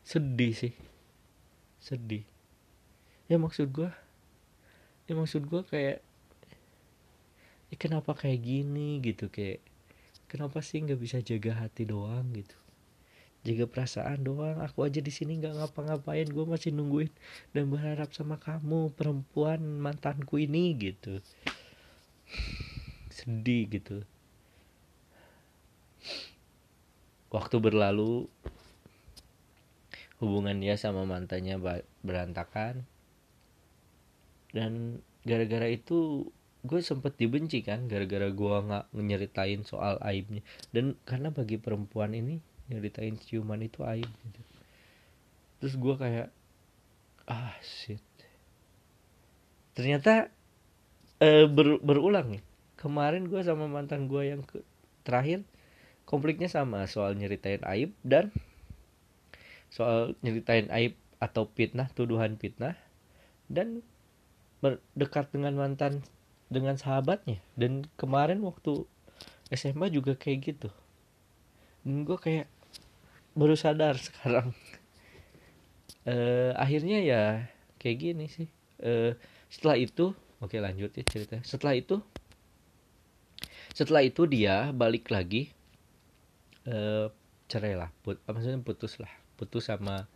sedih 0.01 0.57
sih. 0.57 0.75
Sedih. 1.77 2.25
Ya 3.29 3.37
maksud 3.37 3.69
gue 3.69 3.93
ya 5.05 5.13
maksud 5.13 5.45
gue 5.45 5.63
kayak 5.69 5.99
ya 7.69 7.77
kenapa 7.77 8.17
kayak 8.17 8.41
gini? 8.41 9.03
gitu 9.05 9.29
kayak 9.29 9.61
kenapa 10.31 10.65
sih 10.65 10.81
nggak 10.81 10.97
bisa 10.97 11.19
jaga 11.21 11.67
hati 11.67 11.85
doang? 11.85 12.31
gitu 12.33 12.57
jaga 13.41 13.65
perasaan 13.65 14.21
doang. 14.21 14.61
Aku 14.61 14.85
aja 14.85 15.01
di 15.01 15.09
sini 15.09 15.41
nggak 15.41 15.57
ngapa-ngapain. 15.57 16.29
Gue 16.29 16.45
masih 16.45 16.77
nungguin 16.77 17.09
dan 17.57 17.73
berharap 17.73 18.13
sama 18.13 18.37
kamu 18.37 18.93
perempuan 18.93 19.61
mantanku 19.81 20.37
ini 20.41 20.77
gitu. 20.77 21.25
Sedih 23.09 23.69
gitu. 23.73 24.05
Waktu 27.31 27.57
berlalu 27.63 28.27
hubungan 30.21 30.61
dia 30.61 30.77
sama 30.77 31.09
mantannya 31.09 31.57
berantakan. 32.05 32.85
Dan 34.51 35.01
gara-gara 35.23 35.71
itu 35.71 36.29
gue 36.61 36.81
sempet 36.85 37.17
dibenci 37.17 37.65
kan 37.65 37.89
gara-gara 37.89 38.29
gue 38.29 38.57
nggak 38.69 38.93
nyeritain 38.93 39.65
soal 39.65 39.97
aibnya. 40.05 40.45
Dan 40.75 40.99
karena 41.09 41.33
bagi 41.33 41.57
perempuan 41.57 42.13
ini 42.13 42.50
nyeritain 42.71 43.19
ciuman 43.19 43.61
itu 43.61 43.83
aib 43.83 44.07
gitu. 44.07 44.41
Terus 45.61 45.75
gue 45.77 45.95
kayak 45.99 46.29
ah 47.27 47.55
shit. 47.61 48.01
Ternyata 49.75 50.31
uh, 51.21 51.47
ber, 51.51 51.83
berulang 51.83 52.39
nih. 52.39 52.43
Kemarin 52.79 53.29
gue 53.29 53.43
sama 53.45 53.69
mantan 53.69 54.09
gue 54.09 54.23
yang 54.25 54.41
ke, 54.47 54.65
terakhir 55.05 55.45
konfliknya 56.09 56.49
sama 56.49 56.89
soal 56.89 57.15
nyeritain 57.15 57.61
aib 57.77 57.93
dan 58.03 58.33
soal 59.71 60.19
nyeritain 60.25 60.67
aib 60.73 60.99
atau 61.21 61.47
fitnah 61.53 61.93
tuduhan 61.93 62.35
fitnah 62.41 62.75
dan 63.47 63.85
berdekat 64.65 65.29
dengan 65.31 65.55
mantan 65.59 66.03
dengan 66.49 66.81
sahabatnya. 66.81 67.39
Dan 67.55 67.87
kemarin 68.01 68.41
waktu 68.43 68.89
SMA 69.53 69.93
juga 69.93 70.17
kayak 70.17 70.39
gitu. 70.55 70.69
Dan 71.85 72.05
gue 72.09 72.19
kayak 72.19 72.49
baru 73.35 73.55
sadar 73.55 73.97
sekarang. 74.07 74.55
Uh, 76.09 76.57
akhirnya 76.57 76.99
ya 77.05 77.23
kayak 77.77 77.99
gini 78.01 78.27
sih. 78.27 78.49
Uh, 78.81 79.15
setelah 79.53 79.77
itu 79.77 80.17
oke 80.41 80.57
lanjut 80.57 80.91
ya 80.95 81.05
cerita. 81.05 81.39
Setelah 81.45 81.77
itu 81.77 82.01
setelah 83.71 84.03
itu 84.03 84.27
dia 84.27 84.75
balik 84.75 85.15
lagi 85.15 85.55
uh, 86.67 87.09
cerai 87.47 87.79
lah 87.79 87.95
put 88.03 88.19
maksudnya 88.27 88.59
putus 88.61 88.99
lah 88.99 89.11
putus 89.39 89.71
sama 89.71 90.09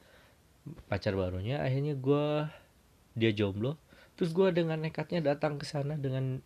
pacar 0.88 1.14
barunya. 1.14 1.60
Akhirnya 1.60 1.94
gue 1.96 2.48
dia 3.14 3.30
jomblo. 3.30 3.76
Terus 4.14 4.30
gue 4.30 4.48
dengan 4.54 4.78
nekatnya 4.78 5.20
datang 5.34 5.58
ke 5.58 5.66
sana 5.66 5.98
dengan 5.98 6.38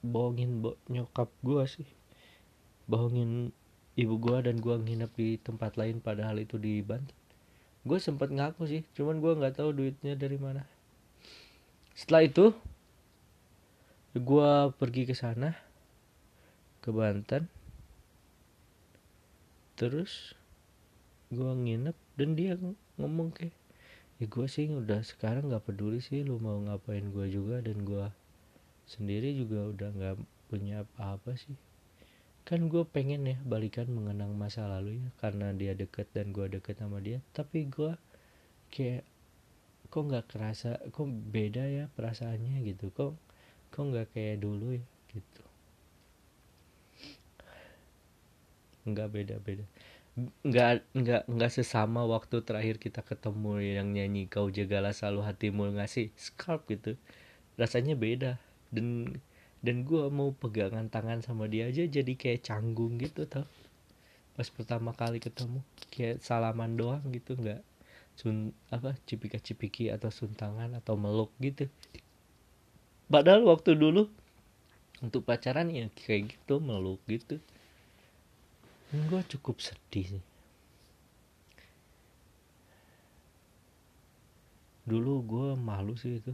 bohongin 0.00 0.64
bo 0.64 0.80
nyokap 0.88 1.28
gue 1.44 1.64
sih. 1.68 1.88
Bohongin 2.90 3.52
ibu 4.00 4.16
gue 4.16 4.38
dan 4.48 4.56
gue 4.56 4.72
nginep 4.80 5.12
di 5.12 5.36
tempat 5.36 5.76
lain 5.76 6.00
padahal 6.00 6.40
itu 6.40 6.56
di 6.56 6.80
Banten. 6.80 7.12
Gue 7.84 8.00
sempat 8.00 8.32
ngaku 8.32 8.64
sih 8.64 8.82
cuman 8.96 9.20
gue 9.20 9.32
nggak 9.36 9.60
tahu 9.60 9.76
duitnya 9.76 10.16
dari 10.16 10.40
mana. 10.40 10.64
Setelah 11.92 12.24
itu 12.24 12.56
gue 14.16 14.50
pergi 14.80 15.04
ke 15.04 15.12
sana 15.12 15.52
ke 16.80 16.88
Banten. 16.88 17.44
Terus 19.76 20.32
gue 21.28 21.52
nginep 21.52 21.96
dan 22.16 22.30
dia 22.34 22.56
ngomong 22.96 23.36
kayak 23.36 23.54
ya 24.20 24.28
gue 24.28 24.46
sih 24.50 24.68
udah 24.68 25.00
sekarang 25.00 25.48
nggak 25.48 25.64
peduli 25.64 26.04
sih 26.04 26.20
lu 26.20 26.36
mau 26.36 26.60
ngapain 26.60 27.08
gue 27.08 27.32
juga 27.32 27.64
dan 27.64 27.80
gue 27.80 28.04
sendiri 28.84 29.32
juga 29.32 29.72
udah 29.72 29.88
nggak 29.96 30.16
punya 30.52 30.84
apa-apa 30.84 31.38
sih 31.40 31.56
kan 32.50 32.66
gue 32.66 32.82
pengen 32.82 33.22
ya 33.30 33.38
balikan 33.46 33.86
mengenang 33.86 34.34
masa 34.34 34.66
lalu 34.66 34.98
ya 34.98 35.08
karena 35.22 35.54
dia 35.54 35.70
deket 35.70 36.10
dan 36.10 36.34
gue 36.34 36.50
deket 36.50 36.82
sama 36.82 36.98
dia. 36.98 37.22
Tapi 37.30 37.70
gue 37.70 37.94
kayak 38.74 39.06
kok 39.86 40.02
nggak 40.02 40.26
kerasa 40.26 40.82
kok 40.90 41.06
beda 41.06 41.62
ya 41.70 41.86
perasaannya 41.94 42.58
gitu. 42.66 42.90
Kok 42.90 43.14
kok 43.70 43.84
nggak 43.86 44.10
kayak 44.10 44.42
dulu 44.42 44.74
ya 44.74 44.84
gitu. 45.14 45.42
Nggak 48.82 49.08
beda 49.14 49.36
beda. 49.38 49.64
Nggak 50.42 50.70
nggak 50.90 51.22
nggak 51.30 51.52
sesama 51.54 52.02
waktu 52.02 52.42
terakhir 52.42 52.82
kita 52.82 53.06
ketemu 53.06 53.62
yang 53.62 53.94
nyanyi 53.94 54.26
kau 54.26 54.50
jagalah 54.50 54.90
selalu 54.90 55.22
hatimu. 55.22 55.70
Ngasih 55.78 56.10
scarf 56.18 56.66
gitu. 56.66 56.98
Rasanya 57.54 57.94
beda. 57.94 58.42
Dan 58.74 59.22
dan 59.60 59.84
gue 59.84 60.08
mau 60.08 60.32
pegangan 60.32 60.88
tangan 60.88 61.20
sama 61.20 61.44
dia 61.44 61.68
aja 61.68 61.84
jadi 61.84 62.12
kayak 62.16 62.48
canggung 62.48 62.96
gitu 62.96 63.28
tau. 63.28 63.44
Pas 64.32 64.48
pertama 64.48 64.96
kali 64.96 65.20
ketemu 65.20 65.60
kayak 65.92 66.24
salaman 66.24 66.80
doang 66.80 67.04
gitu 67.12 67.36
nggak 67.36 67.60
sun 68.16 68.56
apa 68.72 68.96
cipika 69.04 69.36
cipiki 69.40 69.92
atau 69.92 70.08
suntangan 70.08 70.76
atau 70.80 70.96
meluk 70.96 71.28
gitu. 71.44 71.68
Padahal 73.12 73.44
waktu 73.44 73.76
dulu 73.76 74.08
untuk 75.04 75.28
pacaran 75.28 75.68
ya 75.68 75.92
kayak 75.92 76.36
gitu 76.36 76.60
meluk 76.60 77.00
gitu. 77.04 77.36
Gue 78.92 79.20
cukup 79.28 79.60
sedih 79.60 80.16
sih. 80.16 80.24
Dulu 84.88 85.12
gue 85.22 85.48
malu 85.60 85.94
sih 86.00 86.16
itu 86.16 86.32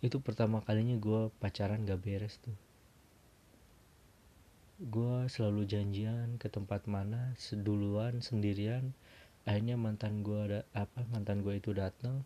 itu 0.00 0.16
pertama 0.24 0.64
kalinya 0.64 0.96
gue 0.96 1.28
pacaran 1.36 1.84
gak 1.84 2.00
beres 2.00 2.40
tuh. 2.40 2.56
Gue 4.80 5.28
selalu 5.28 5.68
janjian 5.68 6.40
ke 6.40 6.48
tempat 6.48 6.88
mana 6.88 7.36
seduluan 7.36 8.24
sendirian. 8.24 8.96
Akhirnya 9.44 9.76
mantan 9.76 10.24
gue 10.24 10.40
ada 10.40 10.60
apa 10.72 11.04
mantan 11.12 11.44
gue 11.44 11.52
itu 11.60 11.76
datang 11.76 12.24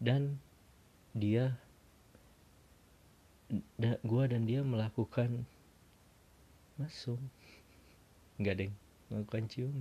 dan 0.00 0.40
dia 1.12 1.52
da, 3.76 4.00
gue 4.00 4.24
dan 4.24 4.48
dia 4.48 4.64
melakukan 4.64 5.44
masuk. 6.80 7.20
Nggak 8.40 8.56
deng. 8.56 8.74
Melakukan 9.12 9.44
cium. 9.52 9.76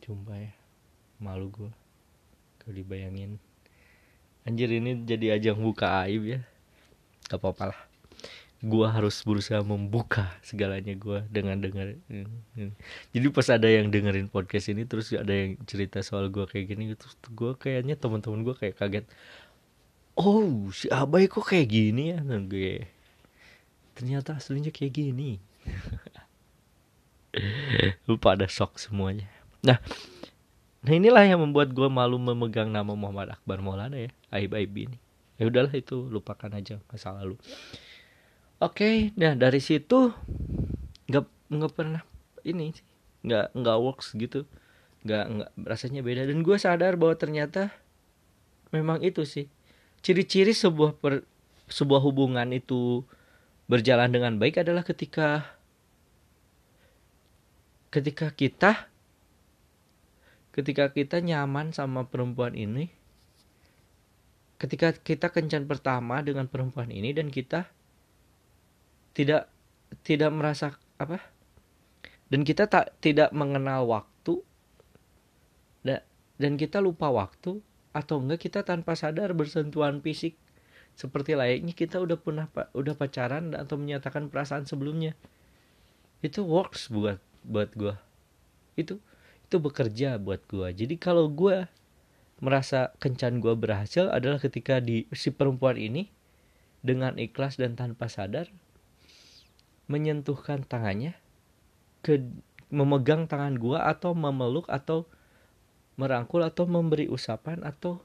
Jumpa 0.00 0.32
ya 0.40 0.52
malu 1.20 1.52
gue 1.52 1.68
kalau 2.56 2.72
dibayangin 2.72 3.36
anjir 4.44 4.70
ini 4.72 5.04
jadi 5.04 5.36
ajang 5.36 5.60
buka 5.60 6.06
aib 6.06 6.38
ya. 6.38 6.40
Gak 7.28 7.40
apa-apa 7.40 7.64
lah. 7.74 7.80
Gua 8.60 8.92
harus 8.92 9.24
berusaha 9.24 9.64
membuka 9.64 10.36
segalanya 10.44 10.92
gua 10.92 11.24
dengan 11.32 11.56
dengar 11.56 11.96
jadi 13.08 13.26
pas 13.32 13.48
ada 13.48 13.64
yang 13.64 13.88
dengerin 13.88 14.28
podcast 14.28 14.68
ini 14.68 14.84
terus 14.84 15.16
ada 15.16 15.32
yang 15.32 15.56
cerita 15.64 16.04
soal 16.04 16.28
gua 16.28 16.44
kayak 16.44 16.68
gini 16.68 16.92
gitu 16.92 17.08
gua 17.32 17.56
kayaknya 17.56 17.96
teman-teman 17.96 18.44
gua 18.44 18.52
kayak 18.52 18.76
kaget. 18.76 19.08
Oh 20.20 20.68
si 20.76 20.92
abai 20.92 21.24
kok 21.24 21.48
kayak 21.48 21.72
gini 21.72 22.12
ya? 22.12 22.20
Dan 22.20 22.52
gue 22.52 22.84
ternyata 23.96 24.36
aslinya 24.36 24.68
kayak 24.68 24.92
gini. 24.92 25.40
Lupa 28.10 28.36
ada 28.36 28.44
shock 28.44 28.76
semuanya. 28.76 29.32
Nah 29.64 29.80
Nah 30.80 30.92
inilah 30.96 31.24
yang 31.28 31.44
membuat 31.44 31.76
gue 31.76 31.88
malu 31.92 32.16
memegang 32.16 32.72
nama 32.72 32.96
Muhammad 32.96 33.36
Akbar 33.36 33.60
Maulana 33.60 34.00
ya 34.00 34.10
aib 34.32 34.56
aib 34.56 34.72
ini. 34.72 34.96
Ya 35.36 35.48
udahlah 35.48 35.72
itu 35.72 36.08
lupakan 36.08 36.52
aja 36.52 36.80
masa 36.88 37.12
lalu. 37.16 37.36
Oke, 38.60 39.12
nah 39.16 39.32
dari 39.32 39.60
situ 39.60 40.12
nggak 41.08 41.24
nggak 41.48 41.72
pernah 41.72 42.04
ini 42.44 42.76
sih, 42.76 42.84
nggak 43.24 43.78
works 43.80 44.12
gitu, 44.12 44.44
nggak 45.04 45.24
nggak 45.32 45.50
rasanya 45.64 46.04
beda 46.04 46.28
dan 46.28 46.44
gue 46.44 46.56
sadar 46.60 47.00
bahwa 47.00 47.16
ternyata 47.16 47.72
memang 48.68 49.00
itu 49.00 49.24
sih 49.24 49.48
ciri-ciri 50.04 50.52
sebuah 50.52 50.96
per, 50.96 51.24
sebuah 51.72 52.04
hubungan 52.04 52.52
itu 52.52 53.04
berjalan 53.64 54.12
dengan 54.12 54.36
baik 54.36 54.60
adalah 54.60 54.84
ketika 54.84 55.56
ketika 57.88 58.28
kita 58.34 58.89
ketika 60.50 60.90
kita 60.90 61.22
nyaman 61.22 61.70
sama 61.70 62.06
perempuan 62.10 62.58
ini 62.58 62.90
ketika 64.60 64.92
kita 64.92 65.32
kencan 65.32 65.64
pertama 65.64 66.20
dengan 66.20 66.44
perempuan 66.44 66.92
ini 66.92 67.16
dan 67.16 67.32
kita 67.32 67.72
tidak 69.16 69.48
tidak 70.04 70.30
merasa 70.30 70.76
apa? 71.00 71.18
Dan 72.30 72.46
kita 72.46 72.70
tak 72.70 72.94
tidak 73.02 73.34
mengenal 73.34 73.88
waktu 73.90 74.44
dan 76.40 76.56
kita 76.56 76.80
lupa 76.80 77.12
waktu 77.12 77.60
atau 77.92 78.16
enggak 78.16 78.48
kita 78.48 78.64
tanpa 78.64 78.96
sadar 78.96 79.36
bersentuhan 79.36 80.00
fisik. 80.00 80.40
Seperti 80.96 81.36
layaknya 81.36 81.76
kita 81.76 82.00
udah 82.00 82.16
pernah 82.16 82.48
udah 82.72 82.94
pacaran 82.96 83.52
atau 83.52 83.76
menyatakan 83.76 84.32
perasaan 84.32 84.64
sebelumnya. 84.64 85.12
Itu 86.24 86.48
works 86.48 86.88
buat 86.88 87.20
buat 87.44 87.72
gue 87.76 87.96
itu 88.76 89.00
itu 89.50 89.58
bekerja 89.58 90.22
buat 90.22 90.46
gue 90.46 90.70
jadi 90.70 90.94
kalau 90.94 91.26
gue 91.26 91.66
merasa 92.38 92.94
kencan 93.02 93.42
gue 93.42 93.58
berhasil 93.58 94.06
adalah 94.06 94.38
ketika 94.38 94.78
di 94.78 95.10
si 95.10 95.34
perempuan 95.34 95.74
ini 95.74 96.06
dengan 96.86 97.18
ikhlas 97.18 97.58
dan 97.58 97.74
tanpa 97.74 98.06
sadar 98.06 98.46
menyentuhkan 99.90 100.62
tangannya 100.62 101.18
ke 102.00 102.22
memegang 102.70 103.26
tangan 103.26 103.58
gue 103.58 103.74
atau 103.74 104.14
memeluk 104.14 104.70
atau 104.70 105.04
merangkul 105.98 106.46
atau 106.46 106.64
memberi 106.64 107.10
usapan 107.10 107.60
atau 107.66 108.00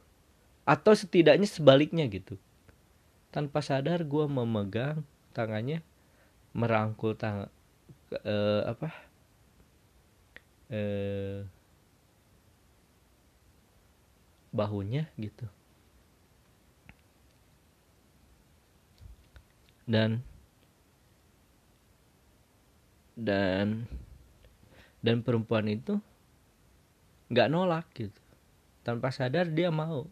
atau 0.66 0.92
setidaknya 0.98 1.46
sebaliknya 1.46 2.10
gitu. 2.10 2.42
Tanpa 3.30 3.62
sadar 3.62 4.02
gue 4.02 4.26
memegang 4.26 5.06
tangannya 5.32 5.86
merangkul 6.58 7.14
tang 7.14 7.48
eh, 8.12 8.62
apa 8.66 8.90
eh, 10.76 11.40
bahunya 14.52 15.08
gitu. 15.16 15.48
Dan 19.88 20.20
dan 23.16 23.88
dan 25.00 25.24
perempuan 25.24 25.72
itu 25.72 26.04
nggak 27.32 27.48
nolak 27.48 27.88
gitu. 27.96 28.20
Tanpa 28.84 29.10
sadar 29.16 29.48
dia 29.50 29.72
mau. 29.72 30.10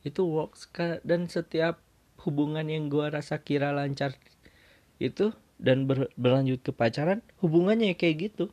Itu 0.00 0.24
works 0.24 0.70
dan 1.04 1.28
setiap 1.28 1.82
hubungan 2.22 2.66
yang 2.66 2.90
gue 2.90 3.06
rasa 3.06 3.38
kira 3.42 3.70
lancar 3.70 4.14
itu 4.98 5.30
dan 5.58 5.86
ber, 5.86 6.10
berlanjut 6.18 6.62
ke 6.62 6.74
pacaran 6.74 7.22
hubungannya 7.38 7.94
kayak 7.94 8.30
gitu 8.30 8.50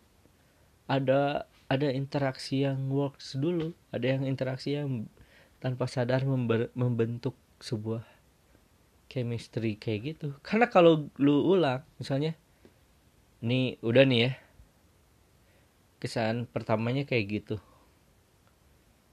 ada 0.85 1.49
ada 1.65 1.87
interaksi 1.89 2.65
yang 2.65 2.89
works 2.89 3.37
dulu. 3.37 3.73
Ada 3.89 4.17
yang 4.17 4.23
interaksi 4.29 4.77
yang 4.77 5.09
tanpa 5.57 5.89
sadar 5.89 6.21
member, 6.25 6.69
membentuk 6.77 7.33
sebuah 7.57 8.05
chemistry 9.09 9.77
kayak 9.77 10.15
gitu. 10.15 10.27
Karena 10.45 10.69
kalau 10.69 11.09
lu 11.17 11.45
ulang 11.45 11.81
misalnya 11.97 12.37
nih 13.41 13.81
udah 13.81 14.03
nih 14.05 14.19
ya. 14.29 14.31
Kesan 15.97 16.45
pertamanya 16.45 17.07
kayak 17.07 17.25
gitu. 17.41 17.57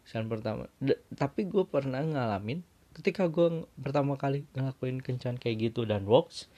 Kesan 0.04 0.28
pertama 0.28 0.68
D 0.82 0.98
tapi 1.16 1.48
gue 1.48 1.64
pernah 1.64 2.04
ngalamin 2.04 2.60
ketika 2.92 3.24
gue 3.26 3.64
pertama 3.80 4.20
kali 4.20 4.44
ngelakuin 4.52 5.00
kencan 5.00 5.40
kayak 5.40 5.72
gitu 5.72 5.88
dan 5.88 6.04
works 6.04 6.52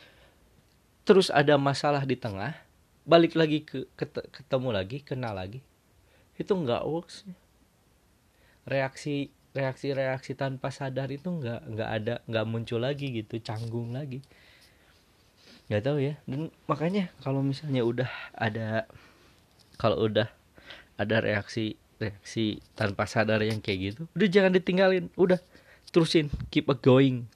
terus 1.06 1.30
ada 1.30 1.54
masalah 1.54 2.02
di 2.02 2.18
tengah 2.18 2.58
balik 3.04 3.36
lagi 3.36 3.62
ke 3.62 3.84
ketemu 4.32 4.68
lagi 4.72 5.04
kenal 5.04 5.36
lagi. 5.36 5.60
Itu 6.40 6.56
nggak 6.56 6.82
works. 6.88 7.28
Reaksi 8.64 9.28
reaksi 9.54 9.94
reaksi 9.94 10.32
tanpa 10.34 10.74
sadar 10.74 11.06
itu 11.12 11.30
nggak 11.30 11.60
nggak 11.68 11.90
ada 11.90 12.14
nggak 12.26 12.46
muncul 12.48 12.80
lagi 12.80 13.12
gitu 13.12 13.38
canggung 13.44 13.92
lagi. 13.92 14.24
Nggak 15.68 15.82
tahu 15.84 15.98
ya. 16.00 16.14
Dan 16.24 16.48
makanya 16.64 17.12
kalau 17.20 17.44
misalnya 17.44 17.84
udah 17.84 18.10
ada 18.34 18.88
kalau 19.76 20.00
udah 20.08 20.32
ada 20.96 21.16
reaksi 21.20 21.76
reaksi 22.00 22.58
tanpa 22.74 23.06
sadar 23.06 23.38
yang 23.46 23.62
kayak 23.62 23.94
gitu 23.94 24.02
udah 24.16 24.28
jangan 24.32 24.52
ditinggalin. 24.56 25.12
Udah 25.14 25.38
terusin. 25.92 26.32
Keep 26.48 26.72
a 26.72 26.76
going. 26.80 27.28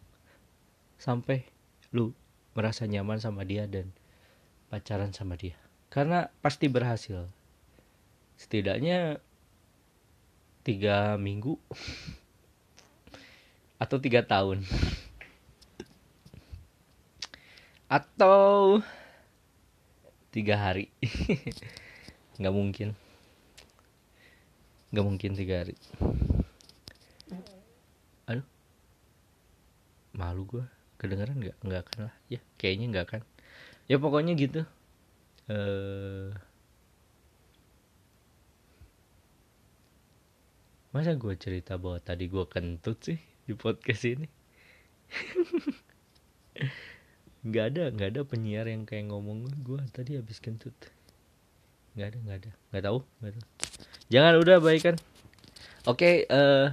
Sampai 0.99 1.47
lu 1.95 2.17
merasa 2.59 2.89
nyaman 2.91 3.23
sama 3.23 3.47
dia 3.47 3.71
dan 3.71 3.95
pacaran 4.69 5.13
sama 5.17 5.35
dia. 5.35 5.57
Karena 5.89 6.29
pasti 6.45 6.69
berhasil. 6.69 7.25
Setidaknya 8.37 9.19
tiga 10.63 11.17
minggu 11.17 11.57
atau 13.83 13.97
tiga 13.97 14.23
tahun. 14.23 14.63
Atau 17.89 18.85
tiga 20.29 20.61
hari. 20.61 20.93
Nggak 22.39 22.55
mungkin. 22.55 22.89
Nggak 24.93 25.07
mungkin 25.09 25.31
tiga 25.33 25.65
hari. 25.65 25.75
Aduh. 28.29 28.45
Malu 30.13 30.43
gue 30.45 30.65
kedengeran 31.01 31.41
nggak? 31.41 31.57
Nggak 31.65 31.81
akan 31.89 31.99
lah. 32.13 32.15
Ya 32.29 32.41
kayaknya 32.61 32.87
nggak 32.93 33.07
akan 33.09 33.23
ya 33.89 33.97
pokoknya 33.97 34.37
gitu. 34.37 34.63
Eh 35.49 36.31
masa 40.89 41.15
gue 41.15 41.35
cerita 41.37 41.77
bahwa 41.77 42.01
tadi 42.01 42.29
gue 42.29 42.45
kentut 42.49 42.99
sih 43.01 43.19
di 43.49 43.53
podcast 43.57 44.03
ini? 44.05 44.29
Nggak 47.49 47.65
ada 47.71 47.85
nggak 47.95 48.09
ada 48.13 48.23
penyiar 48.27 48.67
yang 48.67 48.83
kayak 48.83 49.15
ngomong 49.15 49.47
gue 49.63 49.81
tadi 49.95 50.19
habis 50.19 50.43
kentut. 50.43 50.75
Nggak 51.95 52.07
ada 52.13 52.19
nggak 52.19 52.37
ada. 52.45 52.51
Nggak 52.75 52.85
tahu 52.85 52.99
nggak 53.23 53.33
tahu. 53.39 53.45
Jangan 54.11 54.35
udah 54.43 54.57
baik 54.59 54.83
kan 54.85 54.97
oke 55.89 56.05
okay, 56.05 56.29
uh, 56.29 56.37
eh, 56.37 56.67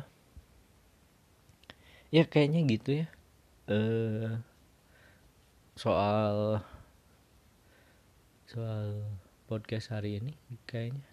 ya 2.19 2.23
kayaknya 2.27 2.59
gitu 2.67 2.89
ya. 3.03 3.07
Uh, 3.65 4.41
soal 5.79 6.59
soal 8.55 9.03
podcast 9.51 9.91
hari 9.91 10.23
ini 10.23 10.31
kayaknya. 10.63 11.03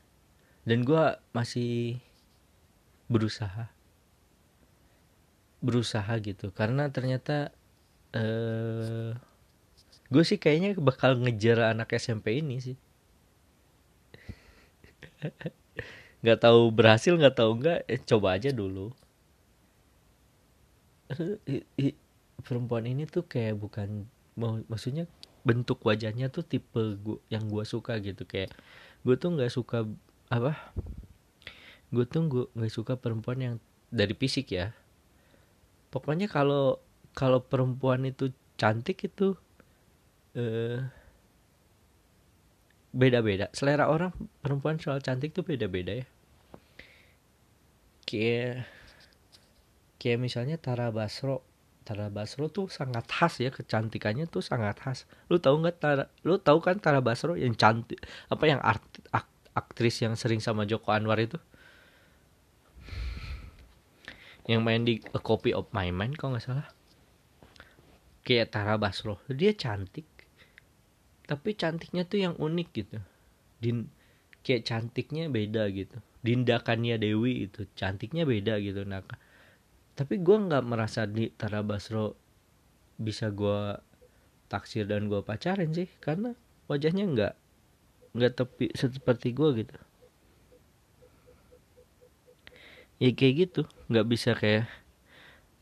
Dan 0.63 0.87
gue 0.87 1.19
masih 1.35 1.99
berusaha. 3.11 3.67
Berusaha 5.59 6.13
gitu 6.23 6.55
karena 6.55 6.87
ternyata 6.95 7.51
eh 8.15 9.11
gue 10.13 10.23
sih 10.23 10.39
kayaknya 10.39 10.79
bakal 10.79 11.19
ngejar 11.19 11.75
anak 11.75 11.91
SMP 11.99 12.39
ini 12.39 12.63
sih. 12.63 12.79
Nggak 16.23 16.39
tahu 16.47 16.71
berhasil 16.71 17.19
nggak 17.19 17.35
tahu 17.35 17.59
nggak 17.59 17.79
eh, 17.91 17.99
coba 18.07 18.39
aja 18.39 18.55
dulu. 18.55 18.95
Perempuan 22.47 22.87
ini 22.87 23.11
tuh 23.11 23.27
kayak 23.27 23.59
bukan 23.59 24.07
mau 24.39 24.63
maksudnya 24.71 25.11
bentuk 25.43 25.83
wajahnya 25.83 26.31
tuh 26.31 26.47
tipe 26.47 26.99
gua 27.03 27.19
yang 27.31 27.47
gue 27.51 27.65
suka 27.67 27.99
gitu. 27.99 28.23
Kayak 28.27 28.55
gue 29.03 29.15
tuh 29.19 29.35
nggak 29.35 29.53
suka 29.53 29.87
apa 30.33 30.57
gue 31.93 32.09
tuh 32.09 32.25
gue 32.25 32.45
nggak 32.57 32.73
suka 32.73 32.97
perempuan 32.97 33.39
yang 33.43 33.55
dari 33.93 34.17
fisik 34.17 34.55
ya. 34.55 34.73
Pokoknya 35.93 36.31
kalau 36.31 36.81
kalau 37.13 37.45
perempuan 37.45 38.09
itu 38.09 38.33
cantik 38.57 39.05
itu 39.05 39.37
eh 40.33 40.81
beda-beda. 42.93 43.49
Selera 43.53 43.89
orang 43.89 44.13
perempuan 44.41 44.77
soal 44.81 45.01
cantik 45.05 45.37
tuh 45.37 45.45
beda-beda 45.45 46.01
ya. 46.01 46.07
Kayak 48.09 48.69
kayak 50.01 50.19
misalnya 50.21 50.57
Tara 50.57 50.89
Basro 50.93 51.45
Tara 51.83 52.09
Basro 52.09 52.47
tuh 52.49 52.71
sangat 52.71 53.05
khas 53.11 53.43
ya 53.43 53.51
kecantikannya 53.51 54.31
tuh 54.31 54.41
sangat 54.41 54.79
khas. 54.79 55.05
Lu 55.27 55.43
tahu 55.43 55.67
nggak 55.67 55.77
Tara 55.83 56.05
lu 56.23 56.39
tahu 56.39 56.63
kan 56.63 56.79
Tara 56.79 57.03
Basro 57.03 57.35
yang 57.35 57.59
cantik 57.59 57.99
apa 58.31 58.45
yang 58.47 58.61
art, 58.63 58.83
aktris 59.53 60.01
yang 60.01 60.15
sering 60.15 60.39
sama 60.39 60.65
Joko 60.65 60.95
Anwar 60.95 61.19
itu? 61.19 61.37
Yang 64.47 64.61
main 64.63 64.83
di 64.83 64.99
A 65.15 65.21
Copy 65.23 65.55
of 65.55 65.71
My 65.71 65.91
Mind 65.91 66.19
kok 66.19 66.31
nggak 66.31 66.43
salah. 66.43 66.67
Kayak 68.23 68.55
Tara 68.55 68.79
Basro. 68.79 69.19
Dia 69.31 69.55
cantik 69.55 70.07
tapi 71.23 71.55
cantiknya 71.55 72.03
tuh 72.05 72.19
yang 72.21 72.35
unik 72.37 72.69
gitu. 72.75 72.99
Din 73.63 73.89
kayak 74.43 74.67
cantiknya 74.67 75.31
beda 75.31 75.71
gitu. 75.71 75.99
Dindakannya 76.23 76.99
Dewi 76.99 77.47
itu 77.51 77.67
cantiknya 77.75 78.27
beda 78.27 78.59
gitu. 78.59 78.83
Nah 78.87 79.03
tapi 79.93 80.21
gue 80.21 80.37
nggak 80.37 80.65
merasa 80.65 81.05
di 81.05 81.29
Tara 81.33 81.61
Basro 81.61 82.17
bisa 82.97 83.29
gue 83.29 83.77
taksir 84.49 84.89
dan 84.89 85.09
gue 85.09 85.21
pacarin 85.21 85.73
sih 85.73 85.89
karena 86.01 86.37
wajahnya 86.69 87.05
nggak 87.09 87.35
nggak 88.13 88.33
tepi 88.37 88.67
seperti 88.77 89.33
gue 89.33 89.65
gitu. 89.65 89.77
Ya 93.01 93.11
kayak 93.13 93.35
gitu. 93.49 93.63
Nggak 93.89 94.07
bisa 94.09 94.31
kayak 94.37 94.69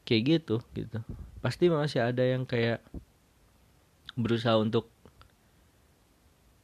kayak 0.07 0.23
gitu 0.27 0.57
gitu. 0.75 0.99
Pasti 1.41 1.71
masih 1.71 2.05
ada 2.05 2.23
yang 2.27 2.45
kayak 2.45 2.83
berusaha 4.19 4.59
untuk 4.59 4.91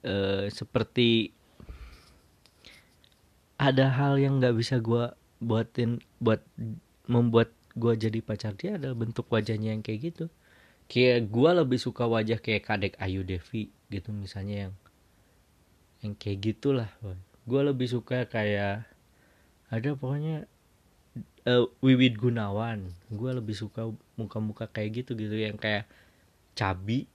uh, 0.04 0.44
seperti 0.50 1.32
ada 3.56 3.88
hal 3.88 4.20
yang 4.20 4.36
nggak 4.36 4.52
bisa 4.52 4.76
gue 4.82 5.08
buatin 5.40 6.02
buat 6.20 6.44
membuat 7.08 7.55
gue 7.76 7.92
jadi 7.94 8.18
pacar 8.24 8.56
dia 8.56 8.80
adalah 8.80 8.96
bentuk 8.96 9.28
wajahnya 9.28 9.76
yang 9.76 9.84
kayak 9.84 10.12
gitu. 10.12 10.26
Kayak 10.88 11.28
gue 11.28 11.50
lebih 11.52 11.78
suka 11.78 12.08
wajah 12.08 12.40
kayak 12.40 12.64
kadek 12.64 12.94
Ayu 12.96 13.20
Devi 13.22 13.68
gitu 13.92 14.10
misalnya 14.10 14.68
yang 14.68 14.74
yang 16.02 16.12
kayak 16.18 16.38
gitulah 16.42 16.90
gue 17.46 17.60
lebih 17.62 17.86
suka 17.86 18.26
kayak 18.26 18.82
ada 19.70 19.90
pokoknya 19.94 20.48
uh, 21.46 21.66
Wiwid 21.84 22.18
Gunawan. 22.18 22.90
Gue 23.12 23.30
lebih 23.30 23.54
suka 23.54 23.92
muka-muka 24.18 24.66
kayak 24.66 25.04
gitu 25.04 25.12
gitu 25.14 25.36
yang 25.36 25.60
kayak 25.60 25.86
cabi 26.56 27.06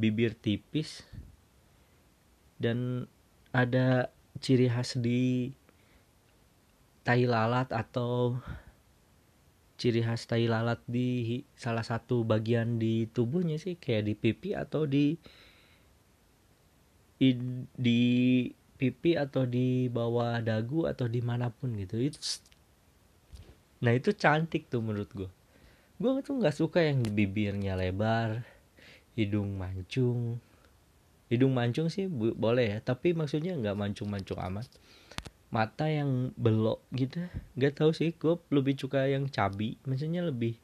bibir 0.00 0.34
tipis 0.34 1.04
dan 2.56 3.06
ada 3.52 4.08
ciri 4.40 4.66
khas 4.66 4.96
di 4.96 5.52
tai 7.04 7.24
lalat 7.24 7.68
atau 7.72 8.40
ciri 9.80 10.04
khas 10.04 10.28
tai 10.28 10.44
lalat 10.44 10.84
di 10.84 11.40
salah 11.56 11.80
satu 11.80 12.20
bagian 12.28 12.76
di 12.76 13.08
tubuhnya 13.08 13.56
sih 13.56 13.80
kayak 13.80 14.12
di 14.12 14.14
pipi 14.14 14.52
atau 14.52 14.84
di 14.84 15.16
di, 17.76 18.00
pipi 18.80 19.12
atau 19.16 19.44
di 19.48 19.88
bawah 19.88 20.40
dagu 20.44 20.84
atau 20.84 21.08
di 21.08 21.24
mana 21.24 21.48
pun 21.48 21.72
gitu. 21.80 21.96
Itu 21.96 22.20
nah 23.80 23.96
itu 23.96 24.12
cantik 24.12 24.68
tuh 24.68 24.84
menurut 24.84 25.08
gue 25.16 25.30
gue 25.96 26.12
tuh 26.20 26.36
nggak 26.36 26.52
suka 26.52 26.84
yang 26.84 27.00
bibirnya 27.00 27.80
lebar 27.80 28.44
hidung 29.16 29.56
mancung. 29.56 30.36
Hidung 31.32 31.56
mancung 31.56 31.88
sih 31.88 32.04
boleh 32.12 32.76
ya 32.76 32.78
tapi 32.84 33.16
maksudnya 33.16 33.56
nggak 33.56 33.76
mancung-mancung 33.78 34.40
amat 34.50 34.68
mata 35.50 35.90
yang 35.90 36.30
belok 36.38 36.82
gitu. 36.94 37.26
Nggak 37.58 37.82
tahu 37.82 37.90
sih 37.94 38.14
gue 38.14 38.38
lebih 38.54 38.78
suka 38.78 39.06
yang 39.10 39.26
cabi. 39.26 39.76
Maksudnya 39.84 40.22
lebih 40.22 40.56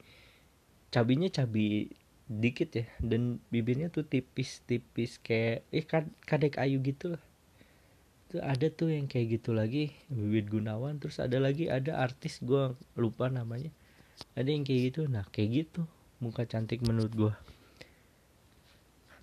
cabinya 0.89 1.27
cabi 1.27 1.91
dikit 2.27 2.75
ya 2.75 2.85
dan 2.99 3.39
bibirnya 3.47 3.87
tuh 3.87 4.03
tipis-tipis 4.03 5.19
kayak 5.23 5.63
eh 5.71 5.85
kadek 6.23 6.59
ayu 6.59 6.79
gitu 6.83 7.15
lah. 7.15 7.23
Tuh 8.27 8.43
ada 8.43 8.67
tuh 8.67 8.91
yang 8.91 9.07
kayak 9.07 9.39
gitu 9.39 9.55
lagi 9.55 9.95
bibit 10.11 10.51
Gunawan. 10.51 10.99
Terus 10.99 11.19
ada 11.19 11.39
lagi 11.39 11.71
ada 11.71 11.99
artis 11.99 12.39
gue 12.43 12.75
lupa 12.95 13.31
namanya. 13.31 13.71
Ada 14.33 14.49
yang 14.51 14.63
kayak 14.67 14.81
gitu. 14.91 15.01
Nah 15.07 15.27
kayak 15.31 15.67
gitu 15.67 15.87
muka 16.17 16.49
cantik 16.49 16.81
menurut 16.81 17.13
gue 17.13 17.33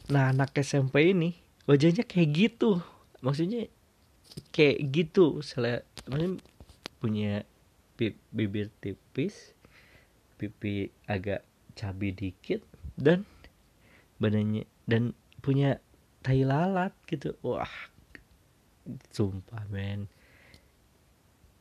nah 0.05 0.29
anak 0.29 0.53
SMP 0.61 1.17
ini 1.17 1.33
wajahnya 1.65 2.05
kayak 2.05 2.29
gitu. 2.33 2.85
Maksudnya 3.25 3.73
kayak 4.55 4.79
gitu. 4.91 5.41
Sel 5.41 5.83
maksudnya 6.09 6.41
punya 6.99 7.33
bibir 8.35 8.75
tipis 8.83 9.55
pipi 10.35 10.91
agak 11.07 11.47
cabi 11.79 12.11
dikit 12.11 12.61
dan 12.99 13.23
badannya 14.19 14.67
dan 14.87 15.15
punya 15.39 15.79
tai 16.23 16.43
lalat 16.43 16.93
gitu. 17.07 17.39
Wah 17.43 17.71
sumpah 19.15 19.65
men. 19.71 20.11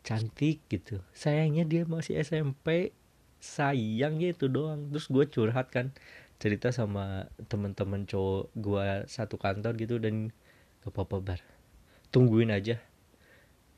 Cantik 0.03 0.59
gitu. 0.67 0.99
Sayangnya 1.15 1.63
dia 1.63 1.87
masih 1.87 2.19
SMP 2.19 2.91
sayangnya 3.39 4.35
itu 4.35 4.51
doang. 4.51 4.91
Terus 4.91 5.07
gue 5.07 5.25
curhat 5.31 5.71
kan 5.71 5.95
cerita 6.43 6.75
sama 6.75 7.31
temen-temen 7.47 8.03
cowok 8.03 8.51
gue 8.51 8.87
satu 9.07 9.39
kantor 9.39 9.79
gitu 9.79 9.95
dan 9.95 10.35
gak 10.83 10.91
apa-apa 10.91 11.17
bar 11.23 11.41
tungguin 12.13 12.53
aja. 12.53 12.77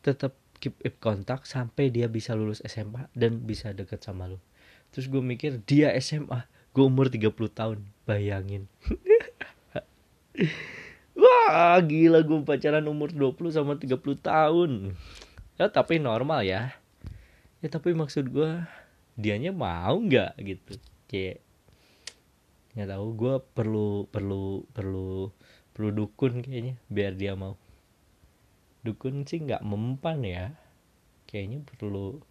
Tetap 0.03 0.35
keep 0.59 0.75
up 0.83 0.95
kontak 0.99 1.47
sampai 1.47 1.87
dia 1.87 2.11
bisa 2.11 2.35
lulus 2.35 2.59
SMA 2.67 3.07
dan 3.15 3.47
bisa 3.47 3.71
deket 3.71 4.03
sama 4.03 4.27
lu. 4.27 4.43
Terus 4.91 5.07
gue 5.07 5.23
mikir 5.23 5.63
dia 5.63 5.95
SMA 6.03 6.43
gue 6.75 6.83
umur 6.83 7.07
30 7.07 7.31
tahun 7.55 7.79
bayangin. 8.03 8.67
Wah 11.15 11.79
gila 11.79 12.19
gue 12.27 12.43
pacaran 12.43 12.83
umur 12.83 13.15
20 13.15 13.55
sama 13.55 13.79
30 13.79 13.95
tahun. 14.19 14.91
Ya 15.55 15.71
tapi 15.71 16.03
normal 16.03 16.43
ya. 16.43 16.75
Ya 17.63 17.71
tapi 17.71 17.95
maksud 17.95 18.35
gue 18.35 18.67
dianya 19.15 19.55
mau 19.55 19.95
nggak 19.95 20.35
gitu? 20.43 20.75
Kayak 21.07 21.39
nggak 22.75 22.91
tahu 22.91 23.07
gue 23.15 23.35
perlu 23.55 23.87
perlu 24.11 24.67
perlu 24.75 25.31
perlu 25.71 25.89
dukun 25.95 26.43
kayaknya 26.43 26.75
biar 26.91 27.15
dia 27.15 27.31
mau 27.31 27.55
dukun 28.85 29.25
sih 29.25 29.41
nggak 29.41 29.65
mempan 29.65 30.21
ya. 30.21 30.45
Kayaknya 31.25 31.65
perlu 31.65 32.21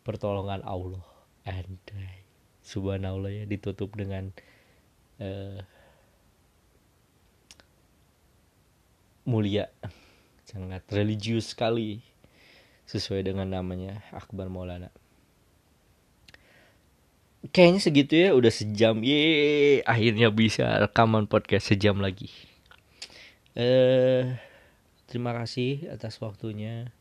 pertolongan 0.00 0.64
Allah. 0.64 1.04
Andai. 1.44 2.24
Subhanallah 2.64 3.28
ya 3.28 3.44
ditutup 3.44 3.92
dengan 3.92 4.32
uh, 5.20 5.60
mulia. 9.28 9.68
Sangat 10.48 10.88
religius 10.88 11.52
sekali. 11.52 12.00
Sesuai 12.88 13.28
dengan 13.28 13.52
namanya 13.52 14.00
Akbar 14.16 14.48
Maulana. 14.48 14.88
Kayaknya 17.52 17.80
segitu 17.84 18.12
ya 18.16 18.32
udah 18.32 18.48
sejam. 18.48 19.04
Ye 19.04 19.84
akhirnya 19.84 20.32
bisa 20.32 20.64
rekaman 20.80 21.28
podcast 21.28 21.68
sejam 21.68 22.00
lagi. 22.00 22.32
Eh 23.52 24.47
terima 25.08 25.32
kasih 25.32 25.88
atas 25.88 26.20
waktunya. 26.20 26.92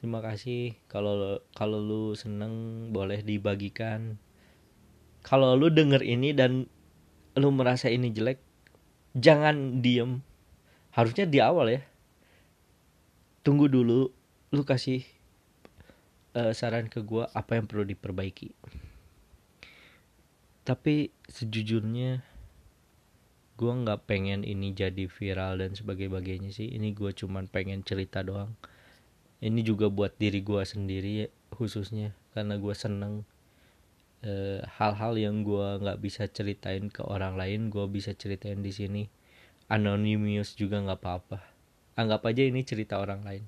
Terima 0.00 0.24
kasih. 0.24 0.76
Kalau 0.88 1.40
kalau 1.52 1.78
lu 1.78 2.16
seneng 2.16 2.88
boleh 2.90 3.20
dibagikan. 3.20 4.16
Kalau 5.24 5.56
lu 5.56 5.72
denger 5.72 6.04
ini 6.04 6.32
dan 6.36 6.68
lu 7.36 7.48
merasa 7.52 7.88
ini 7.92 8.12
jelek 8.12 8.40
jangan 9.16 9.80
diem. 9.84 10.20
Harusnya 10.92 11.24
di 11.24 11.38
awal 11.40 11.72
ya. 11.72 11.80
Tunggu 13.44 13.68
dulu 13.68 14.08
lu 14.52 14.62
kasih 14.64 15.04
uh, 16.36 16.52
saran 16.52 16.88
ke 16.92 17.00
gua 17.00 17.28
apa 17.32 17.56
yang 17.56 17.64
perlu 17.64 17.84
diperbaiki. 17.84 18.52
Tapi 20.64 21.12
sejujurnya 21.28 22.33
gue 23.54 23.70
nggak 23.70 24.10
pengen 24.10 24.42
ini 24.42 24.74
jadi 24.74 25.06
viral 25.06 25.62
dan 25.62 25.78
sebagainya 25.78 26.50
sih. 26.50 26.74
Ini 26.74 26.90
gue 26.90 27.14
cuman 27.14 27.46
pengen 27.46 27.86
cerita 27.86 28.26
doang. 28.26 28.50
Ini 29.38 29.60
juga 29.62 29.86
buat 29.86 30.18
diri 30.18 30.42
gue 30.42 30.62
sendiri 30.66 31.30
khususnya 31.54 32.10
karena 32.34 32.58
gue 32.58 32.74
seneng 32.74 33.22
e, 34.26 34.58
hal-hal 34.66 35.14
yang 35.14 35.46
gue 35.46 35.78
nggak 35.78 36.02
bisa 36.02 36.26
ceritain 36.26 36.90
ke 36.90 37.06
orang 37.06 37.38
lain 37.38 37.70
gue 37.70 37.86
bisa 37.86 38.10
ceritain 38.10 38.58
di 38.58 38.74
sini. 38.74 39.02
Anonymous 39.70 40.58
juga 40.58 40.82
nggak 40.82 40.98
apa-apa. 40.98 41.38
Anggap 41.94 42.26
aja 42.26 42.42
ini 42.42 42.66
cerita 42.66 42.98
orang 42.98 43.22
lain. 43.22 43.44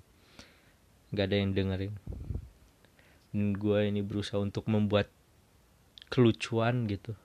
Nggak 1.11 1.27
ada 1.27 1.37
yang 1.37 1.51
dengerin. 1.51 1.95
Dan 3.35 3.59
gue 3.59 3.79
ini 3.91 4.07
berusaha 4.07 4.39
untuk 4.39 4.71
membuat 4.71 5.11
kelucuan 6.07 6.87
gitu 6.87 7.19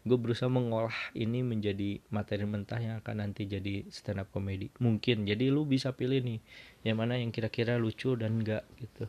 gue 0.00 0.16
berusaha 0.16 0.48
mengolah 0.48 0.96
ini 1.12 1.44
menjadi 1.44 2.00
materi 2.08 2.48
mentah 2.48 2.80
yang 2.80 2.96
akan 3.04 3.20
nanti 3.20 3.44
jadi 3.44 3.84
stand 3.92 4.24
up 4.24 4.32
comedy 4.32 4.72
mungkin. 4.80 5.28
Jadi 5.28 5.52
lu 5.52 5.68
bisa 5.68 5.92
pilih 5.92 6.24
nih 6.24 6.40
yang 6.88 6.96
mana 6.96 7.20
yang 7.20 7.28
kira-kira 7.28 7.76
lucu 7.76 8.16
dan 8.16 8.40
enggak 8.40 8.64
gitu. 8.80 9.04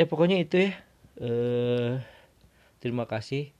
Ya 0.00 0.08
pokoknya 0.08 0.40
itu 0.40 0.56
ya. 0.56 0.72
Eh 1.20 2.00
terima 2.80 3.04
kasih. 3.04 3.52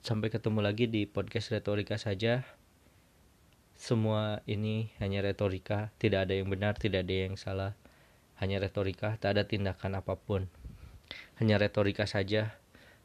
Sampai 0.00 0.32
ketemu 0.32 0.64
lagi 0.64 0.88
di 0.88 1.04
podcast 1.04 1.52
retorika 1.52 2.00
saja. 2.00 2.48
Semua 3.76 4.40
ini 4.48 4.96
hanya 4.96 5.20
retorika. 5.20 5.92
Tidak 6.00 6.24
ada 6.24 6.32
yang 6.32 6.48
benar 6.48 6.80
tidak 6.80 7.04
ada 7.04 7.28
yang 7.28 7.36
salah. 7.36 7.76
Hanya 8.40 8.64
retorika 8.64 9.20
tak 9.20 9.36
ada 9.36 9.44
tindakan 9.44 10.00
apa 10.00 10.16
pun. 10.16 10.48
Hanya 11.36 11.60
retorika 11.60 12.08
saja 12.08 12.56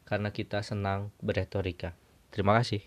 karena 0.07 0.31
kita 0.31 0.63
senang 0.63 1.11
berretorika. 1.19 1.99
Terima 2.30 2.57
kasih 2.57 2.82